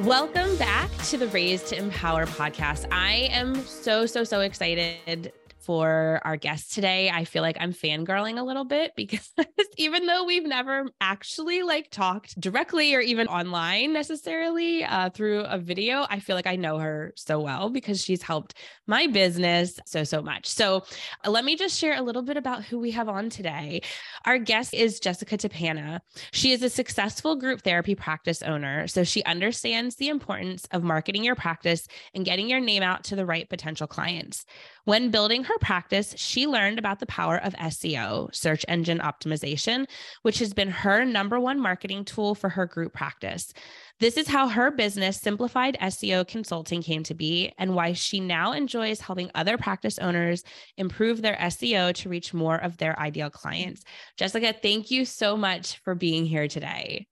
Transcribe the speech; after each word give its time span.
Welcome 0.00 0.56
back 0.56 0.90
to 1.04 1.16
the 1.16 1.28
Raise 1.28 1.62
to 1.64 1.78
Empower 1.78 2.26
podcast. 2.26 2.88
I 2.90 3.28
am 3.30 3.54
so, 3.54 4.06
so, 4.06 4.24
so 4.24 4.40
excited 4.40 5.32
for 5.64 6.20
our 6.24 6.36
guest 6.36 6.74
today. 6.74 7.10
I 7.10 7.24
feel 7.24 7.42
like 7.42 7.56
I'm 7.58 7.72
fangirling 7.72 8.38
a 8.38 8.42
little 8.42 8.64
bit 8.64 8.92
because 8.96 9.32
even 9.76 10.06
though 10.06 10.24
we've 10.24 10.46
never 10.46 10.86
actually 11.00 11.62
like 11.62 11.90
talked 11.90 12.38
directly 12.40 12.94
or 12.94 13.00
even 13.00 13.28
online 13.28 13.92
necessarily 13.92 14.84
uh, 14.84 15.10
through 15.10 15.40
a 15.40 15.58
video, 15.58 16.06
I 16.08 16.20
feel 16.20 16.36
like 16.36 16.46
I 16.46 16.56
know 16.56 16.78
her 16.78 17.12
so 17.16 17.40
well 17.40 17.70
because 17.70 18.02
she's 18.02 18.22
helped 18.22 18.54
my 18.86 19.06
business 19.06 19.78
so, 19.86 20.04
so 20.04 20.22
much. 20.22 20.46
So 20.46 20.84
uh, 21.24 21.30
let 21.30 21.44
me 21.44 21.56
just 21.56 21.78
share 21.78 21.96
a 21.96 22.02
little 22.02 22.22
bit 22.22 22.36
about 22.36 22.64
who 22.64 22.78
we 22.78 22.90
have 22.92 23.08
on 23.08 23.30
today. 23.30 23.82
Our 24.24 24.38
guest 24.38 24.74
is 24.74 25.00
Jessica 25.00 25.36
Tappana. 25.36 26.00
She 26.32 26.52
is 26.52 26.62
a 26.62 26.70
successful 26.70 27.36
group 27.36 27.62
therapy 27.62 27.94
practice 27.94 28.42
owner. 28.42 28.86
So 28.86 29.04
she 29.04 29.24
understands 29.24 29.96
the 29.96 30.08
importance 30.08 30.66
of 30.70 30.82
marketing 30.82 31.24
your 31.24 31.34
practice 31.34 31.86
and 32.14 32.24
getting 32.24 32.48
your 32.48 32.60
name 32.60 32.82
out 32.82 33.04
to 33.04 33.16
the 33.16 33.26
right 33.26 33.48
potential 33.48 33.86
clients. 33.86 34.44
When 34.84 35.10
building 35.10 35.44
her 35.44 35.53
practice, 35.60 36.14
she 36.16 36.46
learned 36.46 36.78
about 36.78 37.00
the 37.00 37.06
power 37.06 37.38
of 37.38 37.54
SEO, 37.54 38.34
search 38.34 38.64
engine 38.68 38.98
optimization, 38.98 39.86
which 40.22 40.38
has 40.38 40.54
been 40.54 40.70
her 40.70 41.04
number 41.04 41.40
one 41.40 41.60
marketing 41.60 42.04
tool 42.04 42.34
for 42.34 42.48
her 42.48 42.66
group 42.66 42.92
practice. 42.92 43.52
This 44.00 44.16
is 44.16 44.28
how 44.28 44.48
her 44.48 44.70
business, 44.70 45.20
Simplified 45.20 45.76
SEO 45.80 46.26
Consulting, 46.26 46.82
came 46.82 47.02
to 47.04 47.14
be, 47.14 47.52
and 47.58 47.74
why 47.74 47.92
she 47.92 48.20
now 48.20 48.52
enjoys 48.52 49.00
helping 49.00 49.30
other 49.34 49.56
practice 49.56 49.98
owners 49.98 50.42
improve 50.76 51.22
their 51.22 51.36
SEO 51.36 51.94
to 51.94 52.08
reach 52.08 52.34
more 52.34 52.56
of 52.56 52.76
their 52.76 52.98
ideal 52.98 53.30
clients. 53.30 53.84
Jessica, 54.16 54.52
thank 54.52 54.90
you 54.90 55.04
so 55.04 55.36
much 55.36 55.78
for 55.78 55.94
being 55.94 56.26
here 56.26 56.48
today. 56.48 57.06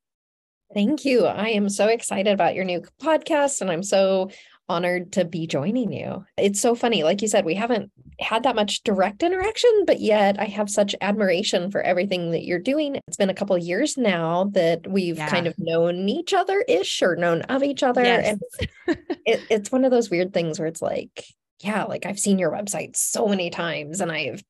Thank 0.75 1.05
you. 1.05 1.27
I 1.27 1.49
am 1.49 1.69
so 1.69 1.89
excited 1.89 2.33
about 2.33 2.55
your 2.55 2.65
new 2.65 2.83
podcast, 3.01 3.61
and 3.61 3.71
I'm 3.71 3.83
so 3.83 4.31
honored 4.69 5.13
to 5.13 5.25
be 5.25 5.47
joining 5.47 5.93
you. 5.93 6.25
It's 6.37 6.61
so 6.61 6.75
funny. 6.75 7.03
Like 7.03 7.23
you 7.23 7.29
said, 7.29 7.45
we 7.45 7.55
haven't 7.55 7.91
had 8.21 8.45
that 8.45 8.57
much 8.57 8.83
direct 8.83 9.23
interaction, 9.23 9.85
but 9.87 10.01
yet 10.01 10.39
I 10.41 10.45
have 10.45 10.71
such 10.71 10.95
admiration 11.01 11.71
for 11.71 11.83
everything 11.83 12.31
that 12.31 12.45
you're 12.45 12.59
doing. 12.59 12.97
It's 13.07 13.17
been 13.17 13.31
a 13.31 13.35
couple 13.35 13.57
years 13.59 13.97
now 13.97 14.51
that 14.53 14.87
we've 14.87 15.19
yeah. 15.19 15.29
kind 15.29 15.47
of 15.47 15.55
known 15.59 16.09
each 16.09 16.33
other 16.33 16.65
ish 16.69 17.03
or 17.03 17.17
known 17.17 17.43
of 17.43 17.63
each 17.63 17.83
other. 17.83 18.03
Yes. 18.03 18.39
And 18.87 18.99
it, 19.27 19.41
it's 19.51 19.73
one 19.73 19.85
of 19.85 19.91
those 19.91 20.11
weird 20.11 20.33
things 20.33 20.59
where 20.59 20.69
it's 20.69 20.83
like, 20.83 21.25
yeah, 21.61 21.85
like 21.85 22.07
I've 22.07 22.19
seen 22.19 22.39
your 22.39 22.51
website 22.51 22.97
so 22.97 23.29
many 23.29 23.51
times 23.51 24.01
and 24.01 24.11
I've 24.11 24.43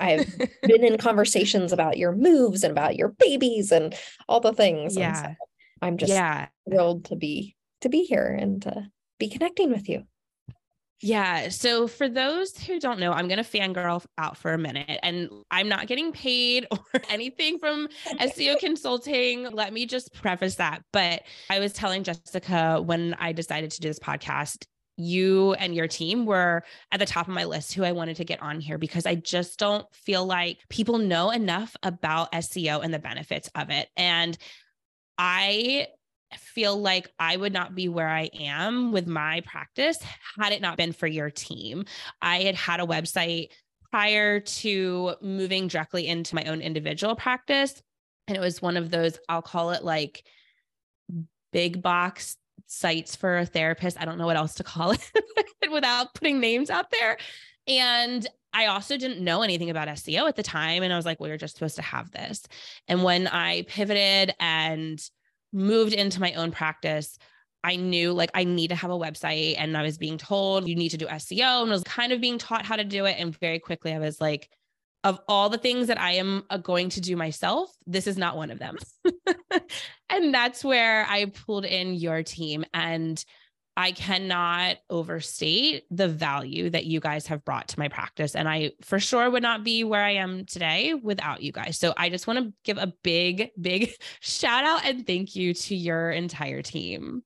I've 0.00 0.34
been 0.62 0.84
in 0.84 0.96
conversations 0.98 1.72
about 1.72 1.98
your 1.98 2.12
moves 2.12 2.64
and 2.64 2.70
about 2.70 2.96
your 2.96 3.08
babies 3.08 3.70
and 3.70 3.94
all 4.28 4.40
the 4.40 4.52
things. 4.52 4.96
Yeah. 4.96 5.22
So 5.22 5.34
I'm 5.82 5.98
just 5.98 6.12
yeah. 6.12 6.48
thrilled 6.68 7.06
to 7.06 7.16
be 7.16 7.56
to 7.82 7.90
be 7.90 8.04
here 8.04 8.26
and 8.26 8.62
to 8.62 8.90
be 9.18 9.28
connecting 9.28 9.70
with 9.70 9.88
you. 9.88 10.04
Yeah. 11.00 11.50
So 11.50 11.86
for 11.86 12.08
those 12.08 12.56
who 12.56 12.80
don't 12.80 12.98
know, 12.98 13.12
I'm 13.12 13.28
going 13.28 13.42
to 13.42 13.44
fangirl 13.44 14.04
out 14.16 14.38
for 14.38 14.54
a 14.54 14.58
minute 14.58 14.98
and 15.02 15.28
I'm 15.50 15.68
not 15.68 15.86
getting 15.86 16.12
paid 16.12 16.66
or 16.70 17.02
anything 17.10 17.58
from 17.58 17.88
SEO 18.06 18.58
consulting. 18.58 19.50
Let 19.50 19.72
me 19.72 19.84
just 19.84 20.14
preface 20.14 20.54
that. 20.54 20.82
But 20.92 21.22
I 21.50 21.58
was 21.58 21.74
telling 21.74 22.04
Jessica 22.04 22.80
when 22.80 23.14
I 23.18 23.32
decided 23.32 23.70
to 23.72 23.80
do 23.80 23.88
this 23.88 23.98
podcast, 23.98 24.64
you 24.96 25.52
and 25.54 25.74
your 25.74 25.88
team 25.88 26.24
were 26.24 26.62
at 26.90 27.00
the 27.00 27.06
top 27.06 27.28
of 27.28 27.34
my 27.34 27.44
list 27.44 27.74
who 27.74 27.84
I 27.84 27.92
wanted 27.92 28.16
to 28.16 28.24
get 28.24 28.40
on 28.40 28.60
here 28.60 28.78
because 28.78 29.04
I 29.04 29.16
just 29.16 29.58
don't 29.58 29.86
feel 29.92 30.24
like 30.24 30.60
people 30.70 30.98
know 30.98 31.30
enough 31.30 31.76
about 31.82 32.32
SEO 32.32 32.82
and 32.82 32.94
the 32.94 32.98
benefits 32.98 33.50
of 33.54 33.70
it. 33.70 33.88
And 33.96 34.38
I 35.18 35.88
feel 36.36 36.80
like 36.80 37.10
I 37.18 37.36
would 37.36 37.52
not 37.52 37.74
be 37.74 37.88
where 37.88 38.08
I 38.08 38.30
am 38.38 38.92
with 38.92 39.06
my 39.06 39.42
practice 39.42 39.98
had 40.38 40.52
it 40.52 40.62
not 40.62 40.76
been 40.76 40.92
for 40.92 41.06
your 41.06 41.30
team. 41.30 41.84
I 42.20 42.42
had 42.42 42.54
had 42.54 42.80
a 42.80 42.86
website 42.86 43.48
prior 43.90 44.40
to 44.40 45.14
moving 45.22 45.68
directly 45.68 46.06
into 46.06 46.34
my 46.34 46.44
own 46.44 46.60
individual 46.60 47.14
practice. 47.14 47.82
And 48.26 48.36
it 48.36 48.40
was 48.40 48.62
one 48.62 48.76
of 48.76 48.90
those, 48.90 49.18
I'll 49.28 49.42
call 49.42 49.70
it 49.70 49.84
like 49.84 50.24
big 51.52 51.82
box 51.82 52.36
sites 52.66 53.14
for 53.14 53.38
a 53.38 53.46
therapist. 53.46 54.00
I 54.00 54.04
don't 54.04 54.18
know 54.18 54.26
what 54.26 54.36
else 54.36 54.54
to 54.54 54.64
call 54.64 54.90
it 54.92 55.12
without 55.70 56.14
putting 56.14 56.40
names 56.40 56.70
out 56.70 56.90
there. 56.90 57.18
And 57.66 58.26
I 58.52 58.66
also 58.66 58.96
didn't 58.96 59.22
know 59.22 59.42
anything 59.42 59.70
about 59.70 59.88
SEO 59.88 60.28
at 60.28 60.36
the 60.36 60.42
time. 60.42 60.82
And 60.82 60.92
I 60.92 60.96
was 60.96 61.04
like, 61.04 61.18
well, 61.20 61.28
you're 61.28 61.36
just 61.36 61.54
supposed 61.54 61.76
to 61.76 61.82
have 61.82 62.10
this. 62.12 62.44
And 62.88 63.02
when 63.02 63.26
I 63.26 63.62
pivoted 63.62 64.34
and 64.38 65.00
moved 65.54 65.92
into 65.92 66.20
my 66.20 66.34
own 66.34 66.50
practice, 66.50 67.18
I 67.62 67.76
knew 67.76 68.12
like 68.12 68.30
I 68.34 68.44
need 68.44 68.68
to 68.68 68.74
have 68.74 68.90
a 68.90 68.98
website 68.98 69.54
and 69.56 69.76
I 69.76 69.82
was 69.82 69.96
being 69.96 70.18
told 70.18 70.68
you 70.68 70.76
need 70.76 70.90
to 70.90 70.98
do 70.98 71.06
SEO 71.06 71.62
and 71.62 71.70
I 71.70 71.74
was 71.74 71.84
kind 71.84 72.12
of 72.12 72.20
being 72.20 72.38
taught 72.38 72.66
how 72.66 72.76
to 72.76 72.84
do 72.84 73.06
it. 73.06 73.16
And 73.18 73.36
very 73.38 73.58
quickly 73.58 73.94
I 73.94 73.98
was 73.98 74.20
like, 74.20 74.50
of 75.02 75.20
all 75.28 75.50
the 75.50 75.58
things 75.58 75.88
that 75.88 76.00
I 76.00 76.12
am 76.12 76.44
uh, 76.50 76.56
going 76.56 76.88
to 76.90 77.00
do 77.00 77.16
myself, 77.16 77.70
this 77.86 78.06
is 78.06 78.18
not 78.18 78.36
one 78.36 78.50
of 78.50 78.58
them. 78.58 78.76
and 80.10 80.32
that's 80.32 80.64
where 80.64 81.06
I 81.08 81.26
pulled 81.26 81.64
in 81.64 81.94
your 81.94 82.22
team. 82.22 82.64
And 82.72 83.22
I 83.76 83.92
cannot 83.92 84.76
overstate 84.88 85.84
the 85.90 86.08
value 86.08 86.70
that 86.70 86.86
you 86.86 87.00
guys 87.00 87.26
have 87.26 87.44
brought 87.44 87.68
to 87.68 87.78
my 87.78 87.88
practice. 87.88 88.36
And 88.36 88.48
I 88.48 88.72
for 88.82 89.00
sure 89.00 89.28
would 89.28 89.42
not 89.42 89.64
be 89.64 89.82
where 89.82 90.02
I 90.02 90.12
am 90.12 90.44
today 90.44 90.94
without 90.94 91.42
you 91.42 91.50
guys. 91.50 91.78
So 91.78 91.92
I 91.96 92.08
just 92.08 92.26
want 92.26 92.38
to 92.38 92.52
give 92.64 92.78
a 92.78 92.92
big, 93.02 93.50
big 93.60 93.90
shout 94.20 94.64
out 94.64 94.84
and 94.84 95.06
thank 95.06 95.34
you 95.34 95.54
to 95.54 95.74
your 95.74 96.10
entire 96.10 96.62
team. 96.62 97.22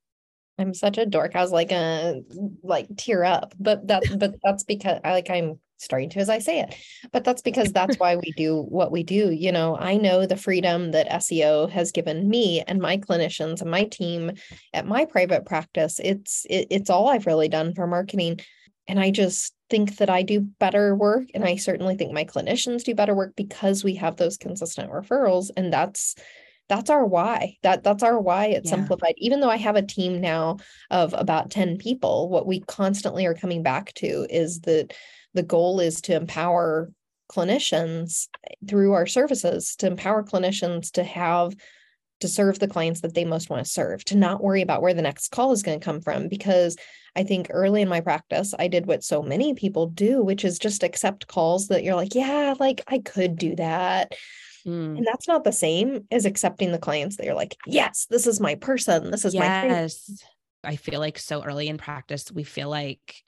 I'm 0.58 0.74
such 0.74 0.98
a 0.98 1.06
dork. 1.06 1.36
I 1.36 1.40
was 1.40 1.52
like, 1.52 1.70
a 1.70 2.22
like 2.62 2.88
tear 2.96 3.24
up, 3.24 3.54
but 3.60 3.86
that, 3.86 4.02
but 4.18 4.34
that's 4.42 4.64
because 4.64 5.00
I 5.04 5.12
like 5.12 5.30
I'm 5.30 5.60
starting 5.78 6.10
to 6.10 6.18
as 6.18 6.28
I 6.28 6.38
say 6.38 6.60
it. 6.60 6.74
But 7.12 7.24
that's 7.24 7.42
because 7.42 7.72
that's 7.72 7.96
why 7.98 8.16
we 8.16 8.32
do 8.36 8.62
what 8.62 8.92
we 8.92 9.02
do. 9.02 9.30
You 9.30 9.52
know, 9.52 9.76
I 9.76 9.96
know 9.96 10.26
the 10.26 10.36
freedom 10.36 10.90
that 10.92 11.10
SEO 11.10 11.70
has 11.70 11.92
given 11.92 12.28
me 12.28 12.62
and 12.66 12.80
my 12.80 12.98
clinicians 12.98 13.60
and 13.60 13.70
my 13.70 13.84
team 13.84 14.32
at 14.74 14.86
my 14.86 15.04
private 15.04 15.46
practice. 15.46 16.00
It's 16.02 16.46
it, 16.50 16.66
it's 16.70 16.90
all 16.90 17.08
I've 17.08 17.26
really 17.26 17.48
done 17.48 17.74
for 17.74 17.86
marketing. 17.86 18.40
And 18.86 18.98
I 18.98 19.10
just 19.10 19.54
think 19.68 19.96
that 19.98 20.08
I 20.08 20.22
do 20.22 20.40
better 20.40 20.94
work. 20.94 21.24
And 21.34 21.44
I 21.44 21.56
certainly 21.56 21.94
think 21.96 22.12
my 22.12 22.24
clinicians 22.24 22.84
do 22.84 22.94
better 22.94 23.14
work 23.14 23.34
because 23.36 23.84
we 23.84 23.94
have 23.96 24.16
those 24.16 24.38
consistent 24.38 24.90
referrals. 24.90 25.50
And 25.56 25.72
that's 25.72 26.14
that's 26.68 26.90
our 26.90 27.04
why 27.04 27.56
that 27.62 27.82
that's 27.82 28.02
our 28.02 28.20
why 28.20 28.46
it's 28.46 28.70
yeah. 28.70 28.76
simplified 28.76 29.14
even 29.16 29.40
though 29.40 29.48
i 29.48 29.56
have 29.56 29.76
a 29.76 29.82
team 29.82 30.20
now 30.20 30.58
of 30.90 31.14
about 31.16 31.50
10 31.50 31.78
people 31.78 32.28
what 32.28 32.46
we 32.46 32.60
constantly 32.60 33.26
are 33.26 33.34
coming 33.34 33.62
back 33.62 33.92
to 33.94 34.26
is 34.30 34.60
that 34.60 34.92
the 35.38 35.42
goal 35.44 35.78
is 35.78 36.00
to 36.00 36.16
empower 36.16 36.90
clinicians 37.30 38.26
through 38.68 38.92
our 38.92 39.06
services 39.06 39.76
to 39.76 39.86
empower 39.86 40.24
clinicians 40.24 40.90
to 40.90 41.04
have 41.04 41.54
to 42.18 42.26
serve 42.26 42.58
the 42.58 42.66
clients 42.66 43.02
that 43.02 43.14
they 43.14 43.24
most 43.24 43.48
want 43.48 43.64
to 43.64 43.70
serve 43.70 44.04
to 44.04 44.16
not 44.16 44.42
worry 44.42 44.62
about 44.62 44.82
where 44.82 44.94
the 44.94 45.02
next 45.02 45.28
call 45.28 45.52
is 45.52 45.62
going 45.62 45.78
to 45.78 45.84
come 45.84 46.00
from 46.00 46.26
because 46.26 46.76
i 47.14 47.22
think 47.22 47.46
early 47.50 47.82
in 47.82 47.88
my 47.88 48.00
practice 48.00 48.52
i 48.58 48.66
did 48.66 48.86
what 48.86 49.04
so 49.04 49.22
many 49.22 49.54
people 49.54 49.86
do 49.86 50.24
which 50.24 50.44
is 50.44 50.58
just 50.58 50.82
accept 50.82 51.28
calls 51.28 51.68
that 51.68 51.84
you're 51.84 51.94
like 51.94 52.16
yeah 52.16 52.54
like 52.58 52.82
i 52.88 52.98
could 52.98 53.36
do 53.36 53.54
that 53.54 54.10
mm. 54.66 54.96
and 54.96 55.06
that's 55.06 55.28
not 55.28 55.44
the 55.44 55.52
same 55.52 56.04
as 56.10 56.24
accepting 56.24 56.72
the 56.72 56.78
clients 56.78 57.16
that 57.16 57.26
you're 57.26 57.34
like 57.34 57.56
yes 57.64 58.08
this 58.10 58.26
is 58.26 58.40
my 58.40 58.56
person 58.56 59.12
this 59.12 59.24
is 59.24 59.34
yes. 59.34 59.42
my 59.42 59.68
yes 59.68 60.24
I 60.64 60.74
feel 60.74 60.98
like 60.98 61.18
so 61.18 61.44
early 61.44 61.68
in 61.68 61.78
practice, 61.78 62.32
we 62.32 62.42
feel 62.42 62.68
like 62.68 63.22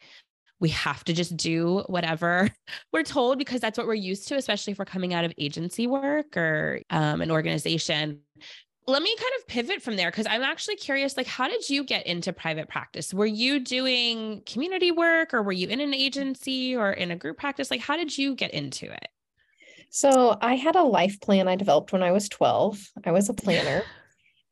we 0.60 0.68
have 0.70 1.02
to 1.04 1.12
just 1.12 1.36
do 1.36 1.82
whatever 1.86 2.48
we're 2.92 3.02
told 3.02 3.38
because 3.38 3.60
that's 3.60 3.78
what 3.78 3.86
we're 3.86 3.94
used 3.94 4.28
to, 4.28 4.36
especially 4.36 4.72
if 4.72 4.78
we're 4.78 4.84
coming 4.84 5.14
out 5.14 5.24
of 5.24 5.32
agency 5.38 5.86
work 5.86 6.36
or 6.36 6.80
um, 6.90 7.20
an 7.22 7.30
organization. 7.30 8.20
let 8.86 9.02
me 9.02 9.16
kind 9.16 9.32
of 9.38 9.46
pivot 9.46 9.82
from 9.82 9.96
there 9.96 10.10
because 10.10 10.26
I'm 10.26 10.42
actually 10.42 10.76
curious 10.76 11.16
like 11.16 11.26
how 11.26 11.48
did 11.48 11.68
you 11.68 11.84
get 11.84 12.06
into 12.06 12.32
private 12.32 12.68
practice? 12.68 13.12
Were 13.14 13.26
you 13.26 13.60
doing 13.60 14.42
community 14.46 14.90
work 14.90 15.34
or 15.34 15.42
were 15.42 15.52
you 15.52 15.68
in 15.68 15.80
an 15.80 15.94
agency 15.94 16.76
or 16.76 16.92
in 16.92 17.10
a 17.10 17.16
group 17.16 17.38
practice? 17.38 17.70
Like 17.70 17.80
how 17.80 17.96
did 17.96 18.16
you 18.16 18.34
get 18.34 18.52
into 18.52 18.90
it? 18.90 19.08
So, 19.92 20.38
I 20.40 20.54
had 20.54 20.76
a 20.76 20.84
life 20.84 21.20
plan 21.20 21.48
I 21.48 21.56
developed 21.56 21.92
when 21.92 22.04
I 22.04 22.12
was 22.12 22.28
12. 22.28 22.80
I 23.04 23.10
was 23.10 23.28
a 23.28 23.34
planner. 23.34 23.82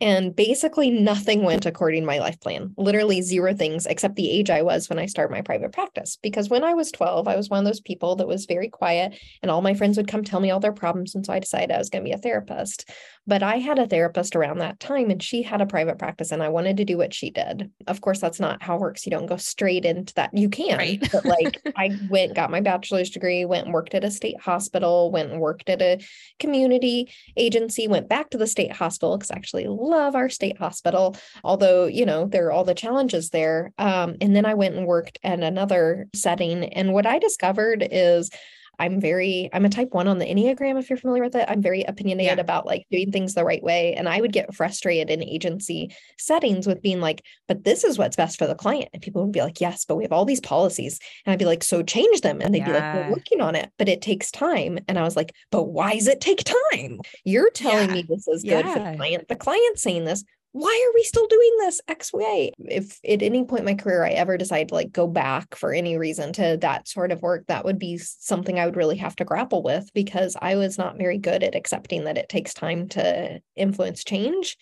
And 0.00 0.34
basically, 0.34 0.90
nothing 0.90 1.42
went 1.42 1.66
according 1.66 2.02
to 2.02 2.06
my 2.06 2.18
life 2.18 2.38
plan. 2.40 2.72
Literally 2.76 3.20
zero 3.20 3.52
things 3.52 3.84
except 3.86 4.14
the 4.14 4.30
age 4.30 4.48
I 4.48 4.62
was 4.62 4.88
when 4.88 4.98
I 4.98 5.06
started 5.06 5.32
my 5.32 5.42
private 5.42 5.72
practice. 5.72 6.18
Because 6.22 6.48
when 6.48 6.62
I 6.62 6.74
was 6.74 6.92
12, 6.92 7.26
I 7.26 7.34
was 7.34 7.48
one 7.48 7.58
of 7.58 7.64
those 7.64 7.80
people 7.80 8.16
that 8.16 8.28
was 8.28 8.46
very 8.46 8.68
quiet, 8.68 9.18
and 9.42 9.50
all 9.50 9.60
my 9.60 9.74
friends 9.74 9.96
would 9.96 10.08
come 10.08 10.22
tell 10.22 10.40
me 10.40 10.50
all 10.50 10.60
their 10.60 10.72
problems. 10.72 11.14
And 11.14 11.26
so 11.26 11.32
I 11.32 11.40
decided 11.40 11.72
I 11.72 11.78
was 11.78 11.90
going 11.90 12.04
to 12.04 12.08
be 12.08 12.14
a 12.14 12.18
therapist. 12.18 12.88
But 13.26 13.42
I 13.42 13.58
had 13.58 13.78
a 13.78 13.86
therapist 13.86 14.36
around 14.36 14.58
that 14.58 14.80
time, 14.80 15.10
and 15.10 15.22
she 15.22 15.42
had 15.42 15.60
a 15.60 15.66
private 15.66 15.98
practice, 15.98 16.30
and 16.30 16.42
I 16.42 16.48
wanted 16.48 16.76
to 16.78 16.84
do 16.84 16.96
what 16.96 17.12
she 17.12 17.30
did. 17.30 17.70
Of 17.86 18.00
course, 18.00 18.20
that's 18.20 18.40
not 18.40 18.62
how 18.62 18.76
it 18.76 18.80
works. 18.80 19.04
You 19.04 19.10
don't 19.10 19.26
go 19.26 19.36
straight 19.36 19.84
into 19.84 20.14
that. 20.14 20.30
You 20.32 20.48
can, 20.48 20.78
right. 20.78 21.08
but 21.12 21.26
like 21.26 21.60
I 21.76 21.98
went, 22.08 22.34
got 22.34 22.50
my 22.50 22.60
bachelor's 22.60 23.10
degree, 23.10 23.44
went 23.44 23.66
and 23.66 23.74
worked 23.74 23.94
at 23.94 24.04
a 24.04 24.10
state 24.10 24.40
hospital, 24.40 25.10
went 25.10 25.30
and 25.30 25.40
worked 25.40 25.68
at 25.68 25.82
a 25.82 26.02
community 26.38 27.12
agency, 27.36 27.88
went 27.88 28.08
back 28.08 28.30
to 28.30 28.38
the 28.38 28.46
state 28.46 28.72
hospital 28.72 29.18
because 29.18 29.30
actually 29.30 29.66
love 29.88 30.14
our 30.14 30.28
state 30.28 30.58
hospital, 30.58 31.16
although, 31.42 31.86
you 31.86 32.06
know, 32.06 32.26
there 32.26 32.46
are 32.46 32.52
all 32.52 32.64
the 32.64 32.74
challenges 32.74 33.30
there. 33.30 33.72
Um, 33.78 34.16
and 34.20 34.36
then 34.36 34.46
I 34.46 34.54
went 34.54 34.76
and 34.76 34.86
worked 34.86 35.18
at 35.22 35.40
another 35.40 36.08
setting. 36.14 36.64
And 36.64 36.92
what 36.92 37.06
I 37.06 37.18
discovered 37.18 37.86
is 37.90 38.30
I'm 38.78 39.00
very, 39.00 39.50
I'm 39.52 39.64
a 39.64 39.68
type 39.68 39.88
one 39.92 40.08
on 40.08 40.18
the 40.18 40.26
Enneagram, 40.26 40.78
if 40.78 40.88
you're 40.88 40.96
familiar 40.96 41.24
with 41.24 41.34
it. 41.34 41.46
I'm 41.48 41.60
very 41.62 41.82
opinionated 41.82 42.38
yeah. 42.38 42.40
about 42.40 42.66
like 42.66 42.86
doing 42.90 43.10
things 43.10 43.34
the 43.34 43.44
right 43.44 43.62
way. 43.62 43.94
And 43.94 44.08
I 44.08 44.20
would 44.20 44.32
get 44.32 44.54
frustrated 44.54 45.10
in 45.10 45.22
agency 45.22 45.94
settings 46.18 46.66
with 46.66 46.82
being 46.82 47.00
like, 47.00 47.24
but 47.46 47.64
this 47.64 47.84
is 47.84 47.98
what's 47.98 48.16
best 48.16 48.38
for 48.38 48.46
the 48.46 48.54
client. 48.54 48.90
And 48.92 49.02
people 49.02 49.22
would 49.22 49.32
be 49.32 49.40
like, 49.40 49.60
yes, 49.60 49.84
but 49.84 49.96
we 49.96 50.04
have 50.04 50.12
all 50.12 50.24
these 50.24 50.40
policies. 50.40 50.98
And 51.24 51.32
I'd 51.32 51.38
be 51.38 51.44
like, 51.44 51.64
so 51.64 51.82
change 51.82 52.20
them. 52.20 52.40
And 52.40 52.54
they'd 52.54 52.58
yeah. 52.58 52.66
be 52.66 52.72
like, 52.72 52.94
we're 52.94 53.16
working 53.16 53.40
on 53.40 53.54
it, 53.54 53.70
but 53.78 53.88
it 53.88 54.02
takes 54.02 54.30
time. 54.30 54.78
And 54.88 54.98
I 54.98 55.02
was 55.02 55.16
like, 55.16 55.32
but 55.50 55.64
why 55.64 55.94
does 55.94 56.06
it 56.06 56.20
take 56.20 56.44
time? 56.72 57.00
You're 57.24 57.50
telling 57.50 57.88
yeah. 57.88 57.94
me 57.96 58.02
this 58.08 58.28
is 58.28 58.42
good 58.42 58.66
for 58.66 58.78
the 58.78 58.94
client. 58.96 59.28
The 59.28 59.36
client's 59.36 59.82
saying 59.82 60.04
this 60.04 60.24
why 60.58 60.88
are 60.88 60.94
we 60.94 61.04
still 61.04 61.26
doing 61.28 61.56
this 61.58 61.80
X 61.86 62.12
way? 62.12 62.50
If 62.58 62.98
at 63.08 63.22
any 63.22 63.44
point 63.44 63.60
in 63.60 63.66
my 63.66 63.74
career 63.74 64.04
I 64.04 64.10
ever 64.10 64.36
decide 64.36 64.68
to 64.68 64.74
like 64.74 64.90
go 64.90 65.06
back 65.06 65.54
for 65.54 65.72
any 65.72 65.96
reason 65.96 66.32
to 66.32 66.58
that 66.60 66.88
sort 66.88 67.12
of 67.12 67.22
work, 67.22 67.46
that 67.46 67.64
would 67.64 67.78
be 67.78 67.96
something 67.98 68.58
I 68.58 68.66
would 68.66 68.76
really 68.76 68.96
have 68.96 69.14
to 69.16 69.24
grapple 69.24 69.62
with 69.62 69.88
because 69.94 70.36
I 70.42 70.56
was 70.56 70.76
not 70.76 70.98
very 70.98 71.18
good 71.18 71.44
at 71.44 71.54
accepting 71.54 72.04
that 72.04 72.18
it 72.18 72.28
takes 72.28 72.54
time 72.54 72.88
to 72.88 73.40
influence 73.54 74.02
change. 74.02 74.56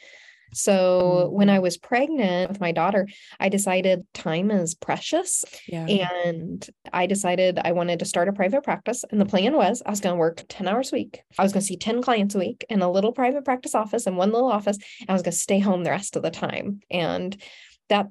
So 0.53 1.29
when 1.31 1.49
I 1.49 1.55
mm-hmm. 1.55 1.63
was 1.63 1.77
pregnant 1.77 2.49
with 2.49 2.61
my 2.61 2.73
daughter, 2.73 3.07
I 3.39 3.49
decided 3.49 4.07
time 4.15 4.51
is 4.51 4.75
precious. 4.75 5.45
Yeah. 5.67 5.87
And 5.87 6.67
I 6.93 7.07
decided 7.07 7.59
I 7.63 7.73
wanted 7.73 7.99
to 7.99 8.05
start 8.05 8.29
a 8.29 8.33
private 8.33 8.65
practice. 8.65 9.05
And 9.11 9.21
the 9.21 9.27
plan 9.27 9.57
was 9.57 9.83
I 9.85 9.91
was 9.91 10.01
going 10.01 10.15
to 10.15 10.19
work 10.19 10.45
10 10.49 10.69
hours 10.69 10.93
a 10.93 10.97
week. 10.97 11.23
I 11.39 11.43
was 11.43 11.53
going 11.53 11.61
to 11.61 11.67
see 11.67 11.77
10 11.77 12.03
clients 12.03 12.35
a 12.35 12.39
week 12.39 12.65
in 12.69 12.83
a 12.83 12.91
little 12.91 13.13
private 13.13 13.45
practice 13.45 13.75
office 13.75 14.07
in 14.07 14.17
one 14.17 14.33
little 14.33 14.51
office. 14.51 14.79
I 15.09 15.13
was 15.13 15.23
going 15.23 15.33
to 15.33 15.39
stay 15.39 15.59
home 15.59 15.85
the 15.85 15.91
rest 15.91 16.17
of 16.17 16.23
the 16.23 16.31
time. 16.31 16.81
And 16.91 17.37
that 17.89 18.09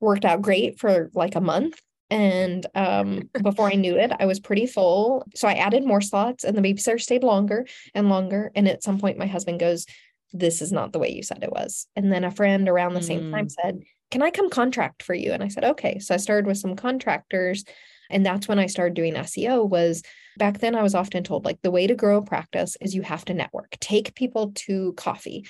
worked 0.00 0.24
out 0.24 0.42
great 0.42 0.78
for 0.78 1.10
like 1.14 1.34
a 1.34 1.40
month. 1.40 1.80
And 2.10 2.66
um, 2.74 3.30
before 3.42 3.68
I 3.68 3.74
knew 3.74 3.96
it, 3.96 4.12
I 4.18 4.26
was 4.26 4.40
pretty 4.40 4.66
full. 4.66 5.26
So 5.34 5.48
I 5.48 5.54
added 5.54 5.84
more 5.84 6.00
slots 6.00 6.44
and 6.44 6.56
the 6.56 6.62
babysitter 6.62 7.00
stayed 7.00 7.24
longer 7.24 7.66
and 7.94 8.08
longer. 8.08 8.50
And 8.54 8.68
at 8.68 8.82
some 8.82 8.98
point, 8.98 9.18
my 9.18 9.26
husband 9.26 9.60
goes, 9.60 9.86
this 10.34 10.60
is 10.60 10.72
not 10.72 10.92
the 10.92 10.98
way 10.98 11.10
you 11.10 11.22
said 11.22 11.42
it 11.42 11.52
was. 11.52 11.86
And 11.96 12.12
then 12.12 12.24
a 12.24 12.30
friend 12.30 12.68
around 12.68 12.94
the 12.94 13.00
mm. 13.00 13.04
same 13.04 13.32
time 13.32 13.46
mm. 13.46 13.52
said, 13.52 13.82
Can 14.10 14.22
I 14.22 14.30
come 14.30 14.50
contract 14.50 15.02
for 15.02 15.14
you? 15.14 15.32
And 15.32 15.42
I 15.42 15.48
said, 15.48 15.64
Okay. 15.64 16.00
So 16.00 16.14
I 16.14 16.18
started 16.18 16.46
with 16.46 16.58
some 16.58 16.76
contractors. 16.76 17.64
And 18.10 18.26
that's 18.26 18.46
when 18.46 18.58
I 18.58 18.66
started 18.66 18.94
doing 18.94 19.14
SEO 19.14 19.66
was 19.66 20.02
back 20.36 20.58
then 20.58 20.74
I 20.74 20.82
was 20.82 20.94
often 20.94 21.24
told 21.24 21.44
like 21.44 21.62
the 21.62 21.70
way 21.70 21.86
to 21.86 21.94
grow 21.94 22.18
a 22.18 22.22
practice 22.22 22.76
is 22.80 22.94
you 22.94 23.02
have 23.02 23.24
to 23.26 23.34
network, 23.34 23.76
take 23.80 24.14
people 24.14 24.52
to 24.66 24.92
coffee. 24.94 25.46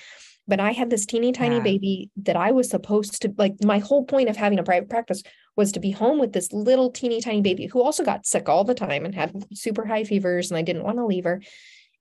But 0.47 0.59
I 0.59 0.71
had 0.71 0.91
this 0.91 1.07
teeny 1.07 1.31
tiny 1.31 1.55
yeah. 1.55 1.63
baby 1.63 2.11
that 2.17 2.35
I 2.35 2.51
was 2.51 2.69
supposed 2.69 3.21
to 3.23 3.33
like 3.37 3.55
my 3.63 3.79
whole 3.79 4.05
point 4.05 4.29
of 4.29 4.37
having 4.37 4.59
a 4.59 4.63
private 4.63 4.89
practice 4.89 5.23
was 5.55 5.71
to 5.71 5.79
be 5.79 5.91
home 5.91 6.19
with 6.19 6.33
this 6.33 6.53
little 6.53 6.91
teeny 6.91 7.19
tiny 7.19 7.41
baby 7.41 7.65
who 7.65 7.81
also 7.81 8.03
got 8.03 8.27
sick 8.27 8.47
all 8.47 8.63
the 8.63 8.75
time 8.75 9.05
and 9.05 9.15
had 9.15 9.45
super 9.53 9.85
high 9.85 10.03
fevers 10.03 10.51
and 10.51 10.57
I 10.57 10.61
didn't 10.61 10.83
want 10.83 10.97
to 10.97 11.05
leave 11.05 11.23
her. 11.23 11.41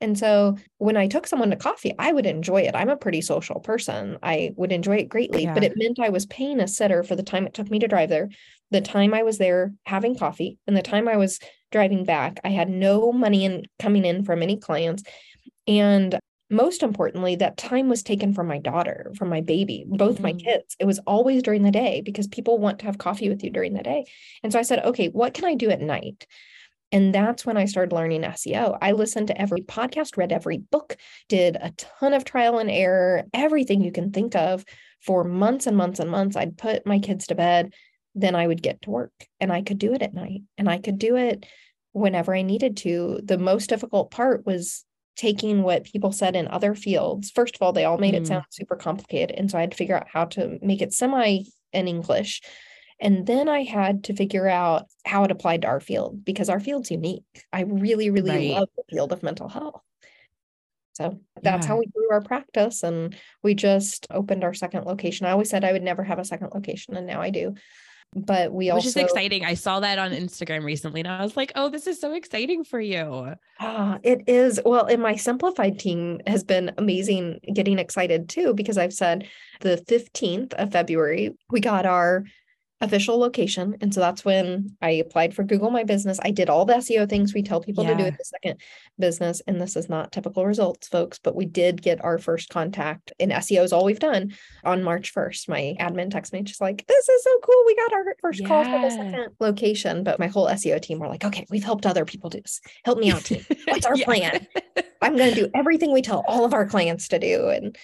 And 0.05 0.19
so 0.19 0.59
when 0.77 0.99
I 0.99 1.09
took 1.09 1.27
someone 1.27 1.49
to 1.49 1.57
coffee, 1.57 1.95
I 1.99 2.13
would 2.13 2.27
enjoy 2.27 2.61
it. 2.61 2.75
I'm 2.75 2.91
a 2.91 2.97
pretty 2.97 3.23
social 3.23 3.59
person. 3.61 4.19
I 4.23 4.53
would 4.55 4.71
enjoy 4.71 4.97
it 4.97 5.09
greatly, 5.09 5.45
yeah. 5.45 5.55
but 5.55 5.65
it 5.65 5.79
meant 5.79 5.99
I 5.99 6.11
was 6.11 6.27
paying 6.27 6.61
a 6.61 6.69
sitter 6.69 7.03
for 7.03 7.17
the 7.17 7.23
time 7.23 7.47
it 7.47 7.55
took 7.55 7.71
me 7.71 7.79
to 7.79 7.89
drive 7.89 8.11
there, 8.11 8.29
the 8.71 8.83
time 8.83 9.15
I 9.15 9.23
was 9.23 9.39
there 9.39 9.73
having 9.85 10.15
coffee, 10.15 10.59
and 10.67 10.77
the 10.77 10.83
time 10.83 11.09
I 11.09 11.17
was 11.17 11.41
driving 11.73 12.05
back. 12.05 12.39
I 12.45 12.51
had 12.51 12.69
no 12.69 13.13
money 13.13 13.47
in 13.47 13.65
coming 13.79 14.05
in 14.05 14.25
from 14.25 14.43
any 14.43 14.59
clients. 14.59 15.05
And 15.67 16.19
most 16.51 16.83
importantly, 16.83 17.37
that 17.37 17.57
time 17.57 17.89
was 17.89 18.03
taken 18.03 18.35
from 18.35 18.47
my 18.47 18.59
daughter, 18.59 19.11
from 19.17 19.31
my 19.31 19.41
baby, 19.41 19.87
both 19.89 20.17
mm-hmm. 20.17 20.23
my 20.23 20.33
kids. 20.35 20.77
It 20.79 20.85
was 20.85 20.99
always 21.07 21.43
during 21.43 21.63
the 21.63 21.71
day 21.71 22.03
because 22.03 22.27
people 22.27 22.59
want 22.59 22.81
to 22.81 22.85
have 22.85 22.99
coffee 22.99 23.31
with 23.31 23.43
you 23.43 23.49
during 23.49 23.73
the 23.73 23.83
day. 23.83 24.05
And 24.43 24.53
so 24.53 24.59
I 24.59 24.63
said, 24.63 24.85
okay, 24.85 25.09
what 25.09 25.33
can 25.33 25.47
I 25.47 25.55
do 25.55 25.71
at 25.71 25.81
night? 25.81 26.27
And 26.95 27.13
that's 27.13 27.45
when 27.45 27.57
I 27.57 27.65
started 27.65 27.93
learning 27.93 28.23
SEO. 28.23 28.79
I 28.81 28.93
listened 28.93 29.27
to 29.27 29.39
every 29.39 29.63
podcast, 29.63 30.17
read 30.17 30.31
every 30.31 30.59
book, 30.59 30.97
did 31.29 31.57
a 31.57 31.73
ton 31.77 32.15
of 32.15 32.25
trial 32.25 32.61
and 32.61 32.71
error, 32.71 33.25
everything 33.35 33.83
you 33.83 33.91
can 33.91 34.13
think 34.13 34.37
of 34.37 34.65
for 35.03 35.25
months 35.25 35.67
and 35.67 35.77
months 35.77 35.99
and 35.99 36.09
months. 36.09 36.37
I'd 36.37 36.57
put 36.57 36.87
my 36.87 37.01
kids 37.01 37.27
to 37.27 37.35
bed, 37.35 37.75
then 38.15 38.37
I 38.37 38.47
would 38.47 38.63
get 38.63 38.81
to 38.83 38.91
work 38.91 39.13
and 39.41 39.53
I 39.53 39.63
could 39.63 39.79
do 39.79 39.93
it 39.93 40.03
at 40.03 40.15
night 40.15 40.43
and 40.57 40.71
I 40.71 40.79
could 40.79 40.99
do 40.99 41.17
it 41.17 41.45
whenever 41.91 42.33
I 42.33 42.43
needed 42.43 42.77
to. 42.79 43.19
The 43.25 43.39
most 43.39 43.69
difficult 43.69 44.13
part 44.13 44.47
was 44.47 44.85
taking 45.17 45.65
what 45.65 45.83
people 45.83 46.13
said 46.13 46.37
in 46.37 46.47
other 46.47 46.77
fields. 46.77 47.33
First 47.33 47.57
of 47.57 47.63
all, 47.63 47.73
they 47.73 47.85
all 47.85 47.99
made 47.99 48.15
mm. 48.15 48.19
it 48.19 48.29
sound 48.29 48.45
super 48.51 48.77
complicated. 48.77 49.37
And 49.37 49.51
so 49.51 49.59
I 49.59 49.63
had 49.63 49.73
to 49.73 49.77
figure 49.77 49.97
out 49.97 50.07
how 50.13 50.27
to 50.27 50.61
make 50.63 50.81
it 50.81 50.93
semi 50.93 51.41
in 51.73 51.89
English 51.89 52.41
and 53.01 53.27
then 53.27 53.49
I 53.49 53.63
had 53.63 54.05
to 54.05 54.15
figure 54.15 54.49
out 54.49 54.87
how 55.05 55.25
it 55.25 55.31
applied 55.31 55.63
to 55.63 55.69
our 55.69 55.81
field 55.81 56.25
because 56.25 56.49
our 56.49 56.61
field's 56.61 56.91
unique. 56.91 57.25
I 57.53 57.63
really, 57.63 58.11
really 58.11 58.31
right. 58.31 58.51
love 58.51 58.69
the 58.77 58.85
field 58.91 59.13
of 59.13 59.23
mental 59.23 59.49
health. 59.49 59.81
So 60.95 61.19
that's 61.43 61.67
yeah. 61.67 61.69
how 61.69 61.79
we 61.79 61.87
grew 61.87 62.09
our 62.13 62.23
practice. 62.23 62.83
And 62.83 63.17
we 63.43 63.55
just 63.55 64.07
opened 64.11 64.45
our 64.45 64.55
second 64.55 64.85
location. 64.85 65.27
I 65.27 65.33
always 65.33 65.51
said 65.51 65.65
I 65.65 65.73
would 65.73 65.83
never 65.83 66.05
have 66.05 66.21
a 66.21 66.25
second 66.25 66.53
location, 66.55 66.97
and 66.97 67.07
now 67.07 67.21
I 67.21 67.31
do. 67.31 67.55
But 68.17 68.53
we 68.53 68.67
Which 68.67 68.75
also. 68.75 68.89
is 68.89 68.97
exciting. 68.97 69.45
I 69.45 69.55
saw 69.55 69.81
that 69.81 69.99
on 69.99 70.13
Instagram 70.13 70.63
recently 70.63 71.01
and 71.01 71.09
I 71.09 71.23
was 71.23 71.37
like, 71.37 71.51
oh, 71.57 71.69
this 71.69 71.89
is 71.89 72.01
so 72.01 72.13
exciting 72.13 72.63
for 72.63 72.81
you. 72.81 73.35
Ah, 73.59 73.99
it 74.05 74.23
is. 74.29 74.61
Well, 74.65 74.87
and 74.87 75.03
my 75.03 75.17
simplified 75.17 75.81
team 75.81 76.21
has 76.27 76.45
been 76.45 76.71
amazing 76.79 77.41
getting 77.53 77.81
excited 77.81 78.29
too, 78.29 78.55
because 78.55 78.79
I've 78.79 78.93
said 78.93 79.27
the 79.63 79.83
15th 79.89 80.53
of 80.55 80.71
February, 80.71 81.35
we 81.51 81.59
got 81.59 81.87
our 81.87 82.25
official 82.81 83.19
location. 83.19 83.77
And 83.81 83.95
so 83.95 84.01
that's 84.01 84.25
when 84.25 84.77
I 84.83 84.91
applied 84.91 85.35
for 85.35 85.45
Google 85.45 85.71
My 85.71 85.85
Business. 85.85 86.19
I 86.23 86.31
did 86.31 86.51
all 86.51 86.65
the 86.65 86.75
SEO 86.75 87.09
things 87.09 87.33
we 87.33 87.43
tell 87.43 87.61
people 87.61 87.85
yeah. 87.85 87.91
to 87.91 87.97
do 87.97 88.05
at 88.05 88.19
the 88.19 88.25
second 88.25 88.61
business. 88.99 89.41
And 89.47 89.61
this 89.61 89.77
is 89.77 89.89
not 89.89 90.13
typical 90.13 90.45
results, 90.45 90.89
folks, 90.89 91.19
but 91.19 91.35
we 91.35 91.47
did 91.47 91.83
get 91.83 92.05
our 92.05 92.19
first 92.19 92.51
contact 92.51 93.13
in 93.19 93.31
SEO 93.31 93.65
is 93.65 93.73
all 93.73 93.85
we've 93.85 94.01
done 94.01 94.35
on 94.65 94.83
March 94.83 95.15
1st. 95.15 95.49
My 95.49 95.77
admin 95.81 96.11
text 96.11 96.33
me 96.33 96.43
just 96.43 96.61
like, 96.61 96.85
this 96.87 97.09
is 97.09 97.25
so 97.25 97.39
cool. 97.43 97.63
We 97.67 97.77
got 97.77 97.93
our 97.93 98.17
first 98.21 98.41
yeah. 98.41 98.49
call 98.49 98.65
for 98.65 98.81
the 98.81 98.91
second 98.91 99.29
location. 99.41 100.05
But 100.05 100.19
my 100.19 100.27
whole 100.27 100.49
SEO 100.49 100.81
team 100.83 100.99
were 100.99 101.09
like, 101.09 101.25
okay, 101.25 101.47
we've 101.51 101.65
helped 101.65 101.87
other 101.87 102.05
people 102.05 102.29
do 102.29 102.41
this. 102.41 102.61
Help 102.85 102.99
me 102.99 103.11
out 103.11 103.25
team. 103.25 103.45
What's 103.67 103.87
our 103.87 103.97
plan? 103.97 104.47
I'm 105.01 105.17
going 105.17 105.33
to 105.33 105.41
do 105.43 105.51
everything 105.55 105.93
we 105.93 106.03
tell 106.03 106.25
all 106.27 106.45
of 106.45 106.53
our 106.53 106.67
clients 106.67 107.09
to 107.09 107.19
do. 107.19 107.49
And 107.49 107.77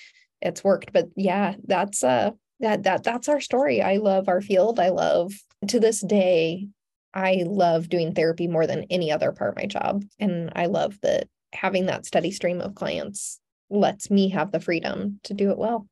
it's 0.42 0.64
worked. 0.64 0.92
But 0.92 1.08
yeah, 1.16 1.54
that's 1.66 2.02
uh 2.02 2.30
that 2.60 2.84
that 2.84 3.02
that's 3.02 3.28
our 3.28 3.40
story. 3.40 3.82
I 3.82 3.96
love 3.96 4.28
our 4.28 4.40
field. 4.40 4.78
I 4.78 4.90
love 4.90 5.32
to 5.68 5.80
this 5.80 6.00
day 6.00 6.68
I 7.12 7.42
love 7.46 7.88
doing 7.88 8.14
therapy 8.14 8.46
more 8.46 8.66
than 8.66 8.86
any 8.90 9.10
other 9.10 9.32
part 9.32 9.50
of 9.50 9.56
my 9.56 9.66
job 9.66 10.04
and 10.18 10.52
I 10.54 10.66
love 10.66 10.98
that 11.02 11.28
having 11.52 11.86
that 11.86 12.06
steady 12.06 12.30
stream 12.30 12.60
of 12.60 12.74
clients 12.74 13.40
lets 13.68 14.10
me 14.10 14.28
have 14.30 14.52
the 14.52 14.60
freedom 14.60 15.20
to 15.24 15.34
do 15.34 15.50
it 15.50 15.58
well. 15.58 15.86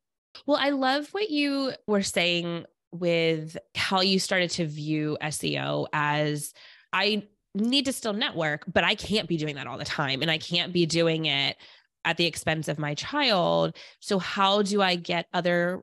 Well, 0.45 0.57
I 0.59 0.69
love 0.69 1.09
what 1.11 1.29
you 1.29 1.73
were 1.87 2.03
saying 2.03 2.65
with 2.91 3.57
how 3.75 4.01
you 4.01 4.19
started 4.19 4.49
to 4.51 4.65
view 4.65 5.17
SEO 5.21 5.87
as 5.93 6.53
I 6.93 7.23
need 7.53 7.85
to 7.85 7.93
still 7.93 8.13
network, 8.13 8.63
but 8.71 8.83
I 8.83 8.95
can't 8.95 9.27
be 9.27 9.37
doing 9.37 9.55
that 9.55 9.67
all 9.67 9.77
the 9.77 9.85
time 9.85 10.21
and 10.21 10.31
I 10.31 10.37
can't 10.37 10.71
be 10.71 10.85
doing 10.85 11.25
it 11.25 11.57
at 12.05 12.17
the 12.17 12.25
expense 12.25 12.67
of 12.67 12.79
my 12.79 12.93
child. 12.93 13.75
So, 13.99 14.19
how 14.19 14.61
do 14.61 14.81
I 14.81 14.95
get 14.95 15.27
other 15.33 15.81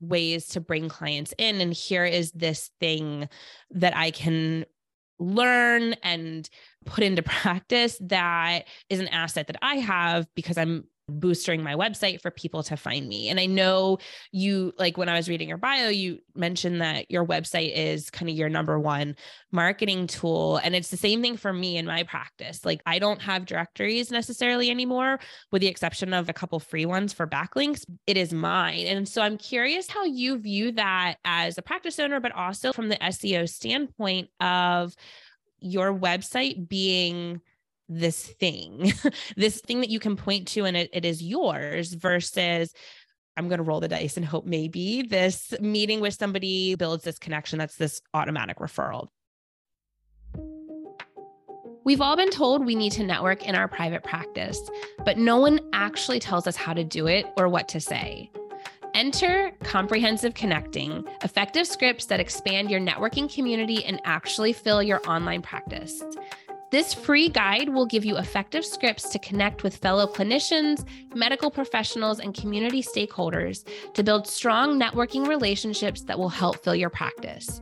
ways 0.00 0.46
to 0.48 0.60
bring 0.60 0.88
clients 0.88 1.34
in. 1.38 1.60
And 1.60 1.72
here 1.72 2.04
is 2.04 2.32
this 2.32 2.70
thing 2.80 3.28
that 3.70 3.96
I 3.96 4.10
can 4.10 4.66
learn 5.18 5.94
and 6.02 6.48
put 6.84 7.04
into 7.04 7.22
practice 7.22 7.98
that 8.00 8.64
is 8.90 9.00
an 9.00 9.08
asset 9.08 9.46
that 9.46 9.56
I 9.62 9.76
have 9.76 10.26
because 10.34 10.58
I'm 10.58 10.84
boosting 11.08 11.62
my 11.62 11.74
website 11.74 12.20
for 12.20 12.30
people 12.30 12.62
to 12.64 12.76
find 12.76 13.06
me. 13.08 13.28
And 13.28 13.38
I 13.38 13.46
know 13.46 13.98
you, 14.32 14.72
like 14.76 14.96
when 14.96 15.08
I 15.08 15.16
was 15.16 15.28
reading 15.28 15.48
your 15.48 15.58
bio, 15.58 15.88
you 15.88 16.18
mentioned 16.34 16.80
that 16.80 17.10
your 17.10 17.24
website 17.24 17.72
is 17.74 18.10
kind 18.10 18.28
of 18.28 18.34
your 18.34 18.48
number 18.48 18.78
one 18.80 19.14
marketing 19.52 20.08
tool. 20.08 20.56
And 20.56 20.74
it's 20.74 20.88
the 20.88 20.96
same 20.96 21.22
thing 21.22 21.36
for 21.36 21.52
me 21.52 21.76
in 21.76 21.86
my 21.86 22.02
practice. 22.02 22.64
Like 22.64 22.80
I 22.86 22.98
don't 22.98 23.22
have 23.22 23.46
directories 23.46 24.10
necessarily 24.10 24.68
anymore, 24.70 25.20
with 25.52 25.62
the 25.62 25.68
exception 25.68 26.12
of 26.12 26.28
a 26.28 26.32
couple 26.32 26.58
free 26.58 26.86
ones 26.86 27.12
for 27.12 27.26
backlinks. 27.26 27.84
It 28.06 28.16
is 28.16 28.32
mine. 28.32 28.86
And 28.86 29.08
so 29.08 29.22
I'm 29.22 29.38
curious 29.38 29.88
how 29.88 30.04
you 30.04 30.38
view 30.38 30.72
that 30.72 31.16
as 31.24 31.56
a 31.56 31.62
practice 31.62 32.00
owner, 32.00 32.18
but 32.18 32.32
also 32.32 32.72
from 32.72 32.88
the 32.88 32.96
SEO 32.96 33.48
standpoint 33.48 34.28
of 34.40 34.94
your 35.60 35.96
website 35.96 36.68
being 36.68 37.40
this 37.88 38.26
thing, 38.26 38.92
this 39.36 39.60
thing 39.60 39.80
that 39.80 39.90
you 39.90 40.00
can 40.00 40.16
point 40.16 40.48
to 40.48 40.64
and 40.64 40.76
it, 40.76 40.90
it 40.92 41.04
is 41.04 41.22
yours 41.22 41.92
versus 41.94 42.72
I'm 43.36 43.48
going 43.48 43.58
to 43.58 43.64
roll 43.64 43.80
the 43.80 43.88
dice 43.88 44.16
and 44.16 44.24
hope 44.24 44.46
maybe 44.46 45.02
this 45.02 45.52
meeting 45.60 46.00
with 46.00 46.14
somebody 46.14 46.74
builds 46.74 47.04
this 47.04 47.18
connection 47.18 47.58
that's 47.58 47.76
this 47.76 48.00
automatic 48.14 48.58
referral. 48.58 49.08
We've 51.84 52.00
all 52.00 52.16
been 52.16 52.30
told 52.30 52.66
we 52.66 52.74
need 52.74 52.92
to 52.92 53.04
network 53.04 53.46
in 53.46 53.54
our 53.54 53.68
private 53.68 54.02
practice, 54.02 54.60
but 55.04 55.18
no 55.18 55.36
one 55.36 55.60
actually 55.72 56.18
tells 56.18 56.48
us 56.48 56.56
how 56.56 56.72
to 56.72 56.82
do 56.82 57.06
it 57.06 57.26
or 57.36 57.48
what 57.48 57.68
to 57.68 57.80
say. 57.80 58.30
Enter 58.94 59.52
Comprehensive 59.62 60.32
Connecting, 60.34 61.04
effective 61.22 61.66
scripts 61.66 62.06
that 62.06 62.18
expand 62.18 62.70
your 62.70 62.80
networking 62.80 63.32
community 63.32 63.84
and 63.84 64.00
actually 64.04 64.54
fill 64.54 64.82
your 64.82 65.00
online 65.06 65.42
practice. 65.42 66.02
This 66.72 66.92
free 66.92 67.28
guide 67.28 67.68
will 67.68 67.86
give 67.86 68.04
you 68.04 68.16
effective 68.16 68.64
scripts 68.64 69.08
to 69.10 69.20
connect 69.20 69.62
with 69.62 69.76
fellow 69.76 70.04
clinicians, 70.04 70.84
medical 71.14 71.48
professionals, 71.48 72.18
and 72.18 72.34
community 72.34 72.82
stakeholders 72.82 73.64
to 73.94 74.02
build 74.02 74.26
strong 74.26 74.78
networking 74.78 75.28
relationships 75.28 76.02
that 76.02 76.18
will 76.18 76.28
help 76.28 76.64
fill 76.64 76.74
your 76.74 76.90
practice. 76.90 77.60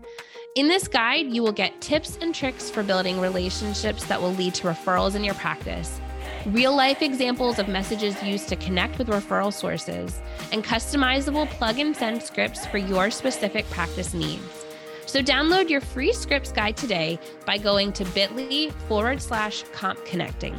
In 0.56 0.68
this 0.68 0.88
guide, 0.88 1.26
you 1.26 1.42
will 1.42 1.52
get 1.52 1.82
tips 1.82 2.16
and 2.22 2.34
tricks 2.34 2.70
for 2.70 2.82
building 2.82 3.20
relationships 3.20 4.04
that 4.06 4.22
will 4.22 4.32
lead 4.32 4.54
to 4.54 4.68
referrals 4.68 5.14
in 5.14 5.22
your 5.22 5.34
practice, 5.34 6.00
real 6.46 6.74
life 6.74 7.02
examples 7.02 7.58
of 7.58 7.68
messages 7.68 8.22
used 8.22 8.48
to 8.48 8.56
connect 8.56 8.96
with 8.96 9.08
referral 9.08 9.52
sources, 9.52 10.18
and 10.50 10.64
customizable 10.64 11.48
plug 11.50 11.78
and 11.78 11.94
send 11.94 12.22
scripts 12.22 12.64
for 12.66 12.78
your 12.78 13.10
specific 13.10 13.68
practice 13.68 14.14
needs. 14.14 14.63
So 15.14 15.22
download 15.22 15.70
your 15.70 15.80
free 15.80 16.12
scripts 16.12 16.50
guide 16.50 16.76
today 16.76 17.20
by 17.46 17.56
going 17.56 17.92
to 17.92 18.04
bit.ly 18.06 18.70
forward 18.88 19.22
slash 19.22 19.62
comp 19.72 20.04
connecting. 20.04 20.58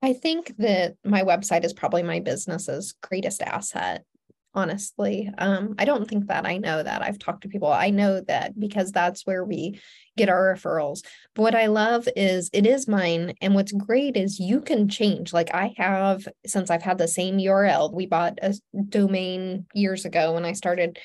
I 0.00 0.12
think 0.12 0.56
that 0.58 0.94
my 1.04 1.22
website 1.22 1.64
is 1.64 1.72
probably 1.72 2.04
my 2.04 2.20
business's 2.20 2.94
greatest 3.02 3.42
asset 3.42 4.04
honestly. 4.54 5.28
Um, 5.36 5.74
I 5.78 5.84
don't 5.84 6.08
think 6.08 6.28
that 6.28 6.46
I 6.46 6.58
know 6.58 6.82
that. 6.82 7.02
I've 7.02 7.18
talked 7.18 7.42
to 7.42 7.48
people. 7.48 7.72
I 7.72 7.90
know 7.90 8.20
that 8.20 8.58
because 8.58 8.92
that's 8.92 9.26
where 9.26 9.44
we 9.44 9.80
get 10.16 10.28
our 10.28 10.54
referrals. 10.54 11.04
But 11.34 11.42
what 11.42 11.54
I 11.54 11.66
love 11.66 12.08
is 12.16 12.50
it 12.52 12.66
is 12.66 12.88
mine. 12.88 13.34
And 13.40 13.54
what's 13.54 13.72
great 13.72 14.16
is 14.16 14.40
you 14.40 14.60
can 14.60 14.88
change. 14.88 15.32
Like 15.32 15.54
I 15.54 15.74
have, 15.76 16.26
since 16.46 16.70
I've 16.70 16.82
had 16.82 16.98
the 16.98 17.08
same 17.08 17.38
URL, 17.38 17.92
we 17.92 18.06
bought 18.06 18.38
a 18.42 18.54
domain 18.88 19.66
years 19.74 20.04
ago 20.04 20.34
when 20.34 20.44
I 20.44 20.52
started 20.52 20.98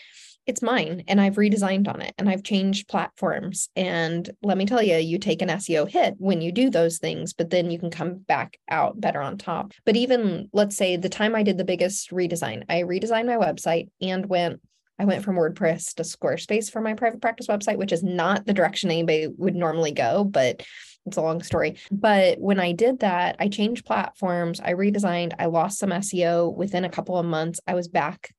it's 0.50 0.64
mine 0.64 1.04
and 1.08 1.22
I've 1.22 1.36
redesigned 1.36 1.88
on 1.88 2.02
it 2.02 2.16
and 2.18 2.28
I've 2.28 2.42
changed 2.42 2.88
platforms. 2.88 3.70
And 3.76 4.28
let 4.42 4.58
me 4.58 4.66
tell 4.66 4.82
you, 4.82 4.96
you 4.96 5.20
take 5.20 5.44
an 5.44 5.50
SEO 5.50 5.88
hit 5.88 6.16
when 6.18 6.42
you 6.42 6.52
do 6.52 6.72
those 6.72 6.98
things, 6.98 7.34
but 7.34 7.52
then 7.52 7.70
you 7.70 7.78
can 7.78 7.92
come 7.92 8.16
back 8.16 8.58
out 8.68 9.00
better 9.00 9.22
on 9.22 9.38
top. 9.38 9.74
But 9.86 9.96
even 9.96 10.50
let's 10.52 10.76
say 10.76 10.98
the 10.98 11.08
time 11.08 11.36
I 11.36 11.44
did 11.44 11.60
the 11.60 11.66
biggest 11.66 12.10
redesign, 12.10 12.64
I 12.68 12.82
redesigned 12.82 13.28
my 13.28 13.36
website 13.36 13.90
and 14.02 14.26
went 14.28 14.60
I 15.00 15.06
went 15.06 15.24
from 15.24 15.38
WordPress 15.38 15.96
to 15.96 16.04
Squarespace 16.04 16.70
for 16.70 16.82
my 16.82 16.94
private 16.94 17.22
practice 17.22 17.48
website, 17.48 17.78
which 17.78 17.94
is 17.94 18.04
not 18.04 18.46
the 18.46 18.54
direction 18.54 18.92
anybody 18.92 19.28
would 19.28 19.56
normally 19.56 19.94
go, 19.94 20.26
but 20.26 20.62
it's 21.06 21.18
a 21.18 21.22
long 21.22 21.42
story. 21.42 21.78
But 21.90 22.40
when 22.40 22.60
I 22.60 22.74
did 22.74 23.00
that, 23.00 23.38
I 23.40 23.48
changed 23.48 23.86
platforms, 23.86 24.60
I 24.60 24.74
redesigned, 24.74 25.34
I 25.40 25.46
lost 25.46 25.80
some 25.80 25.92
SEO 25.92 26.54
within 26.54 26.84
a 26.84 26.90
couple 26.90 27.18
of 27.18 27.26
months. 27.26 27.62
I 27.66 27.76
was 27.76 27.88
back 27.88 28.32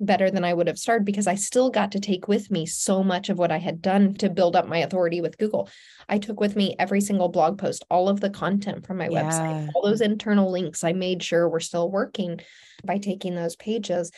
better 0.00 0.30
than 0.30 0.44
I 0.44 0.54
would 0.54 0.68
have 0.68 0.78
started 0.78 1.04
because 1.04 1.26
I 1.26 1.34
still 1.34 1.70
got 1.70 1.92
to 1.92 2.00
take 2.00 2.28
with 2.28 2.50
me 2.50 2.66
so 2.66 3.02
much 3.02 3.30
of 3.30 3.38
what 3.38 3.50
I 3.50 3.58
had 3.58 3.82
done 3.82 4.14
to 4.14 4.30
build 4.30 4.54
up 4.54 4.68
my 4.68 4.78
authority 4.78 5.20
with 5.20 5.38
Google. 5.38 5.68
I 6.08 6.18
took 6.18 6.40
with 6.40 6.54
me 6.54 6.76
every 6.78 7.00
single 7.00 7.28
blog 7.28 7.58
post, 7.58 7.84
all 7.90 8.08
of 8.08 8.20
the 8.20 8.30
content 8.30 8.86
from 8.86 8.98
my 8.98 9.08
yeah. 9.08 9.22
website, 9.22 9.70
all 9.74 9.82
those 9.82 10.00
internal 10.00 10.50
links. 10.50 10.84
I 10.84 10.92
made 10.92 11.22
sure 11.22 11.48
we're 11.48 11.60
still 11.60 11.90
working 11.90 12.40
by 12.84 12.98
taking 12.98 13.34
those 13.34 13.56
pages. 13.56 14.12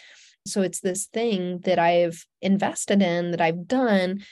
So 0.51 0.63
it's 0.63 0.81
this 0.81 1.07
thing 1.07 1.61
that 1.61 1.79
I've 1.79 2.25
invested 2.43 3.03
in, 3.03 3.31
that 3.33 3.41
I've 3.41 3.67
done. 3.67 4.23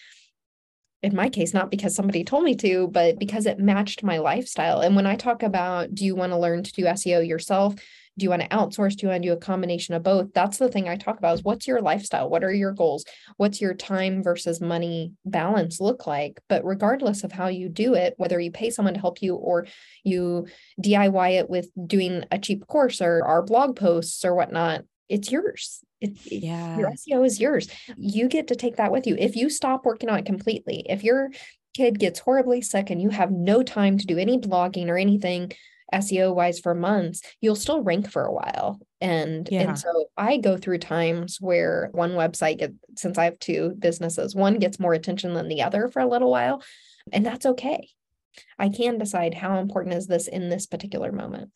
In 1.02 1.14
my 1.14 1.28
case, 1.28 1.54
not 1.54 1.70
because 1.70 1.94
somebody 1.94 2.24
told 2.24 2.42
me 2.42 2.56
to, 2.56 2.88
but 2.88 3.18
because 3.18 3.46
it 3.46 3.60
matched 3.60 4.02
my 4.02 4.18
lifestyle. 4.18 4.80
And 4.80 4.96
when 4.96 5.06
I 5.06 5.14
talk 5.14 5.44
about, 5.44 5.94
do 5.94 6.04
you 6.04 6.16
want 6.16 6.32
to 6.32 6.38
learn 6.38 6.64
to 6.64 6.72
do 6.72 6.84
SEO 6.84 7.26
yourself? 7.26 7.76
do 8.18 8.24
you 8.24 8.30
want 8.30 8.42
to 8.42 8.48
outsource 8.48 8.96
do 8.96 9.06
you 9.06 9.10
want 9.10 9.22
to 9.22 9.28
do 9.28 9.32
a 9.32 9.36
combination 9.36 9.94
of 9.94 10.02
both 10.02 10.32
that's 10.34 10.58
the 10.58 10.68
thing 10.68 10.88
i 10.88 10.96
talk 10.96 11.18
about 11.18 11.34
is 11.34 11.44
what's 11.44 11.66
your 11.66 11.80
lifestyle 11.80 12.28
what 12.28 12.44
are 12.44 12.52
your 12.52 12.72
goals 12.72 13.04
what's 13.36 13.60
your 13.60 13.72
time 13.72 14.22
versus 14.22 14.60
money 14.60 15.12
balance 15.24 15.80
look 15.80 16.06
like 16.06 16.40
but 16.48 16.64
regardless 16.64 17.24
of 17.24 17.32
how 17.32 17.46
you 17.46 17.68
do 17.68 17.94
it 17.94 18.14
whether 18.16 18.38
you 18.38 18.50
pay 18.50 18.70
someone 18.70 18.94
to 18.94 19.00
help 19.00 19.22
you 19.22 19.36
or 19.36 19.66
you 20.04 20.46
diy 20.82 21.38
it 21.38 21.48
with 21.48 21.70
doing 21.86 22.24
a 22.30 22.38
cheap 22.38 22.66
course 22.66 23.00
or 23.00 23.24
our 23.24 23.42
blog 23.42 23.76
posts 23.76 24.24
or 24.24 24.34
whatnot 24.34 24.82
it's 25.08 25.30
yours 25.30 25.80
it, 26.00 26.16
yeah 26.26 26.78
your 26.78 26.90
seo 26.90 27.24
is 27.24 27.40
yours 27.40 27.68
you 27.96 28.28
get 28.28 28.48
to 28.48 28.54
take 28.54 28.76
that 28.76 28.92
with 28.92 29.06
you 29.06 29.16
if 29.18 29.36
you 29.36 29.50
stop 29.50 29.84
working 29.84 30.08
on 30.08 30.18
it 30.18 30.26
completely 30.26 30.84
if 30.88 31.02
your 31.02 31.30
kid 31.74 31.98
gets 31.98 32.20
horribly 32.20 32.60
sick 32.60 32.90
and 32.90 33.00
you 33.00 33.10
have 33.10 33.30
no 33.30 33.62
time 33.62 33.98
to 33.98 34.06
do 34.06 34.18
any 34.18 34.38
blogging 34.38 34.88
or 34.88 34.96
anything 34.96 35.52
SEO 35.92 36.34
wise 36.34 36.60
for 36.60 36.74
months, 36.74 37.22
you'll 37.40 37.56
still 37.56 37.82
rank 37.82 38.10
for 38.10 38.24
a 38.24 38.32
while. 38.32 38.78
And 39.00 39.48
yeah. 39.50 39.62
and 39.62 39.78
so 39.78 40.06
I 40.16 40.36
go 40.36 40.56
through 40.56 40.78
times 40.78 41.38
where 41.40 41.88
one 41.92 42.12
website 42.12 42.58
get, 42.58 42.74
since 42.96 43.16
I 43.16 43.24
have 43.24 43.38
two 43.38 43.74
businesses, 43.78 44.34
one 44.34 44.58
gets 44.58 44.78
more 44.78 44.92
attention 44.92 45.34
than 45.34 45.48
the 45.48 45.62
other 45.62 45.88
for 45.88 46.00
a 46.00 46.08
little 46.08 46.30
while, 46.30 46.62
and 47.12 47.24
that's 47.24 47.46
okay. 47.46 47.88
I 48.58 48.68
can 48.68 48.98
decide 48.98 49.34
how 49.34 49.58
important 49.58 49.94
is 49.94 50.06
this 50.06 50.28
in 50.28 50.48
this 50.48 50.66
particular 50.66 51.10
moment 51.10 51.50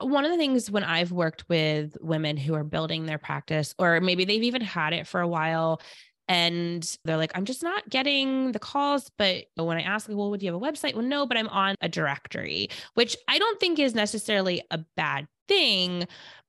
one 0.00 0.24
of 0.24 0.30
the 0.30 0.36
things 0.36 0.70
when 0.70 0.84
I've 0.84 1.12
worked 1.12 1.48
with 1.48 1.96
women 2.00 2.36
who 2.36 2.54
are 2.54 2.64
building 2.64 3.06
their 3.06 3.18
practice, 3.18 3.74
or 3.78 4.00
maybe 4.00 4.24
they've 4.24 4.42
even 4.42 4.62
had 4.62 4.92
it 4.92 5.06
for 5.06 5.20
a 5.20 5.28
while, 5.28 5.80
and 6.28 6.98
they're 7.04 7.16
like, 7.16 7.32
I'm 7.34 7.44
just 7.44 7.62
not 7.62 7.88
getting 7.88 8.52
the 8.52 8.58
calls. 8.58 9.10
But 9.16 9.44
when 9.54 9.76
I 9.78 9.82
ask, 9.82 10.08
well, 10.08 10.30
would 10.30 10.42
you 10.42 10.52
have 10.52 10.60
a 10.60 10.64
website? 10.64 10.94
Well, 10.94 11.04
no, 11.04 11.26
but 11.26 11.36
I'm 11.36 11.48
on 11.48 11.76
a 11.80 11.88
directory, 11.88 12.68
which 12.94 13.16
I 13.28 13.38
don't 13.38 13.60
think 13.60 13.78
is 13.78 13.94
necessarily 13.94 14.62
a 14.70 14.78
bad 14.96 15.28
thing. 15.48 16.06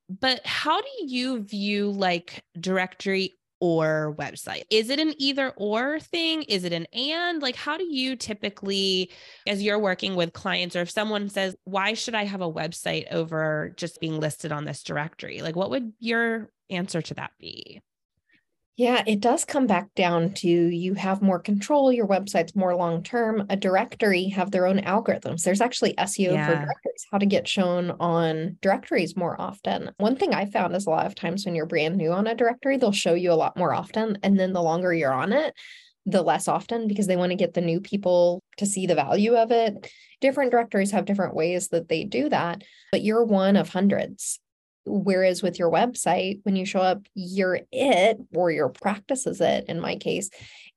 But 0.09 0.45
how 0.45 0.81
do 0.81 0.87
you 1.05 1.43
view 1.43 1.91
like 1.91 2.41
directory 2.59 3.37
or 3.59 4.15
website? 4.17 4.63
Is 4.69 4.89
it 4.89 4.99
an 4.99 5.13
either 5.17 5.51
or 5.57 5.99
thing? 5.99 6.43
Is 6.43 6.63
it 6.63 6.73
an 6.73 6.85
and? 6.93 7.41
Like, 7.41 7.55
how 7.55 7.77
do 7.77 7.85
you 7.85 8.15
typically, 8.15 9.11
as 9.47 9.61
you're 9.61 9.79
working 9.79 10.15
with 10.15 10.33
clients, 10.33 10.75
or 10.75 10.81
if 10.81 10.91
someone 10.91 11.29
says, 11.29 11.55
why 11.63 11.93
should 11.93 12.15
I 12.15 12.25
have 12.25 12.41
a 12.41 12.51
website 12.51 13.11
over 13.11 13.73
just 13.75 13.99
being 13.99 14.19
listed 14.19 14.51
on 14.51 14.65
this 14.65 14.83
directory? 14.83 15.41
Like, 15.41 15.55
what 15.55 15.69
would 15.69 15.93
your 15.99 16.49
answer 16.69 17.01
to 17.01 17.13
that 17.15 17.31
be? 17.39 17.81
Yeah, 18.77 19.03
it 19.07 19.21
does 19.21 19.43
come 19.43 19.65
back 19.65 19.95
down 19.95 20.33
to 20.35 20.47
you 20.47 20.93
have 20.93 21.19
more 21.19 21.39
control, 21.39 21.91
your 21.91 22.05
website's 22.05 22.55
more 22.55 22.75
long 22.75 23.01
term. 23.01 23.47
A 23.49 23.55
directory 23.55 24.25
have 24.25 24.51
their 24.51 24.67
own 24.67 24.77
algorithms. 24.81 25.41
There's 25.41 25.61
actually 25.61 25.95
SEO 25.95 26.33
yeah. 26.33 26.45
for 26.45 26.53
directories, 26.53 27.07
how 27.11 27.17
to 27.17 27.25
get 27.25 27.47
shown 27.47 27.95
on 27.99 28.57
directories 28.61 29.17
more 29.17 29.39
often. 29.41 29.89
One 29.97 30.15
thing 30.15 30.35
I 30.35 30.45
found 30.45 30.75
is 30.75 30.85
a 30.85 30.91
lot 30.91 31.07
of 31.07 31.15
times 31.15 31.43
when 31.43 31.55
you're 31.55 31.65
brand 31.65 31.97
new 31.97 32.11
on 32.11 32.27
a 32.27 32.35
directory, 32.35 32.77
they'll 32.77 32.91
show 32.91 33.15
you 33.15 33.31
a 33.31 33.33
lot 33.33 33.57
more 33.57 33.73
often. 33.73 34.19
And 34.21 34.39
then 34.39 34.53
the 34.53 34.61
longer 34.61 34.93
you're 34.93 35.11
on 35.11 35.33
it, 35.33 35.55
the 36.05 36.21
less 36.21 36.47
often 36.47 36.87
because 36.87 37.07
they 37.07 37.17
want 37.17 37.31
to 37.31 37.35
get 37.35 37.55
the 37.55 37.61
new 37.61 37.81
people 37.81 38.43
to 38.57 38.67
see 38.67 38.85
the 38.85 38.95
value 38.95 39.33
of 39.33 39.51
it. 39.51 39.91
Different 40.21 40.51
directories 40.51 40.91
have 40.91 41.05
different 41.05 41.33
ways 41.33 41.69
that 41.69 41.89
they 41.89 42.03
do 42.03 42.29
that, 42.29 42.63
but 42.91 43.01
you're 43.01 43.25
one 43.25 43.55
of 43.55 43.69
hundreds. 43.69 44.39
Whereas 44.87 45.43
with 45.43 45.59
your 45.59 45.71
website, 45.71 46.39
when 46.43 46.55
you 46.55 46.65
show 46.65 46.79
up, 46.79 47.01
you're 47.13 47.59
it 47.71 48.17
or 48.33 48.51
your 48.51 48.69
practice 48.69 49.27
is 49.27 49.41
it 49.41 49.65
in 49.67 49.79
my 49.79 49.95
case. 49.95 50.29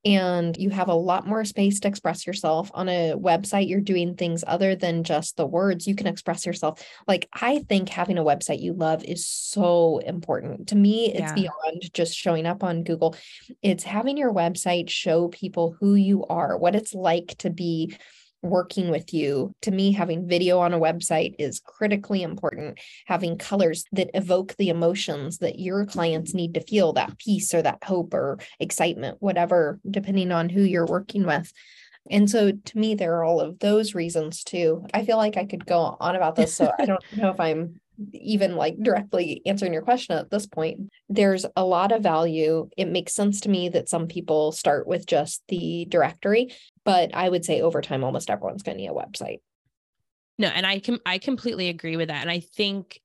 And 0.03 0.57
you 0.57 0.71
have 0.71 0.89
a 0.89 0.95
lot 0.95 1.27
more 1.27 1.45
space 1.45 1.81
to 1.81 1.89
express 1.89 2.27
yourself 2.27 2.71
on 2.73 2.89
a 2.89 3.13
website. 3.15 3.69
You're 3.69 3.83
doing 3.83 4.15
things 4.15 4.43
other 4.47 4.75
than 4.75 5.05
just 5.05 5.37
the 5.37 5.47
words. 5.47 5.87
You 5.87 5.95
can 5.95 6.07
express 6.07 6.47
yourself. 6.47 6.83
Like, 7.07 7.29
I 7.35 7.59
think 7.69 7.91
having 7.91 8.17
a 8.17 8.25
website 8.25 8.63
you 8.63 8.73
love 8.73 9.05
is 9.05 9.27
so 9.27 9.99
important. 9.99 10.69
To 10.69 10.77
me, 10.77 11.13
it's 11.13 11.21
yeah. 11.21 11.35
beyond 11.35 11.93
just 11.93 12.17
showing 12.17 12.47
up 12.47 12.65
on 12.65 12.83
Google, 12.83 13.15
it's 13.61 13.85
having 13.85 14.17
your 14.17 14.33
website 14.33 14.89
show 14.89 15.29
people 15.29 15.77
who 15.81 15.95
you 15.95 16.25
are, 16.25 16.57
what 16.57 16.75
it's 16.75 16.95
like 16.95 17.37
to 17.39 17.51
be 17.51 17.95
working 18.43 18.91
with 18.91 19.13
you. 19.13 19.55
To 19.63 19.71
me, 19.71 19.93
having 19.93 20.29
video 20.29 20.59
on 20.59 20.73
a 20.73 20.81
website 20.81 21.35
is 21.39 21.61
critically 21.61 22.23
important. 22.23 22.79
Having 23.07 23.39
colors 23.39 23.85
that 23.93 24.11
evoke 24.15 24.57
the 24.57 24.69
emotions 24.69 25.39
that 25.39 25.59
your 25.59 25.87
clients 25.87 26.35
need 26.35 26.55
to 26.55 26.61
feel 26.61 26.93
that 26.95 27.19
peace 27.19 27.53
or 27.55 27.63
that 27.63 27.85
hope 27.85 28.15
or 28.15 28.39
excitement, 28.59 29.19
whatever, 29.21 29.79
depending 29.89 30.33
on 30.33 30.49
who 30.49 30.63
you're 30.63 30.87
working 30.87 31.27
with. 31.27 31.53
And 32.11 32.31
so 32.31 32.53
to 32.53 32.79
me, 32.79 32.95
there 32.95 33.15
are 33.17 33.25
all 33.25 33.41
of 33.41 33.59
those 33.59 33.95
reasons 33.95 34.43
too. 34.43 34.87
I 34.95 35.05
feel 35.05 35.17
like 35.17 35.37
I 35.37 35.45
could 35.45 35.67
go 35.67 35.97
on 36.01 36.17
about 36.17 36.35
this. 36.35 36.55
So 36.55 36.73
I 36.79 36.85
don't 36.87 37.03
know 37.17 37.31
if 37.31 37.41
I'm 37.41 37.81
even 38.13 38.57
like 38.57 38.77
directly 38.83 39.43
answering 39.47 39.73
your 39.73 39.83
question 39.83 40.17
at 40.17 40.31
this 40.31 40.47
point, 40.47 40.91
there's 41.09 41.47
a 41.57 41.65
lot 41.65 41.93
of 41.93 42.03
value. 42.03 42.69
It 42.77 42.89
makes 42.89 43.15
sense 43.15 43.41
to 43.43 43.49
me 43.49 43.69
that 43.71 43.89
some 43.89 44.07
people 44.07 44.53
start 44.53 44.87
with 44.87 45.07
just 45.07 45.43
the 45.49 45.87
directory, 45.89 46.55
but 46.85 47.15
I 47.15 47.29
would 47.29 47.45
say 47.45 47.61
over 47.61 47.81
time, 47.81 48.05
almost 48.05 48.31
everyone's 48.31 48.63
going 48.63 48.79
to 48.79 48.83
need 48.83 48.91
a 48.91 48.95
website. 48.95 49.41
No, 50.39 50.49
and 50.49 50.67
I 50.67 50.79
can 50.79 50.99
I 51.05 51.19
completely 51.19 51.69
agree 51.69 51.97
with 51.97 52.09
that. 52.09 52.23
And 52.23 52.31
I 52.31 52.41
think 52.41 53.01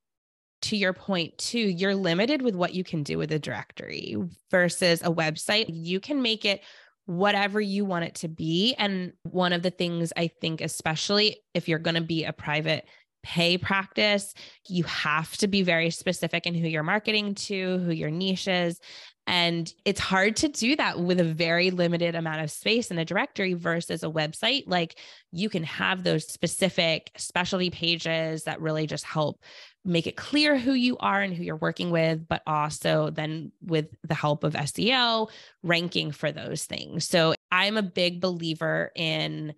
to 0.62 0.76
your 0.76 0.94
point 0.94 1.36
too, 1.36 1.58
you're 1.58 1.94
limited 1.94 2.40
with 2.40 2.54
what 2.54 2.74
you 2.74 2.82
can 2.82 3.02
do 3.02 3.18
with 3.18 3.30
a 3.30 3.38
directory 3.38 4.16
versus 4.50 5.02
a 5.02 5.12
website. 5.12 5.66
You 5.68 6.00
can 6.00 6.22
make 6.22 6.44
it 6.46 6.62
whatever 7.04 7.60
you 7.60 7.84
want 7.84 8.04
it 8.04 8.14
to 8.16 8.28
be. 8.28 8.74
And 8.78 9.12
one 9.22 9.52
of 9.52 9.62
the 9.62 9.70
things 9.70 10.12
I 10.16 10.28
think, 10.40 10.60
especially 10.60 11.42
if 11.54 11.68
you're 11.68 11.78
going 11.78 11.94
to 11.94 12.00
be 12.00 12.24
a 12.24 12.32
private 12.32 12.86
pay 13.26 13.58
practice, 13.58 14.34
you 14.68 14.84
have 14.84 15.36
to 15.38 15.48
be 15.48 15.62
very 15.62 15.90
specific 15.90 16.46
in 16.46 16.54
who 16.54 16.68
you're 16.68 16.84
marketing 16.84 17.34
to, 17.34 17.78
who 17.78 17.90
your 17.90 18.10
niche 18.10 18.46
is. 18.46 18.78
And 19.26 19.72
it's 19.84 19.98
hard 19.98 20.36
to 20.36 20.48
do 20.48 20.76
that 20.76 21.00
with 21.00 21.18
a 21.18 21.24
very 21.24 21.72
limited 21.72 22.14
amount 22.14 22.42
of 22.42 22.52
space 22.52 22.92
in 22.92 22.98
a 22.98 23.04
directory 23.04 23.54
versus 23.54 24.04
a 24.04 24.08
website. 24.08 24.62
Like 24.68 25.00
you 25.32 25.48
can 25.48 25.64
have 25.64 26.04
those 26.04 26.28
specific 26.28 27.10
specialty 27.16 27.70
pages 27.70 28.44
that 28.44 28.60
really 28.60 28.86
just 28.86 29.04
help 29.04 29.42
make 29.84 30.06
it 30.06 30.16
clear 30.16 30.56
who 30.56 30.74
you 30.74 30.96
are 30.98 31.20
and 31.20 31.34
who 31.34 31.42
you're 31.42 31.56
working 31.56 31.90
with, 31.90 32.28
but 32.28 32.42
also 32.46 33.10
then 33.10 33.50
with 33.60 33.86
the 34.04 34.14
help 34.14 34.44
of 34.44 34.54
SEO, 34.54 35.28
ranking 35.64 36.12
for 36.12 36.30
those 36.30 36.64
things. 36.64 37.08
So 37.08 37.34
I'm 37.50 37.76
a 37.76 37.82
big 37.82 38.20
believer 38.20 38.92
in 38.94 39.54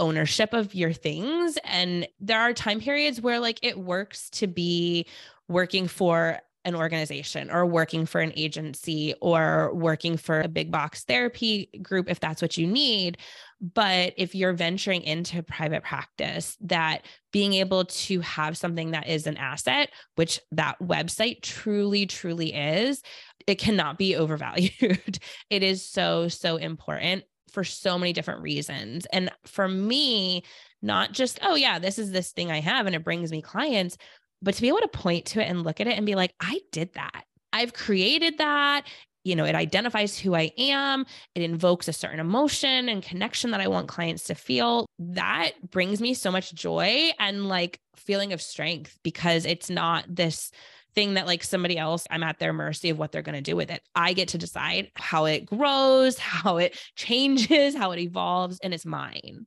ownership 0.00 0.52
of 0.52 0.74
your 0.74 0.92
things. 0.92 1.58
And 1.64 2.08
there 2.18 2.40
are 2.40 2.52
time 2.52 2.80
periods 2.80 3.20
where 3.20 3.38
like 3.38 3.60
it 3.62 3.78
works 3.78 4.28
to 4.30 4.46
be 4.46 5.06
working 5.48 5.86
for 5.86 6.40
an 6.64 6.74
organization 6.74 7.50
or 7.50 7.64
working 7.64 8.04
for 8.04 8.20
an 8.20 8.32
agency 8.36 9.14
or 9.22 9.72
working 9.74 10.16
for 10.16 10.40
a 10.40 10.48
big 10.48 10.70
box 10.70 11.04
therapy 11.04 11.70
group 11.82 12.10
if 12.10 12.20
that's 12.20 12.42
what 12.42 12.58
you 12.58 12.66
need. 12.66 13.16
But 13.60 14.14
if 14.16 14.34
you're 14.34 14.52
venturing 14.52 15.02
into 15.02 15.42
private 15.42 15.82
practice, 15.82 16.56
that 16.62 17.06
being 17.32 17.54
able 17.54 17.86
to 17.86 18.20
have 18.20 18.58
something 18.58 18.90
that 18.90 19.08
is 19.08 19.26
an 19.26 19.36
asset, 19.36 19.90
which 20.16 20.40
that 20.52 20.78
website 20.80 21.42
truly, 21.42 22.06
truly 22.06 22.52
is, 22.52 23.02
it 23.46 23.56
cannot 23.56 23.96
be 23.96 24.16
overvalued. 24.16 25.18
it 25.50 25.62
is 25.62 25.84
so, 25.84 26.28
so 26.28 26.56
important 26.56 27.24
for 27.50 27.64
so 27.64 27.98
many 27.98 28.12
different 28.12 28.42
reasons. 28.42 29.06
And 29.12 29.30
for 29.46 29.68
me, 29.68 30.44
not 30.82 31.12
just, 31.12 31.38
oh, 31.42 31.54
yeah, 31.54 31.78
this 31.78 31.98
is 31.98 32.10
this 32.10 32.32
thing 32.32 32.50
I 32.50 32.60
have 32.60 32.86
and 32.86 32.94
it 32.94 33.04
brings 33.04 33.30
me 33.30 33.42
clients, 33.42 33.96
but 34.42 34.54
to 34.54 34.62
be 34.62 34.68
able 34.68 34.80
to 34.80 34.88
point 34.88 35.26
to 35.26 35.40
it 35.40 35.48
and 35.48 35.64
look 35.64 35.80
at 35.80 35.86
it 35.86 35.96
and 35.96 36.06
be 36.06 36.14
like, 36.14 36.34
I 36.40 36.60
did 36.72 36.94
that. 36.94 37.24
I've 37.52 37.72
created 37.72 38.38
that. 38.38 38.86
You 39.22 39.36
know, 39.36 39.44
it 39.44 39.54
identifies 39.54 40.18
who 40.18 40.34
I 40.34 40.50
am. 40.56 41.04
It 41.34 41.42
invokes 41.42 41.88
a 41.88 41.92
certain 41.92 42.20
emotion 42.20 42.88
and 42.88 43.02
connection 43.02 43.50
that 43.50 43.60
I 43.60 43.68
want 43.68 43.88
clients 43.88 44.24
to 44.24 44.34
feel. 44.34 44.86
That 44.98 45.52
brings 45.70 46.00
me 46.00 46.14
so 46.14 46.30
much 46.30 46.54
joy 46.54 47.10
and 47.18 47.46
like 47.46 47.78
feeling 47.96 48.32
of 48.32 48.40
strength 48.40 48.98
because 49.02 49.44
it's 49.44 49.68
not 49.68 50.06
this 50.08 50.50
thing 50.94 51.14
that 51.14 51.26
like 51.26 51.44
somebody 51.44 51.78
else, 51.78 52.06
I'm 52.10 52.22
at 52.22 52.38
their 52.38 52.52
mercy 52.52 52.90
of 52.90 52.98
what 52.98 53.12
they're 53.12 53.22
going 53.22 53.36
to 53.36 53.40
do 53.40 53.56
with 53.56 53.70
it. 53.70 53.82
I 53.94 54.12
get 54.12 54.28
to 54.28 54.38
decide 54.38 54.90
how 54.94 55.26
it 55.26 55.46
grows, 55.46 56.18
how 56.18 56.58
it 56.58 56.78
changes, 56.96 57.74
how 57.74 57.92
it 57.92 58.00
evolves, 58.00 58.58
and 58.62 58.74
it's 58.74 58.86
mine. 58.86 59.46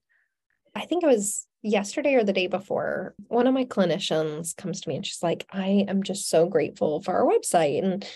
I 0.75 0.85
think 0.85 1.03
it 1.03 1.07
was 1.07 1.45
yesterday 1.63 2.15
or 2.15 2.23
the 2.23 2.33
day 2.33 2.47
before, 2.47 3.15
one 3.27 3.47
of 3.47 3.53
my 3.53 3.65
clinicians 3.65 4.55
comes 4.55 4.81
to 4.81 4.89
me 4.89 4.97
and 4.97 5.05
she's 5.05 5.23
like, 5.23 5.47
I 5.51 5.85
am 5.87 6.03
just 6.03 6.29
so 6.29 6.45
grateful 6.45 7.01
for 7.01 7.13
our 7.13 7.25
website. 7.25 7.83
And 7.83 8.03
I'm 8.03 8.09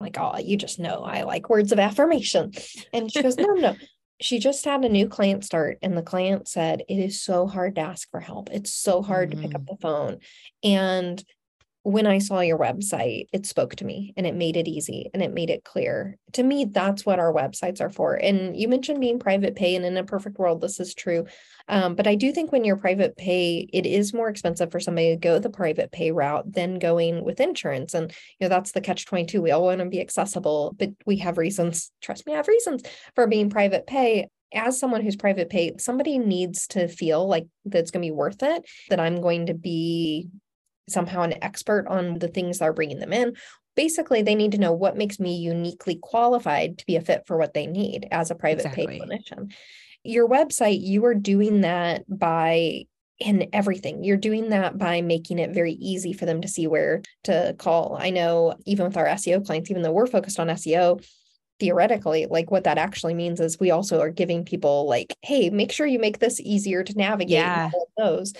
like, 0.00 0.16
oh, 0.18 0.38
you 0.38 0.56
just 0.56 0.78
know 0.78 1.02
I 1.02 1.22
like 1.22 1.50
words 1.50 1.72
of 1.72 1.78
affirmation. 1.78 2.52
And 2.92 3.12
she 3.12 3.22
goes, 3.22 3.36
no, 3.36 3.52
no. 3.52 3.76
She 4.18 4.38
just 4.38 4.64
had 4.64 4.82
a 4.82 4.88
new 4.88 5.08
client 5.08 5.44
start, 5.44 5.76
and 5.82 5.94
the 5.94 6.00
client 6.00 6.48
said, 6.48 6.82
It 6.88 6.98
is 6.98 7.20
so 7.20 7.46
hard 7.46 7.74
to 7.74 7.82
ask 7.82 8.10
for 8.10 8.18
help. 8.18 8.48
It's 8.50 8.72
so 8.72 9.02
hard 9.02 9.28
mm-hmm. 9.28 9.42
to 9.42 9.46
pick 9.46 9.54
up 9.54 9.64
mm. 9.64 9.66
the 9.66 9.76
phone. 9.76 10.18
And 10.64 11.22
when 11.86 12.04
I 12.04 12.18
saw 12.18 12.40
your 12.40 12.58
website, 12.58 13.28
it 13.32 13.46
spoke 13.46 13.76
to 13.76 13.84
me 13.84 14.12
and 14.16 14.26
it 14.26 14.34
made 14.34 14.56
it 14.56 14.66
easy 14.66 15.08
and 15.14 15.22
it 15.22 15.32
made 15.32 15.50
it 15.50 15.62
clear. 15.62 16.18
To 16.32 16.42
me, 16.42 16.64
that's 16.64 17.06
what 17.06 17.20
our 17.20 17.32
websites 17.32 17.80
are 17.80 17.90
for. 17.90 18.14
And 18.14 18.56
you 18.56 18.66
mentioned 18.66 19.00
being 19.00 19.20
private 19.20 19.54
pay, 19.54 19.76
and 19.76 19.84
in 19.84 19.96
a 19.96 20.02
perfect 20.02 20.36
world, 20.36 20.60
this 20.60 20.80
is 20.80 20.94
true. 20.94 21.26
Um, 21.68 21.94
but 21.94 22.08
I 22.08 22.16
do 22.16 22.32
think 22.32 22.50
when 22.50 22.64
you're 22.64 22.76
private 22.76 23.16
pay, 23.16 23.68
it 23.72 23.86
is 23.86 24.12
more 24.12 24.28
expensive 24.28 24.72
for 24.72 24.80
somebody 24.80 25.10
to 25.10 25.16
go 25.16 25.38
the 25.38 25.48
private 25.48 25.92
pay 25.92 26.10
route 26.10 26.52
than 26.52 26.80
going 26.80 27.24
with 27.24 27.38
insurance. 27.38 27.94
And 27.94 28.10
you 28.40 28.44
know 28.44 28.48
that's 28.48 28.72
the 28.72 28.80
catch 28.80 29.06
twenty 29.06 29.26
two. 29.26 29.40
We 29.40 29.52
all 29.52 29.62
want 29.62 29.78
to 29.78 29.86
be 29.86 30.00
accessible, 30.00 30.74
but 30.76 30.90
we 31.06 31.18
have 31.18 31.38
reasons. 31.38 31.92
Trust 32.02 32.26
me, 32.26 32.32
I 32.32 32.38
have 32.38 32.48
reasons 32.48 32.82
for 33.14 33.28
being 33.28 33.48
private 33.48 33.86
pay 33.86 34.26
as 34.52 34.78
someone 34.78 35.02
who's 35.02 35.16
private 35.16 35.50
pay, 35.50 35.72
somebody 35.78 36.18
needs 36.18 36.68
to 36.68 36.88
feel 36.88 37.28
like 37.28 37.46
that's 37.64 37.90
going 37.90 38.02
to 38.02 38.06
be 38.06 38.12
worth 38.12 38.42
it, 38.42 38.64
that 38.90 39.00
I'm 39.00 39.20
going 39.20 39.46
to 39.46 39.54
be 39.54 40.28
somehow 40.88 41.22
an 41.22 41.34
expert 41.42 41.86
on 41.88 42.18
the 42.18 42.28
things 42.28 42.58
that 42.58 42.66
are 42.66 42.72
bringing 42.72 42.98
them 42.98 43.12
in. 43.12 43.34
Basically, 43.74 44.22
they 44.22 44.34
need 44.34 44.52
to 44.52 44.58
know 44.58 44.72
what 44.72 44.96
makes 44.96 45.20
me 45.20 45.36
uniquely 45.36 45.98
qualified 46.00 46.78
to 46.78 46.86
be 46.86 46.96
a 46.96 47.00
fit 47.00 47.24
for 47.26 47.36
what 47.36 47.54
they 47.54 47.66
need 47.66 48.08
as 48.10 48.30
a 48.30 48.34
private 48.34 48.64
exactly. 48.64 48.86
paid 48.86 49.02
clinician. 49.02 49.52
Your 50.02 50.28
website, 50.28 50.80
you 50.80 51.04
are 51.04 51.14
doing 51.14 51.62
that 51.62 52.04
by 52.08 52.86
in 53.18 53.48
everything. 53.52 54.04
You're 54.04 54.16
doing 54.16 54.50
that 54.50 54.78
by 54.78 55.00
making 55.00 55.38
it 55.38 55.54
very 55.54 55.72
easy 55.72 56.12
for 56.12 56.26
them 56.26 56.42
to 56.42 56.48
see 56.48 56.66
where 56.66 57.02
to 57.24 57.54
call. 57.58 57.96
I 57.98 58.10
know 58.10 58.56
even 58.66 58.86
with 58.86 58.96
our 58.96 59.06
SEO 59.06 59.44
clients, 59.44 59.70
even 59.70 59.82
though 59.82 59.92
we're 59.92 60.06
focused 60.06 60.38
on 60.38 60.48
SEO, 60.48 61.04
theoretically, 61.58 62.26
like 62.26 62.50
what 62.50 62.64
that 62.64 62.78
actually 62.78 63.14
means 63.14 63.40
is 63.40 63.58
we 63.58 63.70
also 63.70 64.00
are 64.00 64.10
giving 64.10 64.44
people 64.44 64.86
like, 64.86 65.16
hey, 65.22 65.48
make 65.50 65.72
sure 65.72 65.86
you 65.86 65.98
make 65.98 66.18
this 66.18 66.40
easier 66.40 66.82
to 66.82 66.94
navigate 66.94 67.30
yeah. 67.30 67.70
those 67.96 68.34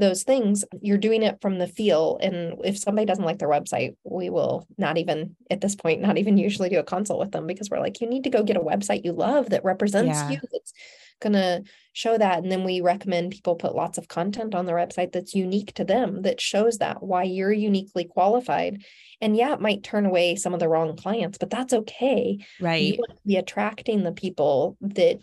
those 0.00 0.22
things, 0.24 0.64
you're 0.80 0.98
doing 0.98 1.22
it 1.22 1.40
from 1.40 1.58
the 1.58 1.66
feel. 1.66 2.18
And 2.20 2.54
if 2.64 2.78
somebody 2.78 3.06
doesn't 3.06 3.24
like 3.24 3.38
their 3.38 3.48
website, 3.48 3.96
we 4.04 4.30
will 4.30 4.66
not 4.76 4.98
even 4.98 5.36
at 5.50 5.60
this 5.60 5.76
point, 5.76 6.00
not 6.00 6.18
even 6.18 6.36
usually 6.36 6.68
do 6.68 6.78
a 6.78 6.84
consult 6.84 7.20
with 7.20 7.32
them 7.32 7.46
because 7.46 7.70
we're 7.70 7.80
like, 7.80 8.00
you 8.00 8.08
need 8.08 8.24
to 8.24 8.30
go 8.30 8.42
get 8.42 8.56
a 8.56 8.60
website 8.60 9.04
you 9.04 9.12
love 9.12 9.50
that 9.50 9.64
represents 9.64 10.18
yeah. 10.18 10.30
you, 10.30 10.40
that's 10.52 10.72
going 11.20 11.34
to 11.34 11.62
show 11.92 12.16
that. 12.16 12.42
And 12.42 12.50
then 12.50 12.64
we 12.64 12.80
recommend 12.80 13.30
people 13.30 13.54
put 13.54 13.74
lots 13.74 13.98
of 13.98 14.08
content 14.08 14.54
on 14.54 14.66
their 14.66 14.76
website 14.76 15.12
that's 15.12 15.34
unique 15.34 15.74
to 15.74 15.84
them, 15.84 16.22
that 16.22 16.40
shows 16.40 16.78
that 16.78 17.02
why 17.02 17.24
you're 17.24 17.52
uniquely 17.52 18.04
qualified. 18.04 18.82
And 19.20 19.36
yeah, 19.36 19.52
it 19.52 19.60
might 19.60 19.82
turn 19.82 20.06
away 20.06 20.36
some 20.36 20.54
of 20.54 20.60
the 20.60 20.68
wrong 20.68 20.96
clients, 20.96 21.38
but 21.38 21.50
that's 21.50 21.74
okay. 21.74 22.38
Right. 22.60 22.82
You 22.82 22.94
want 22.98 23.10
to 23.10 23.26
be 23.26 23.36
attracting 23.36 24.02
the 24.02 24.12
people 24.12 24.76
that 24.80 25.20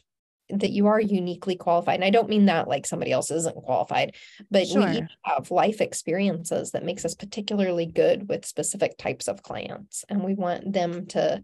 that 0.50 0.72
you 0.72 0.88
are 0.88 1.00
uniquely 1.00 1.56
qualified. 1.56 1.96
And 1.96 2.06
I 2.06 2.10
don't 2.10 2.30
mean 2.30 2.46
that 2.46 2.68
like 2.68 2.86
somebody 2.86 3.12
else 3.12 3.32
isn't 3.32 3.56
qualified, 3.56 4.16
but 4.50 4.68
sure. 4.68 4.86
we 4.86 5.02
have 5.24 5.52
life 5.52 5.82
experiences 5.82 6.72
that 6.72 6.86
makes 6.86 7.04
us 7.06 7.16
particularly 7.16 7.86
good 7.86 8.30
with 8.30 8.46
specific 8.46 8.98
types 8.98 9.28
of 9.28 9.44
clients. 9.44 10.06
And 10.10 10.24
we 10.24 10.36
want 10.36 10.72
them 10.72 11.08
to 11.08 11.44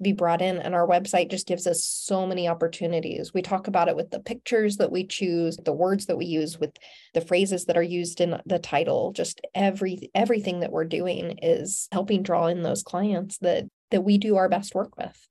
be 0.00 0.12
brought 0.12 0.42
in. 0.42 0.58
And 0.58 0.74
our 0.74 0.86
website 0.86 1.30
just 1.30 1.46
gives 1.46 1.66
us 1.66 1.84
so 1.84 2.26
many 2.26 2.48
opportunities. 2.48 3.32
We 3.32 3.42
talk 3.42 3.66
about 3.66 3.88
it 3.88 3.96
with 3.96 4.10
the 4.10 4.20
pictures 4.20 4.76
that 4.76 4.92
we 4.92 5.06
choose, 5.06 5.56
the 5.56 5.72
words 5.72 6.06
that 6.06 6.18
we 6.18 6.26
use, 6.26 6.58
with 6.58 6.76
the 7.14 7.20
phrases 7.20 7.64
that 7.64 7.76
are 7.76 7.82
used 7.82 8.20
in 8.20 8.40
the 8.44 8.58
title. 8.58 9.12
Just 9.12 9.40
every 9.54 10.10
everything 10.14 10.60
that 10.60 10.72
we're 10.72 10.84
doing 10.84 11.38
is 11.42 11.88
helping 11.92 12.22
draw 12.22 12.46
in 12.46 12.62
those 12.62 12.82
clients 12.82 13.38
that 13.38 13.64
that 13.90 14.02
we 14.02 14.18
do 14.18 14.36
our 14.36 14.48
best 14.48 14.74
work 14.74 14.96
with. 14.96 15.28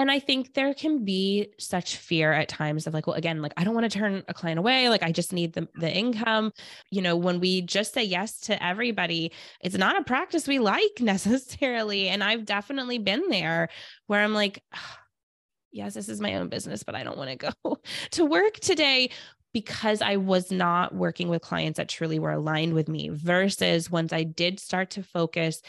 And 0.00 0.10
I 0.10 0.18
think 0.18 0.54
there 0.54 0.72
can 0.72 1.04
be 1.04 1.52
such 1.58 1.96
fear 1.96 2.32
at 2.32 2.48
times 2.48 2.86
of 2.86 2.94
like, 2.94 3.06
well, 3.06 3.16
again, 3.16 3.42
like 3.42 3.52
I 3.58 3.64
don't 3.64 3.74
want 3.74 3.84
to 3.92 3.98
turn 3.98 4.22
a 4.28 4.32
client 4.32 4.58
away. 4.58 4.88
Like 4.88 5.02
I 5.02 5.12
just 5.12 5.30
need 5.30 5.52
the, 5.52 5.68
the 5.74 5.92
income. 5.92 6.52
You 6.90 7.02
know, 7.02 7.16
when 7.18 7.38
we 7.38 7.60
just 7.60 7.92
say 7.92 8.02
yes 8.02 8.40
to 8.40 8.64
everybody, 8.64 9.30
it's 9.60 9.76
not 9.76 10.00
a 10.00 10.04
practice 10.04 10.48
we 10.48 10.58
like 10.58 10.92
necessarily. 11.00 12.08
And 12.08 12.24
I've 12.24 12.46
definitely 12.46 12.96
been 12.96 13.28
there 13.28 13.68
where 14.06 14.24
I'm 14.24 14.32
like, 14.32 14.62
yes, 15.70 15.92
this 15.92 16.08
is 16.08 16.18
my 16.18 16.36
own 16.36 16.48
business, 16.48 16.82
but 16.82 16.94
I 16.94 17.04
don't 17.04 17.18
want 17.18 17.38
to 17.38 17.52
go 17.62 17.76
to 18.12 18.24
work 18.24 18.54
today 18.54 19.10
because 19.52 20.00
I 20.00 20.16
was 20.16 20.50
not 20.50 20.94
working 20.94 21.28
with 21.28 21.42
clients 21.42 21.76
that 21.76 21.90
truly 21.90 22.18
were 22.18 22.32
aligned 22.32 22.72
with 22.72 22.88
me 22.88 23.10
versus 23.10 23.90
once 23.90 24.14
I 24.14 24.22
did 24.22 24.60
start 24.60 24.90
to 24.92 25.02
focus 25.02 25.60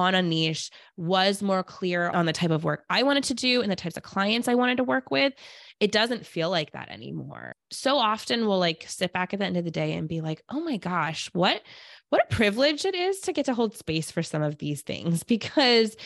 on 0.00 0.14
a 0.14 0.22
niche, 0.22 0.70
was 0.96 1.42
more 1.42 1.62
clear 1.62 2.08
on 2.10 2.26
the 2.26 2.32
type 2.32 2.50
of 2.50 2.64
work 2.64 2.84
I 2.90 3.02
wanted 3.02 3.24
to 3.24 3.34
do 3.34 3.62
and 3.62 3.70
the 3.70 3.76
types 3.76 3.96
of 3.96 4.02
clients 4.02 4.48
I 4.48 4.54
wanted 4.54 4.78
to 4.78 4.84
work 4.84 5.10
with, 5.10 5.32
it 5.78 5.92
doesn't 5.92 6.26
feel 6.26 6.50
like 6.50 6.72
that 6.72 6.90
anymore. 6.90 7.54
So 7.70 7.96
often 7.96 8.46
we'll 8.46 8.58
like 8.58 8.84
sit 8.88 9.12
back 9.12 9.32
at 9.32 9.40
the 9.40 9.46
end 9.46 9.56
of 9.56 9.64
the 9.64 9.70
day 9.70 9.92
and 9.92 10.08
be 10.08 10.20
like, 10.20 10.42
"Oh 10.48 10.60
my 10.60 10.76
gosh, 10.76 11.30
what 11.32 11.62
what 12.08 12.22
a 12.22 12.34
privilege 12.34 12.84
it 12.84 12.94
is 12.94 13.20
to 13.20 13.32
get 13.32 13.46
to 13.46 13.54
hold 13.54 13.76
space 13.76 14.10
for 14.10 14.22
some 14.22 14.42
of 14.42 14.58
these 14.58 14.82
things 14.82 15.22
because 15.36 15.96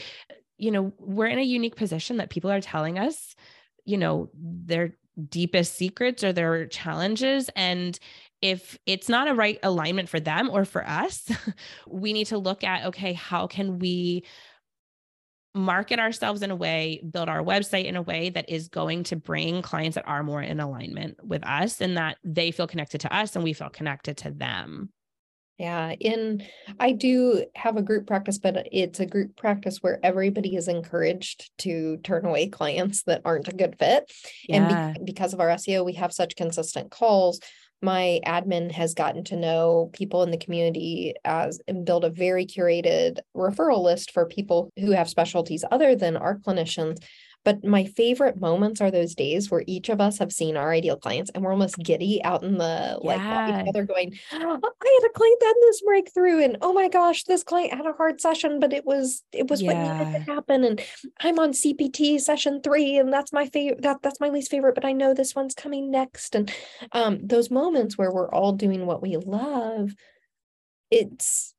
you 0.56 0.70
know, 0.70 0.92
we're 0.98 1.26
in 1.26 1.38
a 1.38 1.42
unique 1.42 1.76
position 1.76 2.18
that 2.18 2.30
people 2.30 2.50
are 2.50 2.60
telling 2.60 2.98
us, 2.98 3.34
you 3.84 3.98
know, 3.98 4.30
their 4.34 4.96
deepest 5.28 5.76
secrets 5.76 6.24
or 6.24 6.32
their 6.32 6.66
challenges 6.66 7.48
and 7.54 7.98
if 8.44 8.78
it's 8.84 9.08
not 9.08 9.26
a 9.26 9.32
right 9.32 9.58
alignment 9.62 10.10
for 10.10 10.20
them 10.20 10.50
or 10.50 10.66
for 10.66 10.86
us, 10.86 11.26
we 11.88 12.12
need 12.12 12.26
to 12.26 12.36
look 12.36 12.62
at 12.62 12.84
okay, 12.84 13.14
how 13.14 13.46
can 13.46 13.78
we 13.78 14.22
market 15.54 15.98
ourselves 15.98 16.42
in 16.42 16.50
a 16.50 16.56
way, 16.56 17.00
build 17.10 17.30
our 17.30 17.42
website 17.42 17.86
in 17.86 17.96
a 17.96 18.02
way 18.02 18.28
that 18.28 18.50
is 18.50 18.68
going 18.68 19.04
to 19.04 19.16
bring 19.16 19.62
clients 19.62 19.94
that 19.94 20.06
are 20.06 20.22
more 20.22 20.42
in 20.42 20.60
alignment 20.60 21.16
with 21.24 21.42
us 21.46 21.80
and 21.80 21.96
that 21.96 22.18
they 22.22 22.50
feel 22.50 22.66
connected 22.66 23.00
to 23.00 23.16
us 23.16 23.34
and 23.34 23.42
we 23.42 23.54
feel 23.54 23.70
connected 23.70 24.18
to 24.18 24.30
them. 24.30 24.90
Yeah, 25.56 25.92
in 25.92 26.44
I 26.78 26.92
do 26.92 27.46
have 27.54 27.78
a 27.78 27.82
group 27.82 28.06
practice, 28.06 28.38
but 28.38 28.68
it's 28.72 29.00
a 29.00 29.06
group 29.06 29.36
practice 29.36 29.78
where 29.80 30.00
everybody 30.02 30.54
is 30.56 30.68
encouraged 30.68 31.50
to 31.58 31.96
turn 31.98 32.26
away 32.26 32.48
clients 32.48 33.04
that 33.04 33.22
aren't 33.24 33.48
a 33.48 33.56
good 33.56 33.76
fit. 33.78 34.12
Yeah. 34.48 34.88
And 34.88 34.98
be- 34.98 35.12
because 35.12 35.32
of 35.32 35.40
our 35.40 35.48
SEO, 35.48 35.82
we 35.84 35.94
have 35.94 36.12
such 36.12 36.36
consistent 36.36 36.90
calls 36.90 37.40
my 37.82 38.20
admin 38.26 38.72
has 38.72 38.94
gotten 38.94 39.24
to 39.24 39.36
know 39.36 39.90
people 39.92 40.22
in 40.22 40.30
the 40.30 40.38
community 40.38 41.14
as 41.24 41.60
and 41.68 41.84
build 41.84 42.04
a 42.04 42.10
very 42.10 42.46
curated 42.46 43.18
referral 43.36 43.82
list 43.82 44.10
for 44.10 44.26
people 44.26 44.70
who 44.78 44.92
have 44.92 45.08
specialties 45.08 45.64
other 45.70 45.94
than 45.94 46.16
our 46.16 46.38
clinicians 46.38 47.02
but 47.44 47.62
my 47.62 47.84
favorite 47.84 48.40
moments 48.40 48.80
are 48.80 48.90
those 48.90 49.14
days 49.14 49.50
where 49.50 49.64
each 49.66 49.88
of 49.88 50.00
us 50.00 50.18
have 50.18 50.32
seen 50.32 50.56
our 50.56 50.72
ideal 50.72 50.96
clients 50.96 51.30
and 51.34 51.44
we're 51.44 51.52
almost 51.52 51.78
giddy 51.78 52.22
out 52.24 52.42
in 52.42 52.56
the 52.56 52.98
like 53.02 53.20
each 53.20 53.68
other 53.68 53.84
going, 53.84 54.14
oh, 54.32 54.60
I 54.82 54.98
had 55.00 55.10
a 55.10 55.12
client 55.12 55.40
that 55.40 55.46
had 55.46 55.56
this 55.60 55.82
breakthrough 55.82 56.42
and 56.42 56.56
oh 56.62 56.72
my 56.72 56.88
gosh, 56.88 57.24
this 57.24 57.44
client 57.44 57.74
had 57.74 57.86
a 57.86 57.92
hard 57.92 58.20
session, 58.20 58.60
but 58.60 58.72
it 58.72 58.84
was 58.84 59.22
it 59.32 59.48
was 59.50 59.60
yeah. 59.60 59.72
what 59.72 60.06
needed 60.06 60.24
to 60.24 60.32
happen. 60.32 60.64
And 60.64 60.82
I'm 61.20 61.38
on 61.38 61.52
CPT 61.52 62.20
session 62.20 62.60
three, 62.62 62.96
and 62.96 63.12
that's 63.12 63.32
my 63.32 63.46
favorite 63.46 63.82
that 63.82 64.02
that's 64.02 64.20
my 64.20 64.30
least 64.30 64.50
favorite, 64.50 64.74
but 64.74 64.84
I 64.84 64.92
know 64.92 65.14
this 65.14 65.34
one's 65.34 65.54
coming 65.54 65.90
next. 65.90 66.34
And 66.34 66.52
um 66.92 67.20
those 67.22 67.50
moments 67.50 67.98
where 67.98 68.12
we're 68.12 68.30
all 68.30 68.52
doing 68.52 68.86
what 68.86 69.02
we 69.02 69.16
love, 69.16 69.92
it's 70.90 71.53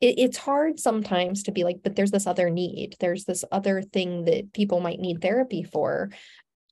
it, 0.00 0.18
it's 0.18 0.36
hard 0.36 0.80
sometimes 0.80 1.44
to 1.44 1.52
be 1.52 1.64
like, 1.64 1.80
but 1.82 1.96
there's 1.96 2.10
this 2.10 2.26
other 2.26 2.50
need. 2.50 2.96
There's 3.00 3.24
this 3.24 3.44
other 3.52 3.82
thing 3.82 4.24
that 4.24 4.52
people 4.52 4.80
might 4.80 5.00
need 5.00 5.20
therapy 5.20 5.62
for. 5.62 6.10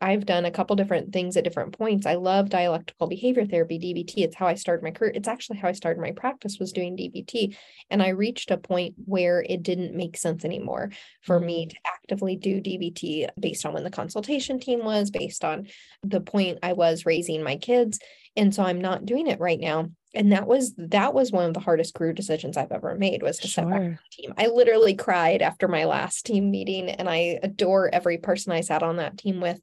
I've 0.00 0.26
done 0.26 0.44
a 0.44 0.50
couple 0.52 0.76
different 0.76 1.12
things 1.12 1.36
at 1.36 1.42
different 1.42 1.76
points. 1.76 2.06
I 2.06 2.14
love 2.14 2.50
dialectical 2.50 3.08
behavior 3.08 3.44
therapy, 3.44 3.80
DBT. 3.80 4.18
It's 4.18 4.36
how 4.36 4.46
I 4.46 4.54
started 4.54 4.84
my 4.84 4.92
career. 4.92 5.12
It's 5.12 5.26
actually 5.26 5.58
how 5.58 5.68
I 5.68 5.72
started 5.72 6.00
my 6.00 6.12
practice 6.12 6.58
was 6.60 6.72
doing 6.72 6.96
DBT. 6.96 7.56
And 7.90 8.00
I 8.00 8.10
reached 8.10 8.52
a 8.52 8.58
point 8.58 8.94
where 9.06 9.42
it 9.42 9.64
didn't 9.64 9.96
make 9.96 10.16
sense 10.16 10.44
anymore 10.44 10.90
for 11.22 11.40
me 11.40 11.66
mm. 11.66 11.70
to 11.70 11.76
actively 11.84 12.36
do 12.36 12.60
DBT 12.60 13.28
based 13.40 13.66
on 13.66 13.74
when 13.74 13.82
the 13.82 13.90
consultation 13.90 14.60
team 14.60 14.84
was, 14.84 15.10
based 15.10 15.44
on 15.44 15.66
the 16.04 16.20
point 16.20 16.60
I 16.62 16.74
was 16.74 17.04
raising 17.04 17.42
my 17.42 17.56
kids. 17.56 17.98
And 18.36 18.54
so 18.54 18.62
I'm 18.62 18.80
not 18.80 19.04
doing 19.04 19.26
it 19.26 19.40
right 19.40 19.58
now 19.58 19.90
and 20.14 20.32
that 20.32 20.46
was 20.46 20.74
that 20.78 21.12
was 21.12 21.32
one 21.32 21.44
of 21.44 21.54
the 21.54 21.60
hardest 21.60 21.94
career 21.94 22.12
decisions 22.12 22.56
I've 22.56 22.72
ever 22.72 22.94
made 22.94 23.22
was 23.22 23.38
to 23.38 23.48
sure. 23.48 23.64
set 23.64 23.70
back 23.70 23.98
team. 24.10 24.34
I 24.38 24.46
literally 24.46 24.94
cried 24.94 25.42
after 25.42 25.68
my 25.68 25.84
last 25.84 26.26
team 26.26 26.50
meeting 26.50 26.88
and 26.88 27.08
I 27.08 27.38
adore 27.42 27.90
every 27.92 28.18
person 28.18 28.52
I 28.52 28.62
sat 28.62 28.82
on 28.82 28.96
that 28.96 29.18
team 29.18 29.40
with. 29.40 29.60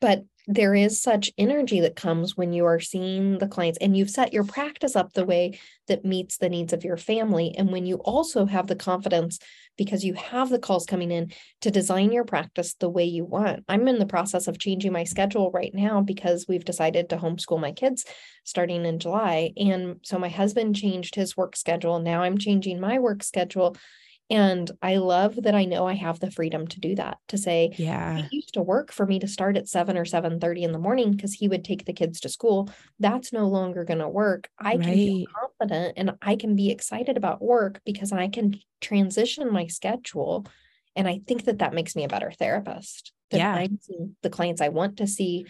But 0.00 0.24
there 0.46 0.74
is 0.74 1.00
such 1.00 1.32
energy 1.38 1.80
that 1.80 1.96
comes 1.96 2.36
when 2.36 2.52
you 2.52 2.66
are 2.66 2.80
seeing 2.80 3.38
the 3.38 3.48
clients 3.48 3.78
and 3.80 3.96
you've 3.96 4.10
set 4.10 4.34
your 4.34 4.44
practice 4.44 4.94
up 4.94 5.12
the 5.12 5.24
way 5.24 5.58
that 5.88 6.04
meets 6.04 6.36
the 6.36 6.50
needs 6.50 6.74
of 6.74 6.84
your 6.84 6.98
family. 6.98 7.54
And 7.56 7.72
when 7.72 7.86
you 7.86 7.96
also 7.96 8.44
have 8.44 8.66
the 8.66 8.76
confidence 8.76 9.38
because 9.78 10.04
you 10.04 10.14
have 10.14 10.50
the 10.50 10.58
calls 10.58 10.84
coming 10.84 11.10
in 11.10 11.32
to 11.62 11.70
design 11.70 12.12
your 12.12 12.24
practice 12.24 12.74
the 12.74 12.90
way 12.90 13.04
you 13.04 13.24
want. 13.24 13.64
I'm 13.68 13.88
in 13.88 13.98
the 13.98 14.06
process 14.06 14.46
of 14.46 14.58
changing 14.58 14.92
my 14.92 15.04
schedule 15.04 15.50
right 15.50 15.74
now 15.74 16.02
because 16.02 16.46
we've 16.46 16.64
decided 16.64 17.08
to 17.08 17.16
homeschool 17.16 17.60
my 17.60 17.72
kids 17.72 18.04
starting 18.44 18.84
in 18.84 18.98
July. 18.98 19.52
And 19.56 19.96
so 20.02 20.18
my 20.18 20.28
husband 20.28 20.76
changed 20.76 21.14
his 21.14 21.36
work 21.36 21.56
schedule. 21.56 21.98
Now 21.98 22.22
I'm 22.22 22.38
changing 22.38 22.80
my 22.80 22.98
work 22.98 23.22
schedule. 23.22 23.76
And 24.30 24.70
I 24.80 24.96
love 24.96 25.36
that 25.42 25.54
I 25.54 25.66
know 25.66 25.86
I 25.86 25.92
have 25.94 26.18
the 26.18 26.30
freedom 26.30 26.66
to 26.68 26.80
do 26.80 26.94
that, 26.94 27.18
to 27.28 27.36
say, 27.36 27.74
yeah, 27.76 28.18
it 28.18 28.32
used 28.32 28.54
to 28.54 28.62
work 28.62 28.90
for 28.90 29.04
me 29.04 29.18
to 29.18 29.28
start 29.28 29.56
at 29.56 29.68
7 29.68 29.98
or 29.98 30.06
seven 30.06 30.40
thirty 30.40 30.64
in 30.64 30.72
the 30.72 30.78
morning 30.78 31.10
because 31.10 31.34
he 31.34 31.46
would 31.46 31.62
take 31.62 31.84
the 31.84 31.92
kids 31.92 32.20
to 32.20 32.30
school. 32.30 32.70
That's 32.98 33.34
no 33.34 33.48
longer 33.48 33.84
going 33.84 33.98
to 33.98 34.08
work. 34.08 34.48
I 34.58 34.76
right. 34.76 34.82
can 34.82 34.94
be 34.94 35.28
confident 35.58 35.94
and 35.98 36.12
I 36.22 36.36
can 36.36 36.56
be 36.56 36.70
excited 36.70 37.18
about 37.18 37.42
work 37.42 37.82
because 37.84 38.12
I 38.12 38.28
can 38.28 38.58
transition 38.80 39.52
my 39.52 39.66
schedule. 39.66 40.46
And 40.96 41.06
I 41.06 41.20
think 41.26 41.44
that 41.44 41.58
that 41.58 41.74
makes 41.74 41.94
me 41.94 42.04
a 42.04 42.08
better 42.08 42.30
therapist. 42.30 43.12
That 43.30 43.38
yeah. 43.38 43.54
I'm 43.54 43.78
seeing 43.82 44.16
the 44.22 44.30
clients 44.30 44.62
I 44.62 44.68
want 44.68 44.98
to 44.98 45.06
see 45.06 45.46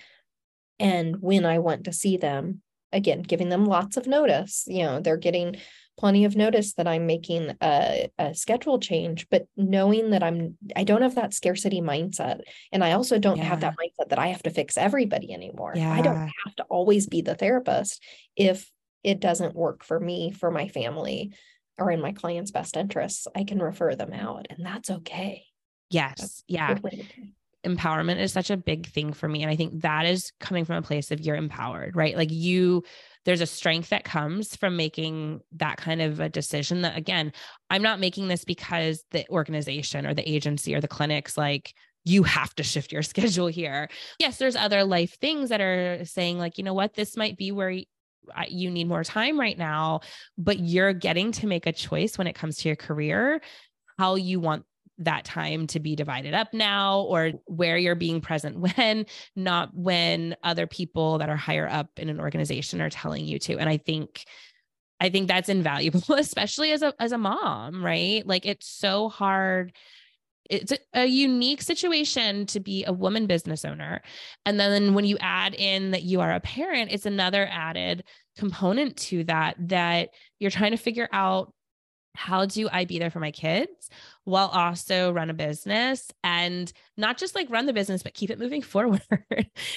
and 0.80 1.20
when 1.20 1.44
I 1.44 1.60
want 1.60 1.84
to 1.84 1.92
see 1.92 2.16
them. 2.16 2.60
Again, 2.92 3.22
giving 3.22 3.48
them 3.48 3.66
lots 3.66 3.96
of 3.96 4.06
notice. 4.06 4.64
You 4.68 4.84
know, 4.84 5.00
they're 5.00 5.16
getting 5.16 5.56
plenty 5.96 6.24
of 6.24 6.36
notice 6.36 6.74
that 6.74 6.88
I'm 6.88 7.06
making 7.06 7.56
a, 7.60 8.08
a, 8.18 8.34
schedule 8.34 8.78
change, 8.78 9.28
but 9.30 9.46
knowing 9.56 10.10
that 10.10 10.22
I'm, 10.22 10.58
I 10.74 10.84
don't 10.84 11.02
have 11.02 11.14
that 11.14 11.34
scarcity 11.34 11.80
mindset. 11.80 12.40
And 12.72 12.82
I 12.82 12.92
also 12.92 13.18
don't 13.18 13.36
yeah. 13.36 13.44
have 13.44 13.60
that 13.60 13.74
mindset 13.74 14.08
that 14.10 14.18
I 14.18 14.28
have 14.28 14.42
to 14.42 14.50
fix 14.50 14.76
everybody 14.76 15.32
anymore. 15.32 15.72
Yeah. 15.76 15.92
I 15.92 16.02
don't 16.02 16.16
have 16.16 16.56
to 16.56 16.64
always 16.64 17.06
be 17.06 17.22
the 17.22 17.34
therapist 17.34 18.02
if 18.36 18.70
it 19.04 19.20
doesn't 19.20 19.54
work 19.54 19.84
for 19.84 20.00
me, 20.00 20.32
for 20.32 20.50
my 20.50 20.68
family, 20.68 21.32
or 21.78 21.90
in 21.90 22.00
my 22.00 22.12
client's 22.12 22.50
best 22.50 22.76
interests. 22.76 23.26
I 23.36 23.44
can 23.44 23.60
refer 23.60 23.94
them 23.94 24.12
out, 24.12 24.46
and 24.50 24.64
that's 24.64 24.90
okay. 24.90 25.44
Yes. 25.90 26.20
That's 26.20 26.44
yeah. 26.48 26.78
Empowerment 27.64 28.20
is 28.20 28.32
such 28.32 28.50
a 28.50 28.56
big 28.58 28.86
thing 28.86 29.12
for 29.12 29.26
me. 29.26 29.42
And 29.42 29.50
I 29.50 29.56
think 29.56 29.82
that 29.82 30.04
is 30.04 30.32
coming 30.38 30.66
from 30.66 30.76
a 30.76 30.82
place 30.82 31.10
of 31.10 31.20
you're 31.20 31.36
empowered, 31.36 31.96
right? 31.96 32.14
Like 32.14 32.30
you 32.30 32.84
there's 33.24 33.40
a 33.40 33.46
strength 33.46 33.90
that 33.90 34.04
comes 34.04 34.54
from 34.56 34.76
making 34.76 35.40
that 35.52 35.76
kind 35.76 36.02
of 36.02 36.20
a 36.20 36.28
decision 36.28 36.82
that 36.82 36.96
again 36.96 37.32
i'm 37.70 37.82
not 37.82 38.00
making 38.00 38.28
this 38.28 38.44
because 38.44 39.04
the 39.10 39.26
organization 39.30 40.06
or 40.06 40.14
the 40.14 40.28
agency 40.28 40.74
or 40.74 40.80
the 40.80 40.88
clinics 40.88 41.36
like 41.36 41.74
you 42.04 42.22
have 42.22 42.54
to 42.54 42.62
shift 42.62 42.92
your 42.92 43.02
schedule 43.14 43.46
here. 43.46 43.88
Yes 44.18 44.38
there's 44.38 44.56
other 44.56 44.84
life 44.84 45.18
things 45.20 45.48
that 45.48 45.60
are 45.60 46.04
saying 46.04 46.38
like 46.38 46.58
you 46.58 46.64
know 46.64 46.74
what? 46.74 46.94
This 46.94 47.16
might 47.16 47.36
be 47.36 47.50
where 47.50 47.70
you 48.48 48.70
need 48.70 48.88
more 48.88 49.04
time 49.04 49.38
right 49.38 49.58
now 49.58 50.00
but 50.38 50.58
you're 50.58 50.94
getting 50.94 51.30
to 51.30 51.46
make 51.46 51.66
a 51.66 51.72
choice 51.72 52.16
when 52.16 52.26
it 52.26 52.32
comes 52.32 52.56
to 52.56 52.68
your 52.70 52.76
career 52.76 53.42
how 53.98 54.14
you 54.14 54.40
want 54.40 54.64
that 54.98 55.24
time 55.24 55.66
to 55.68 55.80
be 55.80 55.96
divided 55.96 56.34
up 56.34 56.52
now 56.52 57.00
or 57.00 57.32
where 57.46 57.76
you're 57.76 57.94
being 57.94 58.20
present 58.20 58.58
when, 58.76 59.06
not 59.34 59.70
when 59.74 60.36
other 60.42 60.66
people 60.66 61.18
that 61.18 61.28
are 61.28 61.36
higher 61.36 61.68
up 61.68 61.90
in 61.96 62.08
an 62.08 62.20
organization 62.20 62.80
are 62.80 62.90
telling 62.90 63.24
you 63.24 63.38
to. 63.40 63.58
And 63.58 63.68
I 63.68 63.78
think 63.78 64.24
I 65.00 65.10
think 65.10 65.28
that's 65.28 65.48
invaluable, 65.48 66.02
especially 66.16 66.72
as 66.72 66.82
a 66.82 66.94
as 66.98 67.12
a 67.12 67.18
mom, 67.18 67.84
right? 67.84 68.26
Like 68.26 68.46
it's 68.46 68.68
so 68.68 69.08
hard. 69.08 69.72
It's 70.50 70.72
a, 70.72 70.78
a 70.92 71.06
unique 71.06 71.62
situation 71.62 72.44
to 72.46 72.60
be 72.60 72.84
a 72.84 72.92
woman 72.92 73.26
business 73.26 73.64
owner. 73.64 74.02
And 74.44 74.60
then 74.60 74.92
when 74.92 75.06
you 75.06 75.16
add 75.18 75.54
in 75.54 75.92
that 75.92 76.02
you 76.02 76.20
are 76.20 76.32
a 76.32 76.40
parent, 76.40 76.92
it's 76.92 77.06
another 77.06 77.48
added 77.50 78.04
component 78.36 78.96
to 78.98 79.24
that 79.24 79.56
that 79.68 80.10
you're 80.38 80.50
trying 80.50 80.72
to 80.72 80.76
figure 80.76 81.08
out 81.12 81.53
how 82.14 82.46
do 82.46 82.68
I 82.70 82.84
be 82.84 82.98
there 82.98 83.10
for 83.10 83.20
my 83.20 83.30
kids 83.30 83.90
while 84.24 84.48
also 84.48 85.12
run 85.12 85.30
a 85.30 85.34
business 85.34 86.10
and 86.22 86.72
not 86.96 87.18
just 87.18 87.34
like 87.34 87.50
run 87.50 87.66
the 87.66 87.72
business, 87.72 88.02
but 88.02 88.14
keep 88.14 88.30
it 88.30 88.38
moving 88.38 88.62
forward, 88.62 89.02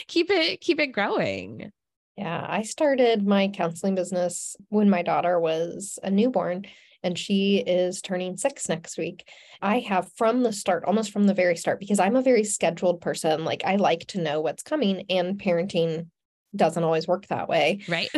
keep 0.08 0.30
it, 0.30 0.62
keep 0.62 0.80
it 0.80 0.88
growing. 0.88 1.72
Yeah. 2.16 2.46
I 2.48 2.64
started 2.64 3.28
my 3.28 3.48
counseling 3.50 3.96
business 3.96 4.56
when 4.70 4.90
my 4.90 5.04
daughter 5.04 5.40
was 5.40 6.00
a 6.02 6.10
newborn 6.10 6.66
and 7.04 7.18
she 7.18 7.58
is 7.58 8.02
turning 8.02 8.38
six 8.38 8.68
next 8.68 8.98
week. 8.98 9.28
I 9.62 9.80
have 9.80 10.12
from 10.14 10.42
the 10.42 10.52
start, 10.52 10.84
almost 10.86 11.12
from 11.12 11.26
the 11.28 11.34
very 11.36 11.56
start, 11.56 11.80
because 11.80 12.00
I'm 12.00 12.16
a 12.16 12.24
very 12.24 12.44
scheduled 12.44 13.02
person. 13.02 13.46
Like 13.46 13.64
I 13.64 13.76
like 13.76 14.08
to 14.08 14.22
know 14.22 14.42
what's 14.42 14.64
coming 14.64 15.06
and 15.10 15.40
parenting 15.40 16.08
doesn't 16.58 16.84
always 16.84 17.08
work 17.08 17.28
that 17.28 17.48
way. 17.48 17.80
Right. 17.88 18.10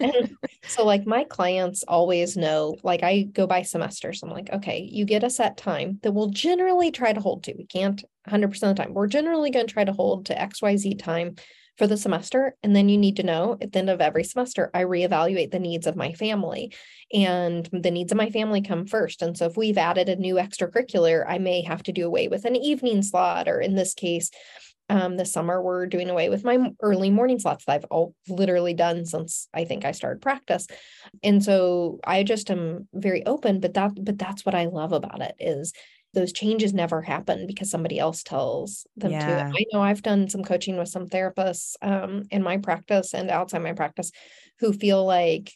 so 0.66 0.84
like 0.84 1.06
my 1.06 1.24
clients 1.24 1.84
always 1.86 2.36
know, 2.36 2.76
like 2.82 3.02
I 3.02 3.22
go 3.22 3.46
by 3.46 3.62
semester. 3.62 4.12
So 4.12 4.26
I'm 4.26 4.32
like, 4.32 4.50
okay, 4.52 4.80
you 4.80 5.04
get 5.04 5.24
a 5.24 5.30
set 5.30 5.56
time 5.56 5.98
that 6.02 6.12
we'll 6.12 6.30
generally 6.30 6.90
try 6.90 7.12
to 7.12 7.20
hold 7.20 7.44
to. 7.44 7.54
We 7.56 7.66
can't 7.66 8.02
100% 8.28 8.44
of 8.44 8.60
the 8.60 8.74
time. 8.74 8.94
We're 8.94 9.06
generally 9.06 9.50
going 9.50 9.66
to 9.66 9.72
try 9.72 9.84
to 9.84 9.92
hold 9.92 10.26
to 10.26 10.34
XYZ 10.34 10.98
time 10.98 11.36
for 11.78 11.86
the 11.86 11.96
semester. 11.96 12.56
And 12.62 12.74
then 12.74 12.88
you 12.88 12.98
need 12.98 13.16
to 13.16 13.22
know 13.22 13.56
at 13.60 13.72
the 13.72 13.78
end 13.78 13.88
of 13.88 14.00
every 14.00 14.24
semester, 14.24 14.68
I 14.74 14.82
reevaluate 14.82 15.52
the 15.52 15.60
needs 15.60 15.86
of 15.86 15.96
my 15.96 16.12
family 16.12 16.74
and 17.14 17.68
the 17.72 17.92
needs 17.92 18.10
of 18.10 18.18
my 18.18 18.30
family 18.30 18.60
come 18.60 18.84
first. 18.84 19.22
And 19.22 19.38
so 19.38 19.46
if 19.46 19.56
we've 19.56 19.78
added 19.78 20.08
a 20.08 20.16
new 20.16 20.34
extracurricular, 20.34 21.24
I 21.26 21.38
may 21.38 21.62
have 21.62 21.84
to 21.84 21.92
do 21.92 22.04
away 22.04 22.26
with 22.26 22.44
an 22.44 22.56
evening 22.56 23.02
slot, 23.02 23.48
or 23.48 23.60
in 23.60 23.76
this 23.76 23.94
case, 23.94 24.30
Um, 24.90 25.16
this 25.16 25.32
summer 25.32 25.60
we're 25.60 25.86
doing 25.86 26.08
away 26.08 26.30
with 26.30 26.44
my 26.44 26.72
early 26.80 27.10
morning 27.10 27.38
slots 27.38 27.64
that 27.64 27.72
I've 27.72 27.84
all 27.90 28.14
literally 28.28 28.72
done 28.72 29.04
since 29.04 29.48
I 29.52 29.64
think 29.64 29.84
I 29.84 29.92
started 29.92 30.22
practice. 30.22 30.66
And 31.22 31.44
so 31.44 32.00
I 32.04 32.22
just 32.22 32.50
am 32.50 32.88
very 32.94 33.24
open, 33.26 33.60
but 33.60 33.74
that 33.74 33.92
but 34.02 34.18
that's 34.18 34.46
what 34.46 34.54
I 34.54 34.66
love 34.66 34.92
about 34.92 35.20
it 35.20 35.34
is 35.38 35.72
those 36.14 36.32
changes 36.32 36.72
never 36.72 37.02
happen 37.02 37.46
because 37.46 37.70
somebody 37.70 37.98
else 37.98 38.22
tells 38.22 38.86
them 38.96 39.12
yeah. 39.12 39.26
to. 39.26 39.52
I 39.54 39.64
know 39.72 39.82
I've 39.82 40.02
done 40.02 40.28
some 40.28 40.42
coaching 40.42 40.78
with 40.78 40.88
some 40.88 41.06
therapists 41.06 41.74
um, 41.82 42.24
in 42.30 42.42
my 42.42 42.56
practice 42.56 43.12
and 43.12 43.30
outside 43.30 43.62
my 43.62 43.74
practice 43.74 44.10
who 44.60 44.72
feel 44.72 45.04
like 45.04 45.52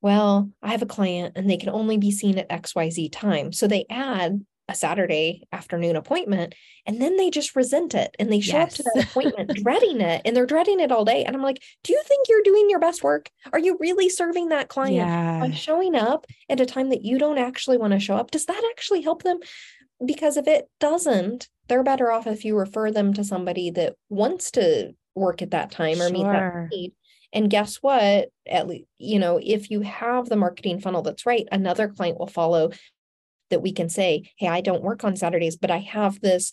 well, 0.00 0.50
I 0.62 0.70
have 0.70 0.82
a 0.82 0.86
client 0.86 1.32
and 1.36 1.50
they 1.50 1.56
can 1.56 1.70
only 1.70 1.98
be 1.98 2.10
seen 2.10 2.38
at 2.38 2.48
XYZ 2.48 3.10
time. 3.10 3.52
So 3.52 3.66
they 3.66 3.84
add 3.90 4.44
a 4.68 4.74
Saturday 4.74 5.42
afternoon 5.52 5.96
appointment 5.96 6.54
and 6.86 7.00
then 7.00 7.16
they 7.16 7.30
just 7.30 7.56
resent 7.56 7.94
it 7.94 8.14
and 8.18 8.30
they 8.30 8.40
show 8.40 8.58
yes. 8.58 8.72
up 8.72 8.76
to 8.76 8.90
that 8.94 9.04
appointment 9.10 9.62
dreading 9.62 10.00
it 10.00 10.22
and 10.24 10.36
they're 10.36 10.46
dreading 10.46 10.80
it 10.80 10.92
all 10.92 11.04
day. 11.04 11.24
And 11.24 11.34
I'm 11.34 11.42
like, 11.42 11.62
do 11.84 11.92
you 11.92 12.02
think 12.06 12.26
you're 12.28 12.42
doing 12.42 12.68
your 12.68 12.78
best 12.78 13.02
work? 13.02 13.30
Are 13.52 13.58
you 13.58 13.76
really 13.80 14.08
serving 14.08 14.48
that 14.48 14.68
client 14.68 14.96
yeah. 14.96 15.40
by 15.40 15.50
showing 15.50 15.94
up 15.94 16.26
at 16.48 16.60
a 16.60 16.66
time 16.66 16.90
that 16.90 17.04
you 17.04 17.18
don't 17.18 17.38
actually 17.38 17.78
want 17.78 17.92
to 17.94 18.00
show 18.00 18.16
up? 18.16 18.30
Does 18.30 18.46
that 18.46 18.62
actually 18.70 19.02
help 19.02 19.22
them? 19.22 19.38
Because 20.04 20.36
if 20.36 20.46
it 20.46 20.68
doesn't, 20.80 21.48
they're 21.68 21.82
better 21.82 22.10
off 22.10 22.26
if 22.26 22.44
you 22.44 22.56
refer 22.56 22.90
them 22.90 23.14
to 23.14 23.24
somebody 23.24 23.70
that 23.72 23.94
wants 24.08 24.50
to 24.52 24.94
work 25.14 25.42
at 25.42 25.50
that 25.50 25.70
time 25.70 26.00
or 26.00 26.08
sure. 26.08 26.10
meet 26.10 26.22
that 26.22 26.68
need 26.70 26.92
and 27.32 27.50
guess 27.50 27.76
what? 27.76 28.30
At 28.48 28.66
least, 28.68 28.86
you 28.98 29.18
know, 29.18 29.38
if 29.42 29.70
you 29.70 29.82
have 29.82 30.28
the 30.28 30.36
marketing 30.36 30.80
funnel 30.80 31.02
that's 31.02 31.26
right, 31.26 31.46
another 31.52 31.88
client 31.88 32.18
will 32.18 32.26
follow 32.26 32.70
that 33.50 33.62
we 33.62 33.72
can 33.72 33.88
say, 33.88 34.30
Hey, 34.36 34.48
I 34.48 34.60
don't 34.60 34.82
work 34.82 35.04
on 35.04 35.16
Saturdays, 35.16 35.56
but 35.56 35.70
I 35.70 35.78
have 35.78 36.20
this 36.20 36.52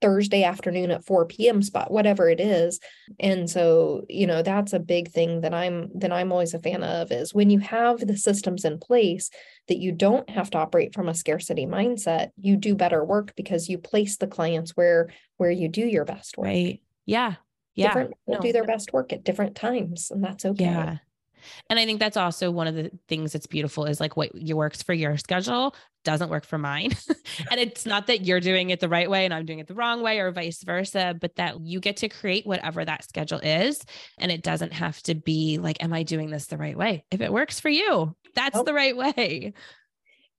Thursday 0.00 0.42
afternoon 0.42 0.90
at 0.90 1.04
4 1.04 1.26
p.m. 1.26 1.62
spot, 1.62 1.92
whatever 1.92 2.28
it 2.28 2.40
is. 2.40 2.80
And 3.20 3.48
so, 3.48 4.04
you 4.08 4.26
know, 4.26 4.42
that's 4.42 4.72
a 4.72 4.80
big 4.80 5.08
thing 5.12 5.42
that 5.42 5.54
I'm 5.54 5.90
that 5.94 6.12
I'm 6.12 6.32
always 6.32 6.54
a 6.54 6.58
fan 6.58 6.82
of 6.82 7.12
is 7.12 7.32
when 7.32 7.50
you 7.50 7.60
have 7.60 8.00
the 8.00 8.16
systems 8.16 8.64
in 8.64 8.78
place 8.78 9.30
that 9.68 9.78
you 9.78 9.92
don't 9.92 10.28
have 10.28 10.50
to 10.50 10.58
operate 10.58 10.92
from 10.92 11.08
a 11.08 11.14
scarcity 11.14 11.66
mindset, 11.66 12.30
you 12.36 12.56
do 12.56 12.74
better 12.74 13.04
work 13.04 13.34
because 13.36 13.68
you 13.68 13.78
place 13.78 14.16
the 14.16 14.26
clients 14.26 14.72
where 14.72 15.10
where 15.36 15.52
you 15.52 15.68
do 15.68 15.86
your 15.86 16.04
best 16.04 16.36
work. 16.36 16.46
Right. 16.46 16.80
Yeah 17.06 17.36
yeah 17.74 17.88
different 17.88 18.10
people 18.10 18.34
no. 18.34 18.40
do 18.40 18.52
their 18.52 18.64
best 18.64 18.92
work 18.92 19.12
at 19.12 19.24
different 19.24 19.56
times 19.56 20.10
and 20.10 20.22
that's 20.22 20.44
okay 20.44 20.64
yeah 20.64 20.98
and 21.70 21.78
I 21.78 21.84
think 21.84 22.00
that's 22.00 22.16
also 22.16 22.50
one 22.50 22.66
of 22.66 22.74
the 22.74 22.90
things 23.08 23.32
that's 23.32 23.46
beautiful 23.46 23.84
is 23.84 24.00
like 24.00 24.16
what 24.16 24.30
works 24.34 24.82
for 24.82 24.92
your 24.92 25.16
schedule 25.16 25.74
doesn't 26.04 26.30
work 26.30 26.44
for 26.44 26.58
mine. 26.58 26.90
and 27.50 27.60
it's 27.60 27.86
not 27.86 28.06
that 28.08 28.24
you're 28.24 28.40
doing 28.40 28.70
it 28.70 28.80
the 28.80 28.88
right 28.88 29.08
way 29.08 29.24
and 29.24 29.32
I'm 29.32 29.44
doing 29.44 29.58
it 29.58 29.68
the 29.68 29.74
wrong 29.74 30.02
way 30.02 30.18
or 30.18 30.30
vice 30.32 30.62
versa, 30.62 31.16
but 31.20 31.36
that 31.36 31.60
you 31.60 31.80
get 31.80 31.98
to 31.98 32.08
create 32.08 32.46
whatever 32.46 32.84
that 32.84 33.04
schedule 33.04 33.38
is. 33.38 33.84
And 34.18 34.32
it 34.32 34.42
doesn't 34.42 34.72
have 34.72 35.00
to 35.04 35.14
be 35.14 35.58
like, 35.58 35.82
am 35.82 35.92
I 35.92 36.02
doing 36.02 36.30
this 36.30 36.46
the 36.46 36.58
right 36.58 36.76
way? 36.76 37.04
If 37.10 37.20
it 37.20 37.32
works 37.32 37.60
for 37.60 37.68
you, 37.68 38.14
that's 38.34 38.58
oh. 38.58 38.64
the 38.64 38.74
right 38.74 38.96
way. 38.96 39.52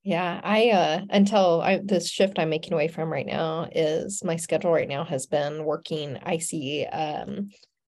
Yeah, 0.02 0.38
I 0.44 0.68
uh 0.68 1.00
until 1.08 1.62
I 1.62 1.80
this 1.82 2.10
shift 2.10 2.38
I'm 2.38 2.50
making 2.50 2.74
away 2.74 2.88
from 2.88 3.10
right 3.10 3.24
now 3.24 3.70
is 3.74 4.22
my 4.22 4.36
schedule 4.36 4.70
right 4.70 4.88
now 4.88 5.02
has 5.04 5.24
been 5.26 5.64
working. 5.64 6.18
I 6.22 6.38
see 6.38 6.84
um 6.84 7.48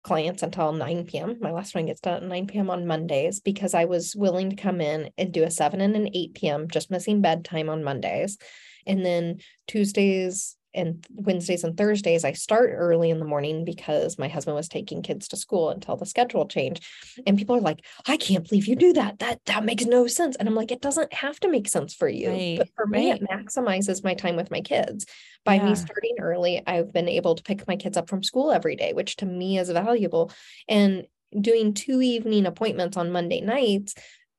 clients 0.08 0.42
until 0.42 0.72
9 0.72 1.06
p.m. 1.06 1.38
My 1.42 1.52
last 1.52 1.76
one 1.76 1.86
gets 1.86 2.00
done 2.00 2.24
at 2.24 2.30
9 2.30 2.48
p.m. 2.48 2.70
on 2.70 2.88
Mondays 2.88 3.40
because 3.40 3.74
I 3.74 3.86
was 3.86 4.16
willing 4.16 4.50
to 4.50 4.56
come 4.56 4.82
in 4.82 5.12
and 5.18 5.34
do 5.34 5.44
a 5.44 5.52
7 5.52 5.82
and 5.82 5.96
an 5.96 6.10
8 6.14 6.34
p.m., 6.34 6.68
just 6.70 6.90
missing 6.90 7.22
bedtime 7.22 7.70
on 7.70 7.84
Mondays. 7.84 8.38
And 8.86 9.06
then 9.06 9.40
Tuesdays, 9.68 10.57
and 10.78 11.06
Wednesdays 11.14 11.64
and 11.64 11.76
Thursdays, 11.76 12.24
I 12.24 12.34
start 12.34 12.70
early 12.74 13.10
in 13.10 13.20
the 13.20 13.26
morning 13.26 13.66
because 13.66 14.18
my 14.18 14.28
husband 14.28 14.56
was 14.56 14.70
taking 14.70 15.02
kids 15.02 15.28
to 15.30 15.38
school 15.38 15.72
until 15.72 15.98
the 15.98 16.06
schedule 16.06 16.48
changed. 16.48 16.86
And 17.26 17.38
people 17.38 17.56
are 17.56 17.62
like, 17.62 17.84
I 18.08 18.16
can't 18.16 18.48
believe 18.48 18.68
you 18.68 18.76
do 18.76 18.94
that. 18.94 19.20
That 19.20 19.44
that 19.46 19.66
makes 19.66 19.86
no 19.86 20.08
sense. 20.08 20.36
And 20.36 20.48
I'm 20.48 20.56
like, 20.56 20.72
it 20.72 20.82
doesn't 20.82 21.12
have 21.14 21.40
to 21.42 21.50
make 21.50 21.68
sense 21.68 21.94
for 21.94 22.08
you. 22.08 22.30
Right, 22.30 22.58
but 22.60 22.70
for 22.76 22.86
me, 22.86 23.12
right. 23.12 23.22
it 23.22 23.28
maximizes 23.28 24.04
my 24.04 24.14
time 24.14 24.36
with 24.36 24.52
my 24.52 24.62
kids. 24.62 25.06
By 25.44 25.56
yeah. 25.56 25.66
me 25.66 25.76
starting 25.76 26.16
early, 26.20 26.62
I've 26.66 26.94
been 26.94 27.10
able 27.10 27.36
to 27.36 27.44
pick 27.44 27.68
my 27.68 27.76
kids 27.76 27.98
up 27.98 28.10
from 28.10 28.24
school 28.24 28.52
every 28.52 28.76
day, 28.76 28.94
which 28.94 29.18
to 29.18 29.26
me 29.26 29.58
is 29.58 29.70
valuable. 29.70 30.32
And 30.70 31.08
doing 31.42 31.74
two 31.74 32.02
evening 32.02 32.46
appointments 32.46 32.96
on 32.96 33.12
Monday 33.12 33.42
nights 33.42 33.96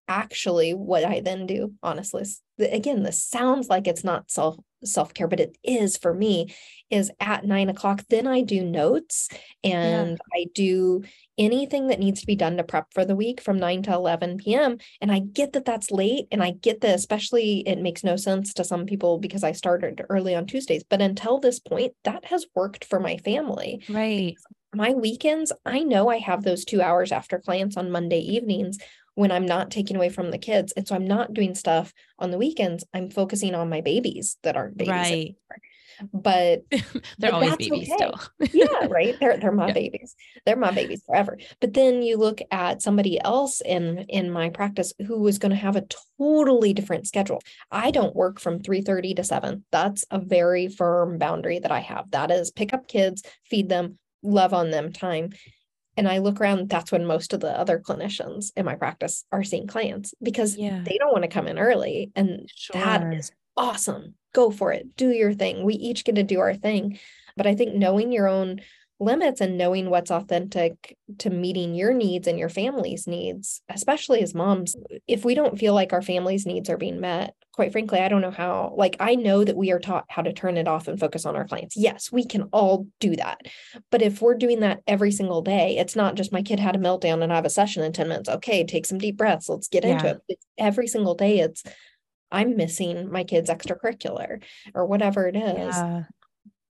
actually 0.09 0.75
what 0.75 1.05
I 1.05 1.21
then 1.21 1.47
do, 1.47 1.75
honestly. 1.83 2.25
Again, 2.59 3.03
this 3.03 3.23
sounds 3.23 3.68
like 3.68 3.87
it's 3.87 4.03
not 4.03 4.31
self 4.31 4.57
self 4.85 5.12
care, 5.14 5.29
but 5.29 5.40
it 5.40 5.57
is 5.62 5.97
for 5.97 6.12
me. 6.12 6.55
Is 6.90 7.11
at 7.21 7.44
nine 7.44 7.68
o'clock. 7.68 8.03
Then 8.09 8.27
I 8.27 8.40
do 8.40 8.64
notes 8.64 9.29
and 9.62 10.12
yeah. 10.12 10.16
I 10.40 10.47
do 10.55 11.03
anything 11.37 11.88
that 11.88 12.01
needs 12.01 12.21
to 12.21 12.27
be 12.27 12.35
done 12.35 12.57
to 12.57 12.64
prep 12.64 12.87
for 12.92 13.05
the 13.05 13.14
week 13.14 13.40
from 13.40 13.59
9 13.59 13.83
to 13.85 13.92
11 13.92 14.38
p.m. 14.38 14.79
And 15.01 15.12
I 15.12 15.21
get 15.21 15.53
that 15.53 15.64
that's 15.64 15.90
late. 15.90 16.27
And 16.33 16.42
I 16.42 16.51
get 16.51 16.81
that, 16.81 16.94
especially, 16.94 17.61
it 17.61 17.79
makes 17.79 18.03
no 18.03 18.16
sense 18.16 18.53
to 18.55 18.64
some 18.64 18.87
people 18.87 19.18
because 19.18 19.44
I 19.44 19.53
started 19.53 20.05
early 20.09 20.35
on 20.35 20.47
Tuesdays. 20.47 20.83
But 20.88 21.01
until 21.01 21.38
this 21.38 21.61
point, 21.61 21.92
that 22.05 22.25
has 22.27 22.47
worked 22.55 22.85
for 22.85 22.99
my 22.99 23.18
family. 23.18 23.83
Right. 23.88 24.35
My 24.75 24.92
weekends, 24.92 25.53
I 25.64 25.81
know 25.81 26.09
I 26.09 26.18
have 26.18 26.42
those 26.42 26.64
two 26.64 26.83
hours 26.83 27.12
after 27.12 27.38
clients 27.38 27.77
on 27.77 27.90
Monday 27.90 28.21
evenings 28.21 28.79
when 29.18 29.33
I'm 29.33 29.46
not 29.46 29.72
taking 29.72 29.96
away 29.96 30.11
from 30.11 30.31
the 30.31 30.38
kids. 30.38 30.72
And 30.76 30.87
so 30.87 30.94
I'm 30.94 31.09
not 31.09 31.35
doing 31.35 31.57
stuff 31.57 31.92
on 32.20 32.31
the 32.31 32.38
weekends. 32.38 32.85
I'm 32.94 33.11
focusing 33.11 33.52
on 33.52 33.68
my 33.68 33.81
babies 33.81 34.37
that 34.44 34.57
aren't 34.57 34.76
babies. 34.76 34.92
Right. 34.92 35.12
Anymore. 35.12 36.12
But 36.12 36.62
they're 37.18 37.33
but 37.33 37.33
always 37.33 37.57
babies 37.57 37.90
okay. 37.90 37.96
still. 37.96 38.20
yeah, 38.52 38.87
right. 38.88 39.18
They're 39.18 39.37
they're 39.37 39.50
my 39.50 39.66
yeah. 39.66 39.72
babies. 39.72 40.14
They're 40.46 40.54
my 40.54 40.70
babies 40.70 41.02
forever. 41.04 41.37
But 41.61 41.74
then 41.74 42.02
you 42.04 42.16
look 42.16 42.40
at 42.52 42.81
somebody 42.81 43.20
else 43.20 43.61
in 43.61 44.07
in 44.09 44.31
my 44.31 44.50
practice 44.50 44.92
who 45.04 45.26
is 45.26 45.38
going 45.38 45.50
to 45.50 45.57
have 45.57 45.74
a 45.74 45.87
totally 46.16 46.72
different 46.72 47.09
schedule. 47.09 47.42
I 47.72 47.90
don't 47.90 48.14
work 48.14 48.38
from 48.38 48.61
3:30 48.61 49.16
to 49.16 49.24
7. 49.24 49.64
That's 49.72 50.04
a 50.12 50.20
very 50.20 50.68
firm 50.68 51.18
boundary 51.18 51.59
that 51.59 51.72
I 51.72 51.81
have. 51.81 52.09
That 52.12 52.31
is 52.31 52.52
pick 52.52 52.72
up 52.72 52.87
kids, 52.87 53.24
feed 53.50 53.68
them, 53.68 53.98
love 54.22 54.54
on 54.54 54.70
them 54.70 54.92
time 54.92 55.31
and 55.98 56.08
I 56.08 56.18
look 56.18 56.40
around, 56.40 56.68
that's 56.68 56.92
when 56.92 57.04
most 57.04 57.32
of 57.32 57.40
the 57.40 57.50
other 57.50 57.80
clinicians 57.80 58.52
in 58.56 58.64
my 58.64 58.76
practice 58.76 59.24
are 59.32 59.42
seeing 59.42 59.66
clients 59.66 60.14
because 60.22 60.56
yeah. 60.56 60.80
they 60.84 60.96
don't 60.96 61.12
want 61.12 61.24
to 61.24 61.28
come 61.28 61.48
in 61.48 61.58
early. 61.58 62.12
And 62.14 62.48
sure. 62.54 62.80
that 62.80 63.12
is 63.12 63.32
awesome. 63.56 64.14
Go 64.32 64.52
for 64.52 64.72
it. 64.72 64.96
Do 64.96 65.11
your 65.11 65.34
thing. 65.34 65.64
We 65.64 65.74
each 65.74 66.04
get 66.04 66.14
to 66.14 66.22
do 66.22 66.38
our 66.38 66.54
thing. 66.54 67.00
But 67.37 67.48
I 67.48 67.56
think 67.56 67.74
knowing 67.74 68.12
your 68.12 68.28
own 68.28 68.61
limits 69.00 69.40
and 69.40 69.56
knowing 69.56 69.90
what's 69.90 70.11
authentic 70.11 70.96
to 71.18 71.30
meeting 71.30 71.74
your 71.74 71.92
needs 71.92 72.26
and 72.26 72.38
your 72.38 72.48
family's 72.48 73.06
needs, 73.06 73.62
especially 73.68 74.22
as 74.22 74.34
moms. 74.34 74.74
If 75.06 75.24
we 75.24 75.34
don't 75.34 75.58
feel 75.58 75.74
like 75.74 75.92
our 75.92 76.02
family's 76.02 76.46
needs 76.46 76.68
are 76.68 76.76
being 76.76 77.00
met, 77.00 77.34
quite 77.52 77.72
frankly, 77.72 78.00
I 78.00 78.08
don't 78.08 78.20
know 78.20 78.30
how. 78.30 78.74
Like, 78.76 78.96
I 78.98 79.14
know 79.14 79.44
that 79.44 79.56
we 79.56 79.70
are 79.70 79.78
taught 79.78 80.06
how 80.08 80.22
to 80.22 80.32
turn 80.32 80.56
it 80.56 80.68
off 80.68 80.88
and 80.88 80.98
focus 80.98 81.26
on 81.26 81.37
our 81.37 81.46
clients. 81.46 81.76
Yes, 81.76 82.11
we 82.11 82.24
can 82.24 82.44
all 82.52 82.88
do 82.98 83.14
that. 83.16 83.42
But 83.90 84.02
if 84.02 84.20
we're 84.20 84.34
doing 84.34 84.61
that 84.61 84.80
every 84.87 85.12
single 85.12 85.42
day, 85.42 85.78
it's 85.78 85.96
not 85.96 86.16
just 86.16 86.32
my 86.32 86.42
kid 86.42 86.58
had 86.58 86.76
a 86.76 86.80
meltdown 86.80 87.22
and 87.22 87.32
I 87.32 87.37
have 87.37 87.44
a 87.44 87.50
session 87.50 87.84
in 87.84 87.92
10 87.92 88.08
minutes. 88.08 88.28
Okay, 88.28 88.64
take 88.64 88.87
some 88.87 88.98
deep 88.98 89.16
breaths. 89.16 89.48
Let's 89.48 89.68
get 89.68 89.84
yeah. 89.84 89.92
into 89.92 90.08
it. 90.08 90.18
It's 90.28 90.46
every 90.56 90.88
single 90.88 91.14
day, 91.14 91.38
it's 91.40 91.62
I'm 92.30 92.56
missing 92.56 93.11
my 93.11 93.24
kid's 93.24 93.48
extracurricular 93.48 94.42
or 94.74 94.84
whatever 94.84 95.26
it 95.26 95.37
is. 95.37 95.74
Yeah 95.74 96.02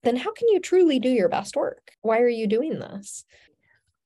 then 0.05 0.15
how 0.15 0.31
can 0.31 0.47
you 0.49 0.59
truly 0.59 0.99
do 0.99 1.09
your 1.09 1.29
best 1.29 1.55
work? 1.55 1.91
Why 2.01 2.19
are 2.19 2.29
you 2.29 2.47
doing 2.47 2.79
this? 2.79 3.25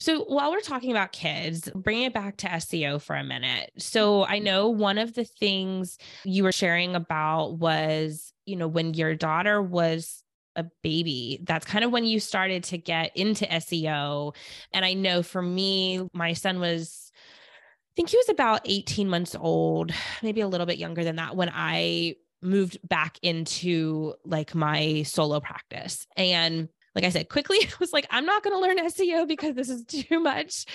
So, 0.01 0.23
while 0.23 0.51
we're 0.51 0.61
talking 0.61 0.91
about 0.91 1.11
kids, 1.11 1.69
bring 1.75 2.03
it 2.03 2.13
back 2.13 2.37
to 2.37 2.47
SEO 2.47 3.01
for 3.01 3.17
a 3.17 3.23
minute. 3.23 3.71
So, 3.77 4.23
I 4.23 4.37
mm-hmm. 4.37 4.45
know 4.45 4.69
one 4.69 4.97
of 4.97 5.13
the 5.13 5.25
things 5.25 5.97
you 6.23 6.43
were 6.43 6.53
sharing 6.53 6.95
about 6.95 7.57
was, 7.57 8.31
you 8.45 8.55
know, 8.55 8.67
when 8.67 8.93
your 8.93 9.13
daughter 9.15 9.61
was 9.61 10.23
a 10.55 10.63
baby, 10.83 11.39
that's 11.43 11.65
kind 11.65 11.83
of 11.83 11.91
when 11.91 12.05
you 12.05 12.19
started 12.19 12.63
to 12.65 12.77
get 12.77 13.15
into 13.15 13.45
SEO. 13.45 14.35
And 14.73 14.85
I 14.85 14.93
know 14.93 15.21
for 15.21 15.41
me, 15.41 16.07
my 16.13 16.31
son 16.31 16.61
was, 16.61 17.11
I 17.15 17.91
think 17.97 18.09
he 18.09 18.17
was 18.17 18.29
about 18.29 18.61
18 18.65 19.09
months 19.09 19.35
old, 19.37 19.91
maybe 20.23 20.39
a 20.39 20.47
little 20.47 20.65
bit 20.65 20.77
younger 20.77 21.03
than 21.03 21.17
that 21.17 21.35
when 21.35 21.51
I 21.53 22.15
moved 22.41 22.77
back 22.87 23.17
into 23.21 24.13
like 24.25 24.55
my 24.55 25.03
solo 25.03 25.39
practice. 25.39 26.07
And 26.15 26.69
like 26.95 27.03
I 27.03 27.09
said, 27.09 27.29
quickly 27.29 27.57
I 27.63 27.71
was 27.79 27.93
like, 27.93 28.07
I'm 28.09 28.25
not 28.25 28.43
going 28.43 28.55
to 28.55 28.59
learn 28.59 28.87
SEO 28.89 29.27
because 29.27 29.55
this 29.55 29.69
is 29.69 29.85
too 29.87 30.19
much. 30.19 30.65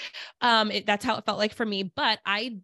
Um, 0.41 0.71
it, 0.71 0.87
that's 0.87 1.05
how 1.05 1.17
it 1.17 1.25
felt 1.25 1.39
like 1.39 1.55
for 1.55 1.67
me. 1.67 1.83
But 1.83 2.19
I 2.25 2.59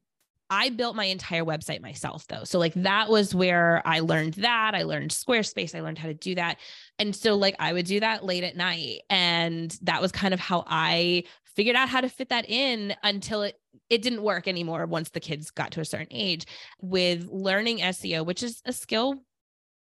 I 0.52 0.70
built 0.70 0.96
my 0.96 1.04
entire 1.04 1.44
website 1.44 1.80
myself 1.80 2.26
though. 2.26 2.42
So 2.42 2.58
like 2.58 2.74
that 2.74 3.08
was 3.08 3.32
where 3.32 3.82
I 3.86 4.00
learned 4.00 4.34
that. 4.34 4.74
I 4.74 4.82
learned 4.82 5.12
Squarespace. 5.12 5.76
I 5.76 5.80
learned 5.80 5.98
how 5.98 6.08
to 6.08 6.14
do 6.14 6.34
that. 6.34 6.58
And 6.98 7.14
so 7.14 7.36
like 7.36 7.54
I 7.60 7.72
would 7.72 7.86
do 7.86 8.00
that 8.00 8.24
late 8.24 8.42
at 8.42 8.56
night. 8.56 9.02
And 9.08 9.70
that 9.82 10.02
was 10.02 10.10
kind 10.10 10.34
of 10.34 10.40
how 10.40 10.64
I 10.66 11.22
figured 11.54 11.76
out 11.76 11.88
how 11.88 12.00
to 12.00 12.08
fit 12.08 12.30
that 12.30 12.50
in 12.50 12.94
until 13.04 13.42
it 13.42 13.60
it 13.90 14.02
didn't 14.02 14.22
work 14.22 14.48
anymore 14.48 14.86
once 14.86 15.10
the 15.10 15.20
kids 15.20 15.50
got 15.50 15.72
to 15.72 15.80
a 15.80 15.84
certain 15.84 16.08
age 16.10 16.46
with 16.80 17.28
learning 17.30 17.78
SEO, 17.78 18.24
which 18.24 18.42
is 18.42 18.62
a 18.64 18.72
skill 18.72 19.22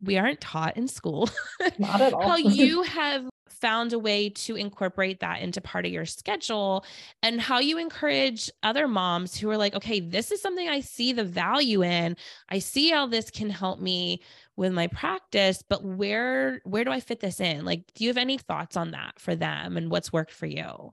we 0.03 0.19
aren't 0.19 0.41
taught 0.41 0.77
in 0.77 0.87
school. 0.87 1.29
Not 1.79 2.01
at 2.01 2.13
all. 2.13 2.29
how 2.29 2.37
you 2.37 2.83
have 2.83 3.29
found 3.49 3.95
a 3.95 3.99
way 3.99 4.29
to 4.29 4.57
incorporate 4.57 5.21
that 5.21 5.41
into 5.41 5.61
part 5.61 5.87
of 5.87 5.93
your 5.93 6.05
schedule 6.05 6.85
and 7.23 7.41
how 7.41 7.61
you 7.61 7.79
encourage 7.79 8.51
other 8.63 8.87
moms 8.87 9.37
who 9.39 9.49
are 9.49 9.57
like, 9.57 9.75
okay, 9.75 10.01
this 10.01 10.31
is 10.31 10.43
something 10.43 10.69
I 10.69 10.81
see 10.81 11.13
the 11.13 11.25
value 11.25 11.83
in. 11.83 12.17
I 12.51 12.59
see 12.59 12.91
how 12.91 13.07
this 13.07 13.31
can 13.31 13.49
help 13.49 13.81
me 13.81 14.23
with 14.57 14.73
my 14.73 14.87
practice, 14.89 15.63
but 15.67 15.83
where 15.83 16.61
where 16.65 16.85
do 16.85 16.91
I 16.91 17.01
fit 17.01 17.21
this 17.21 17.41
in? 17.41 17.65
Like, 17.65 17.91
do 17.95 18.05
you 18.05 18.11
have 18.11 18.19
any 18.19 18.37
thoughts 18.37 18.77
on 18.77 18.91
that 18.91 19.19
for 19.19 19.35
them 19.35 19.79
and 19.79 19.91
what's 19.91 20.13
worked 20.13 20.33
for 20.33 20.47
you? 20.47 20.93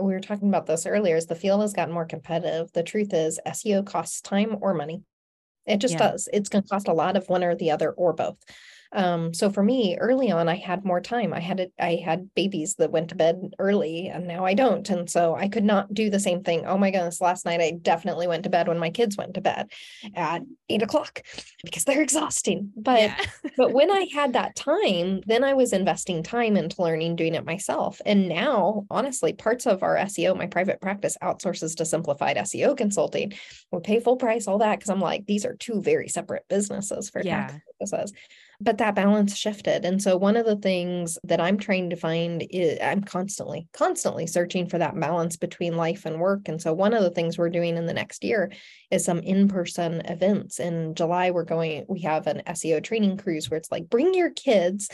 We 0.00 0.12
were 0.12 0.20
talking 0.20 0.48
about 0.48 0.66
this 0.66 0.86
earlier 0.86 1.16
is 1.16 1.26
the 1.26 1.34
field 1.34 1.60
has 1.60 1.72
gotten 1.72 1.94
more 1.94 2.06
competitive. 2.06 2.72
The 2.72 2.82
truth 2.82 3.12
is 3.12 3.40
SEO 3.46 3.86
costs 3.86 4.20
time 4.20 4.56
or 4.60 4.74
money. 4.74 5.02
It 5.66 5.78
just 5.78 5.94
yeah. 5.94 6.10
does. 6.10 6.28
It's 6.32 6.48
going 6.48 6.62
to 6.62 6.68
cost 6.68 6.88
a 6.88 6.92
lot 6.92 7.16
of 7.16 7.28
one 7.28 7.44
or 7.44 7.54
the 7.54 7.70
other 7.70 7.90
or 7.90 8.12
both. 8.12 8.36
Um, 8.92 9.34
so 9.34 9.50
for 9.50 9.62
me, 9.62 9.96
early 9.98 10.30
on, 10.30 10.48
I 10.48 10.56
had 10.56 10.84
more 10.84 11.00
time. 11.00 11.34
I 11.34 11.40
had 11.40 11.70
I 11.78 11.96
had 11.96 12.34
babies 12.34 12.76
that 12.76 12.90
went 12.90 13.10
to 13.10 13.14
bed 13.14 13.54
early, 13.58 14.08
and 14.08 14.26
now 14.26 14.44
I 14.44 14.54
don't, 14.54 14.88
and 14.88 15.08
so 15.08 15.34
I 15.34 15.48
could 15.48 15.64
not 15.64 15.92
do 15.92 16.08
the 16.08 16.20
same 16.20 16.42
thing. 16.42 16.64
Oh 16.66 16.78
my 16.78 16.90
goodness! 16.90 17.20
Last 17.20 17.44
night 17.44 17.60
I 17.60 17.72
definitely 17.72 18.26
went 18.26 18.44
to 18.44 18.50
bed 18.50 18.68
when 18.68 18.78
my 18.78 18.90
kids 18.90 19.16
went 19.16 19.34
to 19.34 19.40
bed 19.40 19.70
at 20.14 20.42
eight 20.68 20.82
o'clock 20.82 21.22
because 21.64 21.84
they're 21.84 22.02
exhausting. 22.02 22.72
But 22.76 23.00
yeah. 23.00 23.24
but 23.56 23.72
when 23.72 23.90
I 23.90 24.08
had 24.12 24.32
that 24.32 24.56
time, 24.56 25.20
then 25.26 25.44
I 25.44 25.54
was 25.54 25.72
investing 25.72 26.22
time 26.22 26.56
into 26.56 26.80
learning, 26.82 27.16
doing 27.16 27.34
it 27.34 27.44
myself. 27.44 28.00
And 28.06 28.28
now, 28.28 28.86
honestly, 28.90 29.32
parts 29.34 29.66
of 29.66 29.82
our 29.82 29.96
SEO, 29.96 30.36
my 30.36 30.46
private 30.46 30.80
practice 30.80 31.16
outsources 31.22 31.76
to 31.76 31.84
simplified 31.84 32.36
SEO 32.38 32.76
consulting. 32.76 33.34
We 33.70 33.80
pay 33.80 34.00
full 34.00 34.16
price, 34.16 34.48
all 34.48 34.58
that, 34.58 34.78
because 34.78 34.90
I'm 34.90 35.00
like, 35.00 35.26
these 35.26 35.44
are 35.44 35.54
two 35.54 35.82
very 35.82 36.08
separate 36.08 36.44
businesses 36.48 37.10
for 37.10 37.22
yeah. 37.22 37.48
tax 37.48 37.60
purposes 37.78 38.12
but 38.60 38.78
that 38.78 38.96
balance 38.96 39.36
shifted. 39.36 39.84
And 39.84 40.02
so 40.02 40.16
one 40.16 40.36
of 40.36 40.44
the 40.44 40.56
things 40.56 41.16
that 41.24 41.40
I'm 41.40 41.58
trying 41.58 41.90
to 41.90 41.96
find 41.96 42.44
is 42.50 42.78
I'm 42.82 43.02
constantly, 43.02 43.68
constantly 43.72 44.26
searching 44.26 44.68
for 44.68 44.78
that 44.78 44.98
balance 44.98 45.36
between 45.36 45.76
life 45.76 46.06
and 46.06 46.18
work. 46.18 46.48
And 46.48 46.60
so 46.60 46.72
one 46.72 46.92
of 46.92 47.02
the 47.02 47.10
things 47.10 47.38
we're 47.38 47.50
doing 47.50 47.76
in 47.76 47.86
the 47.86 47.94
next 47.94 48.24
year 48.24 48.50
is 48.90 49.04
some 49.04 49.18
in-person 49.18 50.02
events. 50.06 50.60
In 50.60 50.94
July, 50.94 51.30
we're 51.30 51.44
going, 51.44 51.84
we 51.88 52.00
have 52.00 52.26
an 52.26 52.42
SEO 52.46 52.82
training 52.82 53.18
cruise 53.18 53.50
where 53.50 53.58
it's 53.58 53.70
like, 53.70 53.88
bring 53.90 54.14
your 54.14 54.30
kids. 54.30 54.88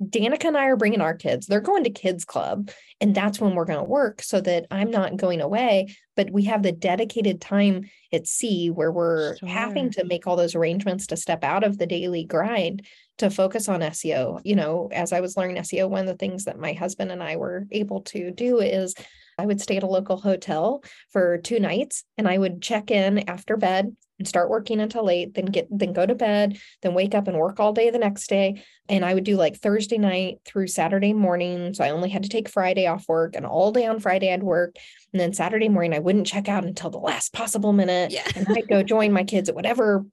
Danica 0.00 0.44
and 0.44 0.56
I 0.56 0.66
are 0.66 0.76
bringing 0.76 1.00
our 1.00 1.14
kids. 1.14 1.46
They're 1.46 1.60
going 1.60 1.84
to 1.84 1.90
kids 1.90 2.24
club. 2.24 2.70
And 3.00 3.14
that's 3.14 3.40
when 3.40 3.54
we're 3.54 3.64
going 3.64 3.80
to 3.80 3.84
work 3.84 4.22
so 4.22 4.40
that 4.42 4.66
I'm 4.70 4.90
not 4.90 5.16
going 5.16 5.40
away, 5.40 5.94
but 6.14 6.30
we 6.30 6.44
have 6.44 6.62
the 6.62 6.72
dedicated 6.72 7.40
time 7.40 7.90
at 8.12 8.26
sea 8.26 8.70
where 8.70 8.92
we're 8.92 9.36
sure. 9.36 9.48
having 9.48 9.90
to 9.92 10.04
make 10.04 10.26
all 10.26 10.36
those 10.36 10.54
arrangements 10.54 11.08
to 11.08 11.16
step 11.16 11.42
out 11.42 11.64
of 11.64 11.78
the 11.78 11.86
daily 11.86 12.24
grind 12.24 12.86
to 13.18 13.28
focus 13.28 13.68
on 13.68 13.80
SEO. 13.80 14.40
You 14.44 14.54
know, 14.54 14.88
as 14.92 15.12
I 15.12 15.20
was 15.20 15.36
learning 15.36 15.56
SEO, 15.56 15.90
one 15.90 16.02
of 16.02 16.06
the 16.06 16.14
things 16.14 16.44
that 16.44 16.60
my 16.60 16.74
husband 16.74 17.10
and 17.10 17.22
I 17.22 17.36
were 17.36 17.66
able 17.72 18.02
to 18.02 18.30
do 18.30 18.60
is 18.60 18.94
I 19.38 19.46
would 19.46 19.60
stay 19.60 19.76
at 19.76 19.82
a 19.82 19.88
local 19.88 20.16
hotel 20.16 20.82
for 21.10 21.38
two 21.38 21.60
nights 21.60 22.04
and 22.16 22.26
I 22.26 22.38
would 22.38 22.62
check 22.62 22.90
in 22.90 23.28
after 23.28 23.56
bed 23.56 23.94
and 24.18 24.26
start 24.26 24.48
working 24.48 24.80
until 24.80 25.04
late, 25.04 25.34
then 25.34 25.44
get 25.46 25.68
then 25.70 25.92
go 25.92 26.06
to 26.06 26.14
bed, 26.14 26.58
then 26.80 26.94
wake 26.94 27.14
up 27.14 27.28
and 27.28 27.36
work 27.36 27.60
all 27.60 27.74
day 27.74 27.90
the 27.90 27.98
next 27.98 28.28
day. 28.28 28.62
And 28.88 29.04
I 29.04 29.12
would 29.12 29.24
do 29.24 29.36
like 29.36 29.56
Thursday 29.56 29.98
night 29.98 30.38
through 30.46 30.68
Saturday 30.68 31.12
morning. 31.12 31.74
So 31.74 31.84
I 31.84 31.90
only 31.90 32.08
had 32.08 32.22
to 32.22 32.28
take 32.28 32.48
Friday 32.48 32.86
off 32.86 33.06
work 33.08 33.36
and 33.36 33.44
all 33.44 33.72
day 33.72 33.86
on 33.86 34.00
Friday 34.00 34.32
I'd 34.32 34.42
work. 34.42 34.76
And 35.12 35.20
then 35.20 35.34
Saturday 35.34 35.68
morning 35.68 35.92
I 35.92 35.98
wouldn't 35.98 36.26
check 36.26 36.48
out 36.48 36.64
until 36.64 36.88
the 36.88 36.98
last 36.98 37.34
possible 37.34 37.74
minute. 37.74 38.12
Yeah. 38.12 38.26
and 38.34 38.46
I'd 38.48 38.68
go 38.68 38.82
join 38.82 39.12
my 39.12 39.24
kids 39.24 39.50
at 39.50 39.54
whatever 39.54 40.06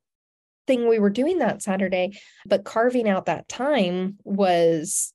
thing 0.67 0.87
we 0.87 0.99
were 0.99 1.09
doing 1.09 1.39
that 1.39 1.61
Saturday. 1.61 2.19
But 2.45 2.65
carving 2.65 3.07
out 3.07 3.27
that 3.27 3.47
time 3.47 4.17
was 4.23 5.13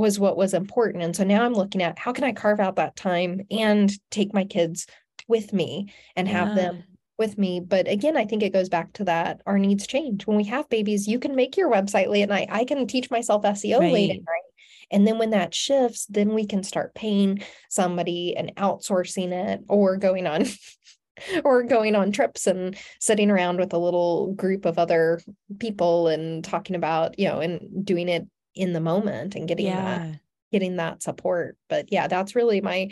was 0.00 0.18
what 0.18 0.36
was 0.36 0.54
important. 0.54 1.04
And 1.04 1.14
so 1.14 1.24
now 1.24 1.44
I'm 1.44 1.52
looking 1.52 1.82
at 1.82 1.98
how 1.98 2.12
can 2.12 2.24
I 2.24 2.32
carve 2.32 2.58
out 2.58 2.76
that 2.76 2.96
time 2.96 3.42
and 3.50 3.92
take 4.10 4.34
my 4.34 4.44
kids 4.44 4.86
with 5.28 5.52
me 5.52 5.92
and 6.16 6.26
have 6.26 6.56
them 6.56 6.82
with 7.18 7.36
me. 7.36 7.60
But 7.60 7.86
again, 7.86 8.16
I 8.16 8.24
think 8.24 8.42
it 8.42 8.52
goes 8.52 8.70
back 8.70 8.94
to 8.94 9.04
that 9.04 9.42
our 9.46 9.58
needs 9.58 9.86
change. 9.86 10.26
When 10.26 10.38
we 10.38 10.44
have 10.44 10.68
babies, 10.70 11.06
you 11.06 11.18
can 11.18 11.36
make 11.36 11.56
your 11.56 11.70
website 11.70 12.08
late 12.08 12.22
at 12.22 12.30
night. 12.30 12.48
I 12.50 12.64
can 12.64 12.86
teach 12.86 13.10
myself 13.10 13.42
SEO 13.42 13.78
right. 13.78 13.92
late 13.92 14.10
at 14.10 14.16
night. 14.16 14.50
And 14.90 15.06
then 15.06 15.18
when 15.18 15.30
that 15.30 15.54
shifts, 15.54 16.06
then 16.06 16.34
we 16.34 16.46
can 16.46 16.64
start 16.64 16.94
paying 16.94 17.42
somebody 17.68 18.34
and 18.36 18.56
outsourcing 18.56 19.32
it 19.32 19.60
or 19.68 19.98
going 19.98 20.26
on 20.26 20.46
or 21.44 21.62
going 21.62 21.94
on 21.94 22.10
trips 22.10 22.46
and 22.46 22.74
sitting 22.98 23.30
around 23.30 23.58
with 23.58 23.74
a 23.74 23.78
little 23.78 24.32
group 24.32 24.64
of 24.64 24.78
other 24.78 25.20
people 25.58 26.08
and 26.08 26.42
talking 26.42 26.74
about, 26.74 27.18
you 27.18 27.28
know, 27.28 27.40
and 27.40 27.84
doing 27.84 28.08
it 28.08 28.26
in 28.54 28.72
the 28.72 28.80
moment 28.80 29.34
and 29.34 29.48
getting 29.48 29.66
yeah. 29.66 29.98
that 29.98 30.20
getting 30.52 30.76
that 30.76 31.02
support. 31.02 31.56
But 31.68 31.92
yeah, 31.92 32.08
that's 32.08 32.34
really 32.34 32.60
my 32.60 32.90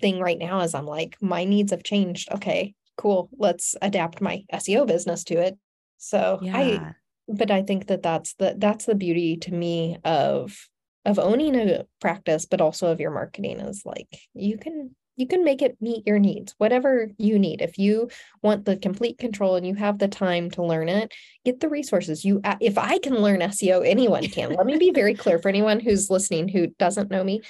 thing 0.00 0.20
right 0.20 0.38
now 0.38 0.60
is 0.60 0.74
I'm 0.74 0.86
like, 0.86 1.16
my 1.20 1.44
needs 1.44 1.70
have 1.70 1.82
changed. 1.82 2.30
Okay, 2.32 2.74
cool. 2.96 3.28
Let's 3.36 3.76
adapt 3.82 4.20
my 4.20 4.44
SEO 4.52 4.86
business 4.86 5.24
to 5.24 5.34
it. 5.34 5.58
So 5.98 6.38
yeah. 6.42 6.56
I, 6.56 6.94
but 7.28 7.50
I 7.50 7.62
think 7.62 7.88
that 7.88 8.02
that's 8.02 8.34
the, 8.34 8.54
that's 8.56 8.84
the 8.84 8.94
beauty 8.94 9.36
to 9.38 9.52
me 9.52 9.98
of, 10.04 10.56
of 11.04 11.18
owning 11.18 11.54
a 11.54 11.84
practice, 12.00 12.46
but 12.46 12.60
also 12.60 12.90
of 12.90 13.00
your 13.00 13.10
marketing 13.10 13.60
is 13.60 13.82
like, 13.84 14.08
you 14.34 14.58
can, 14.58 14.94
you 15.16 15.26
can 15.26 15.44
make 15.44 15.62
it 15.62 15.76
meet 15.80 16.06
your 16.06 16.18
needs, 16.18 16.54
whatever 16.58 17.10
you 17.18 17.38
need. 17.38 17.62
If 17.62 17.78
you 17.78 18.10
want 18.42 18.64
the 18.64 18.76
complete 18.76 19.18
control 19.18 19.56
and 19.56 19.66
you 19.66 19.74
have 19.74 19.98
the 19.98 20.08
time 20.08 20.50
to 20.52 20.62
learn 20.62 20.88
it, 20.88 21.12
get 21.44 21.60
the 21.60 21.68
resources. 21.68 22.24
You, 22.24 22.40
uh, 22.44 22.56
if 22.60 22.78
I 22.78 22.98
can 22.98 23.16
learn 23.16 23.40
SEO, 23.40 23.86
anyone 23.86 24.24
can. 24.28 24.52
Let 24.52 24.66
me 24.66 24.78
be 24.78 24.92
very 24.92 25.14
clear 25.14 25.38
for 25.38 25.48
anyone 25.48 25.80
who's 25.80 26.10
listening 26.10 26.48
who 26.48 26.68
doesn't 26.78 27.10
know 27.10 27.24
me. 27.24 27.40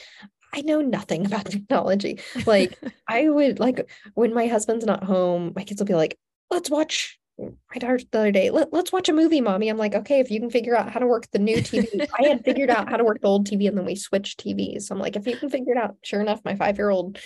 I 0.53 0.63
know 0.63 0.81
nothing 0.81 1.27
about 1.27 1.47
technology. 1.51 2.21
Like 2.47 2.79
I 3.09 3.29
would 3.29 3.59
like 3.59 3.91
when 4.15 4.33
my 4.33 4.47
husband's 4.47 4.87
not 4.87 5.05
home, 5.05 5.53
my 5.55 5.65
kids 5.65 5.81
will 5.81 5.87
be 5.87 5.95
like, 5.95 6.19
let's 6.51 6.71
watch 6.71 7.19
my 7.39 7.79
daughter 7.79 7.99
the 8.11 8.19
other 8.19 8.33
day, 8.33 8.51
Let, 8.51 8.73
let's 8.73 8.93
watch 8.93 9.11
a 9.11 9.13
movie, 9.13 9.43
mommy. 9.43 9.69
I'm 9.69 9.77
like, 9.77 9.95
okay, 9.95 10.21
if 10.21 10.31
you 10.31 10.41
can 10.41 10.49
figure 10.49 10.75
out 10.75 10.91
how 10.91 11.01
to 11.01 11.07
work 11.07 11.31
the 11.33 11.39
new 11.39 11.59
TV. 11.59 12.09
I 12.19 12.29
had 12.29 12.45
figured 12.45 12.71
out 12.71 12.89
how 12.89 12.97
to 12.97 13.05
work 13.05 13.21
the 13.21 13.29
old 13.29 13.47
TV 13.47 13.69
and 13.69 13.77
then 13.77 13.85
we 13.85 13.95
switched 13.95 14.43
TVs. 14.43 14.83
So 14.83 14.95
I'm 14.95 15.01
like, 15.01 15.17
if 15.17 15.27
you 15.27 15.37
can 15.37 15.51
figure 15.51 15.73
it 15.73 15.79
out, 15.79 15.97
sure 16.03 16.21
enough, 16.21 16.41
my 16.45 16.57
five-year-old 16.57 17.19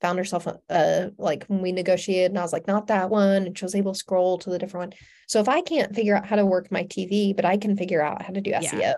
found 0.00 0.18
herself 0.18 0.46
uh 0.68 1.08
like 1.18 1.44
when 1.46 1.60
we 1.62 1.72
negotiated 1.72 2.30
and 2.30 2.38
I 2.38 2.42
was 2.42 2.52
like, 2.52 2.66
not 2.66 2.86
that 2.88 3.10
one. 3.10 3.46
And 3.46 3.58
she 3.58 3.64
was 3.64 3.74
able 3.74 3.92
to 3.92 3.98
scroll 3.98 4.38
to 4.38 4.50
the 4.50 4.58
different 4.58 4.92
one. 4.92 4.98
So 5.28 5.40
if 5.40 5.48
I 5.48 5.60
can't 5.60 5.94
figure 5.94 6.16
out 6.16 6.26
how 6.26 6.36
to 6.36 6.46
work 6.46 6.70
my 6.72 6.84
TV, 6.84 7.34
but 7.34 7.44
I 7.44 7.56
can 7.56 7.76
figure 7.76 8.02
out 8.02 8.22
how 8.22 8.32
to 8.32 8.40
do 8.40 8.52
SEO, 8.52 8.80
yeah 8.80 8.94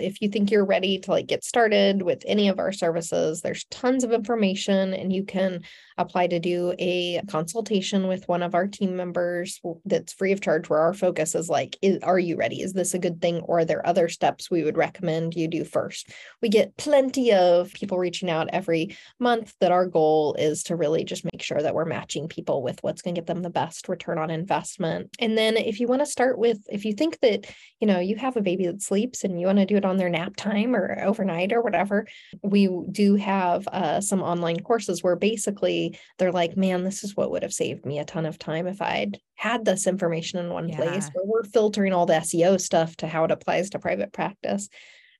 if 0.00 0.20
you 0.20 0.28
think 0.28 0.50
you're 0.50 0.64
ready 0.64 0.98
to 0.98 1.10
like 1.10 1.26
get 1.26 1.44
started 1.44 2.02
with 2.02 2.22
any 2.26 2.48
of 2.48 2.58
our 2.58 2.72
services 2.72 3.40
there's 3.40 3.64
tons 3.70 4.04
of 4.04 4.12
information 4.12 4.94
and 4.94 5.12
you 5.12 5.24
can 5.24 5.62
apply 5.98 6.26
to 6.26 6.40
do 6.40 6.74
a 6.78 7.20
consultation 7.28 8.08
with 8.08 8.26
one 8.28 8.42
of 8.42 8.54
our 8.54 8.66
team 8.66 8.96
members 8.96 9.60
that's 9.84 10.12
free 10.12 10.32
of 10.32 10.40
charge 10.40 10.68
where 10.68 10.80
our 10.80 10.94
focus 10.94 11.34
is 11.34 11.48
like 11.48 11.76
is, 11.82 12.02
are 12.02 12.18
you 12.18 12.36
ready? 12.36 12.60
Is 12.60 12.72
this 12.72 12.94
a 12.94 12.98
good 12.98 13.20
thing? 13.20 13.40
Or 13.40 13.60
are 13.60 13.64
there 13.64 13.86
other 13.86 14.08
steps 14.08 14.50
we 14.50 14.64
would 14.64 14.76
recommend 14.76 15.34
you 15.34 15.48
do 15.48 15.64
first? 15.64 16.10
We 16.42 16.48
get 16.48 16.76
plenty 16.76 17.32
of 17.32 17.72
people 17.72 17.98
reaching 17.98 18.30
out 18.30 18.48
every 18.52 18.96
month 19.20 19.54
that 19.60 19.72
our 19.72 19.86
goal 19.86 20.34
is 20.34 20.64
to 20.64 20.76
really 20.76 21.04
just 21.04 21.24
make 21.24 21.42
sure 21.42 21.62
that 21.62 21.74
we're 21.74 21.84
matching 21.84 22.28
people 22.28 22.62
with 22.62 22.82
what's 22.82 23.02
going 23.02 23.14
to 23.14 23.20
get 23.20 23.26
them 23.26 23.42
the 23.42 23.50
best 23.50 23.88
return 23.88 24.18
on 24.18 24.30
investment. 24.30 25.14
And 25.18 25.38
then 25.38 25.56
if 25.56 25.78
you 25.78 25.86
want 25.86 26.02
to 26.02 26.06
start 26.06 26.38
with 26.38 26.58
if 26.70 26.84
you 26.84 26.94
think 26.94 27.20
that 27.20 27.46
you 27.80 27.86
know 27.86 28.00
you 28.00 28.16
have 28.16 28.36
a 28.36 28.42
baby 28.42 28.66
that 28.66 28.82
sleeps 28.82 29.24
and 29.24 29.40
you 29.40 29.46
want 29.46 29.58
to 29.58 29.66
do 29.66 29.76
it 29.84 29.88
on 29.88 29.96
their 29.96 30.08
nap 30.08 30.34
time 30.36 30.74
or 30.74 31.02
overnight 31.04 31.52
or 31.52 31.60
whatever 31.60 32.06
we 32.42 32.68
do 32.90 33.14
have 33.16 33.66
uh, 33.68 34.00
some 34.00 34.22
online 34.22 34.60
courses 34.60 35.02
where 35.02 35.16
basically 35.16 35.98
they're 36.18 36.32
like, 36.32 36.56
man, 36.56 36.84
this 36.84 37.04
is 37.04 37.16
what 37.16 37.30
would 37.30 37.42
have 37.42 37.52
saved 37.52 37.84
me 37.84 37.98
a 37.98 38.04
ton 38.04 38.26
of 38.26 38.38
time 38.38 38.66
if 38.66 38.80
I'd 38.80 39.18
had 39.36 39.64
this 39.64 39.86
information 39.86 40.38
in 40.38 40.50
one 40.50 40.68
yeah. 40.68 40.76
place 40.76 41.10
where 41.12 41.24
we're 41.24 41.44
filtering 41.44 41.92
all 41.92 42.06
the 42.06 42.14
SEO 42.14 42.60
stuff 42.60 42.96
to 42.96 43.06
how 43.06 43.24
it 43.24 43.30
applies 43.30 43.70
to 43.70 43.78
private 43.78 44.12
practice. 44.12 44.68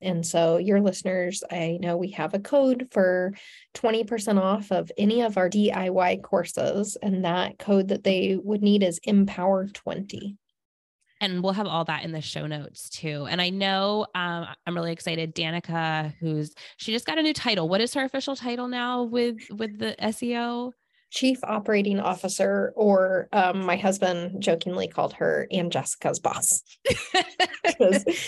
And 0.01 0.25
so, 0.25 0.57
your 0.57 0.81
listeners, 0.81 1.41
I 1.49 1.77
know 1.81 1.95
we 1.95 2.11
have 2.11 2.33
a 2.33 2.39
code 2.39 2.89
for 2.91 3.33
20% 3.75 4.39
off 4.39 4.71
of 4.71 4.91
any 4.97 5.21
of 5.21 5.37
our 5.37 5.49
DIY 5.49 6.21
courses. 6.21 6.97
And 7.01 7.23
that 7.23 7.57
code 7.57 7.87
that 7.87 8.03
they 8.03 8.37
would 8.41 8.61
need 8.61 8.83
is 8.83 8.99
Empower20 9.07 10.35
and 11.21 11.43
we'll 11.43 11.53
have 11.53 11.67
all 11.67 11.85
that 11.85 12.03
in 12.03 12.11
the 12.11 12.21
show 12.21 12.47
notes 12.47 12.89
too. 12.89 13.27
And 13.29 13.41
I 13.41 13.49
know 13.49 14.05
um, 14.15 14.47
I'm 14.65 14.75
really 14.75 14.91
excited. 14.91 15.35
Danica, 15.35 16.13
who's 16.19 16.53
she 16.77 16.91
just 16.91 17.05
got 17.05 17.17
a 17.17 17.23
new 17.23 17.33
title. 17.33 17.69
What 17.69 17.81
is 17.81 17.93
her 17.93 18.03
official 18.03 18.35
title 18.35 18.67
now 18.67 19.03
with 19.03 19.37
with 19.51 19.79
the 19.79 19.95
SEO? 20.01 20.71
Chief 21.11 21.39
Operating 21.43 21.99
Officer, 22.01 22.73
or 22.75 23.29
um, 23.31 23.65
my 23.65 23.77
husband 23.77 24.41
jokingly 24.41 24.87
called 24.87 25.13
her 25.13 25.47
Aunt 25.51 25.71
Jessica's 25.71 26.19
boss. 26.19 26.61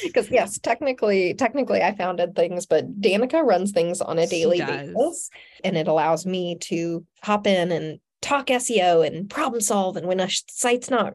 Because 0.03 0.29
yes, 0.31 0.59
technically, 0.59 1.33
technically 1.33 1.81
I 1.81 1.95
founded 1.95 2.35
things, 2.35 2.65
but 2.65 2.99
Danica 2.99 3.45
runs 3.45 3.71
things 3.71 4.01
on 4.01 4.19
a 4.19 4.27
daily 4.27 4.59
basis, 4.59 5.29
and 5.63 5.77
it 5.77 5.87
allows 5.87 6.25
me 6.25 6.57
to 6.61 7.05
hop 7.21 7.47
in 7.47 7.71
and 7.71 7.99
talk 8.21 8.47
SEO 8.47 9.05
and 9.05 9.29
problem 9.29 9.61
solve. 9.61 9.95
And 9.95 10.07
when 10.07 10.19
a 10.19 10.27
site's 10.49 10.89
not 10.89 11.13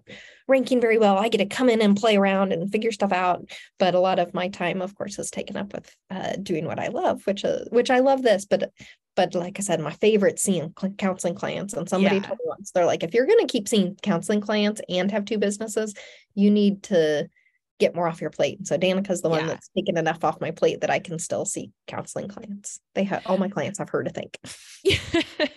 ranking 0.49 0.81
very 0.81 0.99
well, 0.99 1.19
I 1.19 1.29
get 1.29 1.39
to 1.39 1.47
come 1.47 1.69
in 1.69 1.81
and 1.81 1.97
play 1.97 2.17
around 2.17 2.53
and 2.53 2.71
figure 2.71 2.93
stuff 2.93 3.13
out. 3.13 3.49
But 3.79 3.95
a 3.95 4.01
lot 4.01 4.19
of 4.19 4.35
my 4.35 4.49
time, 4.49 4.83
of 4.83 4.95
course, 4.95 5.19
is 5.19 5.31
taken 5.31 5.57
up 5.57 5.73
with 5.73 5.95
uh, 6.11 6.37
doing 6.43 6.67
what 6.67 6.79
I 6.79 6.89
love, 6.89 7.27
which 7.27 7.45
is 7.45 7.69
which 7.71 7.91
I 7.91 8.01
love 8.01 8.23
this. 8.23 8.45
But 8.45 8.73
but 9.15 9.35
like 9.35 9.59
I 9.59 9.63
said, 9.63 9.81
my 9.81 9.93
favorite 9.93 10.39
seeing 10.39 10.75
counseling 10.97 11.35
clients. 11.35 11.75
And 11.75 11.89
somebody 11.89 12.17
yeah. 12.17 12.23
told 12.23 12.39
me 12.39 12.45
once, 12.47 12.71
they're 12.71 12.87
like, 12.87 13.03
if 13.03 13.13
you're 13.13 13.27
going 13.27 13.47
to 13.47 13.53
keep 13.53 13.69
seeing 13.69 13.97
counseling 14.03 14.41
clients 14.41 14.81
and 14.89 15.11
have 15.11 15.25
two 15.25 15.39
businesses, 15.39 15.95
you 16.35 16.51
need 16.51 16.83
to 16.85 17.29
get 17.83 17.97
more 17.97 18.07
off 18.07 18.21
your 18.21 18.31
plate. 18.31 18.65
So 18.65 18.79
Danica's 18.79 19.23
the 19.23 19.29
one 19.29 19.41
yeah. 19.41 19.49
that's 19.49 19.69
taken 19.77 19.99
enough 19.99 20.23
off 20.23 20.41
my 20.41 20.53
plate 20.53 20.83
that 20.83 20.91
I 20.91 21.01
can 21.01 21.19
still 21.19 21.45
see 21.45 21.73
counseling 21.89 22.29
clients. 22.29 22.79
They 22.95 23.03
have 23.05 23.23
all 23.27 23.39
my 23.39 23.49
clients 23.49 23.81
have 23.81 23.89
her 23.89 24.05
to 24.05 24.11
thank. 24.11 24.39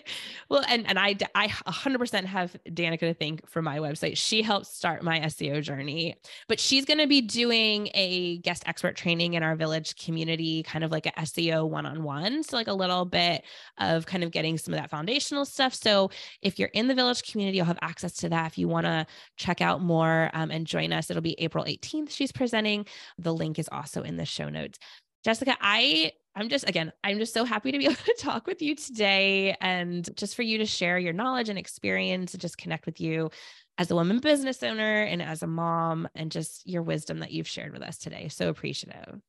well, 0.48 0.64
and 0.68 0.88
and 0.88 0.98
I 0.98 1.16
I 1.36 1.46
100% 1.46 2.24
have 2.24 2.56
Danica 2.68 3.00
to 3.00 3.14
thank 3.14 3.48
for 3.48 3.62
my 3.62 3.78
website. 3.78 4.16
She 4.16 4.42
helped 4.42 4.66
start 4.66 5.04
my 5.04 5.20
SEO 5.20 5.62
journey, 5.62 6.16
but 6.48 6.58
she's 6.58 6.84
going 6.84 6.98
to 6.98 7.06
be 7.06 7.20
doing 7.20 7.90
a 7.94 8.38
guest 8.38 8.64
expert 8.66 8.96
training 8.96 9.34
in 9.34 9.44
our 9.44 9.54
village 9.54 9.94
community, 9.96 10.64
kind 10.64 10.82
of 10.82 10.90
like 10.90 11.06
a 11.06 11.12
SEO 11.12 11.68
one-on-one. 11.68 12.42
So 12.42 12.56
like 12.56 12.66
a 12.66 12.72
little 12.72 13.04
bit 13.04 13.44
of 13.78 14.04
kind 14.04 14.24
of 14.24 14.32
getting 14.32 14.58
some 14.58 14.74
of 14.74 14.80
that 14.80 14.90
foundational 14.90 15.44
stuff. 15.44 15.74
So 15.74 16.10
if 16.42 16.58
you're 16.58 16.70
in 16.70 16.88
the 16.88 16.94
village 16.94 17.30
community, 17.30 17.58
you'll 17.58 17.66
have 17.66 17.78
access 17.82 18.14
to 18.14 18.28
that. 18.30 18.48
If 18.48 18.58
you 18.58 18.66
want 18.66 18.86
to 18.86 19.06
check 19.36 19.60
out 19.60 19.80
more 19.80 20.30
um, 20.32 20.50
and 20.50 20.66
join 20.66 20.92
us, 20.92 21.08
it'll 21.08 21.22
be 21.22 21.36
April 21.38 21.64
18th 21.64 22.15
she's 22.16 22.32
presenting. 22.32 22.86
The 23.18 23.34
link 23.34 23.58
is 23.58 23.68
also 23.70 24.02
in 24.02 24.16
the 24.16 24.24
show 24.24 24.48
notes. 24.48 24.78
Jessica, 25.24 25.56
I 25.60 26.12
I'm 26.34 26.48
just 26.48 26.68
again, 26.68 26.92
I'm 27.02 27.18
just 27.18 27.34
so 27.34 27.44
happy 27.44 27.72
to 27.72 27.78
be 27.78 27.84
able 27.86 27.94
to 27.96 28.16
talk 28.18 28.46
with 28.46 28.62
you 28.62 28.74
today 28.74 29.56
and 29.60 30.08
just 30.16 30.34
for 30.36 30.42
you 30.42 30.58
to 30.58 30.66
share 30.66 30.98
your 30.98 31.12
knowledge 31.12 31.48
and 31.48 31.58
experience 31.58 32.34
and 32.34 32.40
just 32.40 32.58
connect 32.58 32.86
with 32.86 33.00
you 33.00 33.30
as 33.78 33.90
a 33.90 33.94
woman 33.94 34.20
business 34.20 34.62
owner 34.62 35.02
and 35.02 35.22
as 35.22 35.42
a 35.42 35.46
mom 35.46 36.08
and 36.14 36.30
just 36.30 36.66
your 36.66 36.82
wisdom 36.82 37.18
that 37.20 37.32
you've 37.32 37.48
shared 37.48 37.72
with 37.72 37.82
us 37.82 37.98
today. 37.98 38.28
So 38.28 38.48
appreciative. 38.48 39.20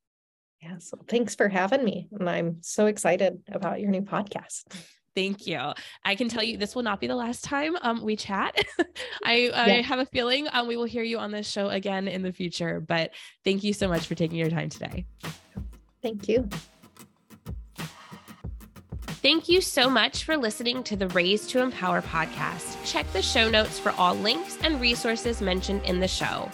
Yes. 0.62 0.90
Well, 0.92 1.06
thanks 1.08 1.36
for 1.36 1.50
having 1.50 1.84
me. 1.84 2.08
And 2.12 2.30
I'm 2.30 2.58
so 2.62 2.88
excited 2.88 3.40
about 3.52 3.80
your 3.80 3.92
new 3.92 4.02
podcast. 4.02 4.64
Thank 5.18 5.48
you. 5.48 5.74
I 6.06 6.14
can 6.14 6.30
tell 6.30 6.44
you 6.44 6.58
this 6.58 6.76
will 6.76 6.84
not 6.84 7.02
be 7.02 7.08
the 7.08 7.16
last 7.16 7.44
time 7.44 7.76
um, 7.82 8.04
we 8.04 8.16
chat. 8.16 8.64
I, 9.26 9.50
I 9.52 9.82
have 9.82 9.98
a 9.98 10.06
feeling 10.06 10.48
um, 10.52 10.68
we 10.68 10.78
will 10.78 10.86
hear 10.86 11.02
you 11.02 11.18
on 11.18 11.32
this 11.32 11.50
show 11.50 11.70
again 11.70 12.08
in 12.08 12.22
the 12.22 12.32
future. 12.32 12.80
But 12.80 13.16
thank 13.44 13.64
you 13.64 13.74
so 13.74 13.88
much 13.88 14.06
for 14.06 14.14
taking 14.14 14.38
your 14.38 14.52
time 14.52 14.70
today. 14.70 15.08
Thank 16.04 16.28
you. 16.28 16.48
Thank 19.08 19.50
you 19.50 19.60
so 19.60 19.90
much 19.90 20.24
for 20.24 20.38
listening 20.38 20.84
to 20.84 20.96
the 20.96 21.08
Raise 21.08 21.48
to 21.48 21.64
Empower 21.64 22.04
podcast. 22.04 22.78
Check 22.86 23.12
the 23.12 23.24
show 23.24 23.50
notes 23.50 23.80
for 23.80 23.94
all 23.94 24.14
links 24.14 24.60
and 24.62 24.80
resources 24.80 25.42
mentioned 25.42 25.82
in 25.84 26.00
the 26.00 26.08
show. 26.08 26.48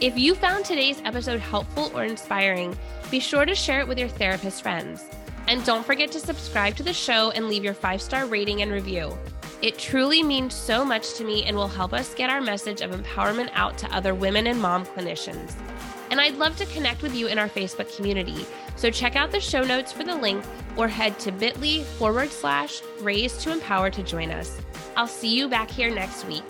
If 0.00 0.18
you 0.18 0.34
found 0.34 0.64
today's 0.64 1.00
episode 1.04 1.38
helpful 1.38 1.92
or 1.94 2.02
inspiring, 2.02 2.76
be 3.12 3.20
sure 3.20 3.44
to 3.44 3.54
share 3.54 3.78
it 3.78 3.86
with 3.86 3.96
your 3.96 4.08
therapist 4.08 4.62
friends. 4.62 5.04
And 5.48 5.64
don't 5.64 5.84
forget 5.84 6.12
to 6.12 6.20
subscribe 6.20 6.76
to 6.76 6.82
the 6.82 6.92
show 6.92 7.30
and 7.30 7.48
leave 7.48 7.64
your 7.64 7.74
five 7.74 8.02
star 8.02 8.26
rating 8.26 8.62
and 8.62 8.70
review. 8.70 9.18
It 9.60 9.78
truly 9.78 10.22
means 10.22 10.54
so 10.54 10.84
much 10.84 11.14
to 11.14 11.24
me 11.24 11.44
and 11.44 11.56
will 11.56 11.66
help 11.66 11.92
us 11.92 12.14
get 12.14 12.30
our 12.30 12.40
message 12.40 12.80
of 12.80 12.92
empowerment 12.92 13.50
out 13.54 13.76
to 13.78 13.92
other 13.92 14.14
women 14.14 14.46
and 14.46 14.60
mom 14.60 14.86
clinicians. 14.86 15.54
And 16.10 16.20
I'd 16.20 16.36
love 16.36 16.56
to 16.56 16.66
connect 16.66 17.02
with 17.02 17.14
you 17.14 17.26
in 17.26 17.38
our 17.38 17.48
Facebook 17.48 17.94
community. 17.96 18.46
So 18.76 18.90
check 18.90 19.16
out 19.16 19.32
the 19.32 19.40
show 19.40 19.62
notes 19.62 19.90
for 19.90 20.04
the 20.04 20.14
link 20.14 20.44
or 20.76 20.86
head 20.86 21.18
to 21.20 21.32
bit.ly 21.32 21.82
forward 21.82 22.30
slash 22.30 22.82
raise 23.00 23.36
to 23.38 23.52
empower 23.52 23.90
to 23.90 24.02
join 24.02 24.30
us. 24.30 24.60
I'll 24.96 25.08
see 25.08 25.34
you 25.34 25.48
back 25.48 25.70
here 25.70 25.92
next 25.92 26.24
week. 26.26 26.44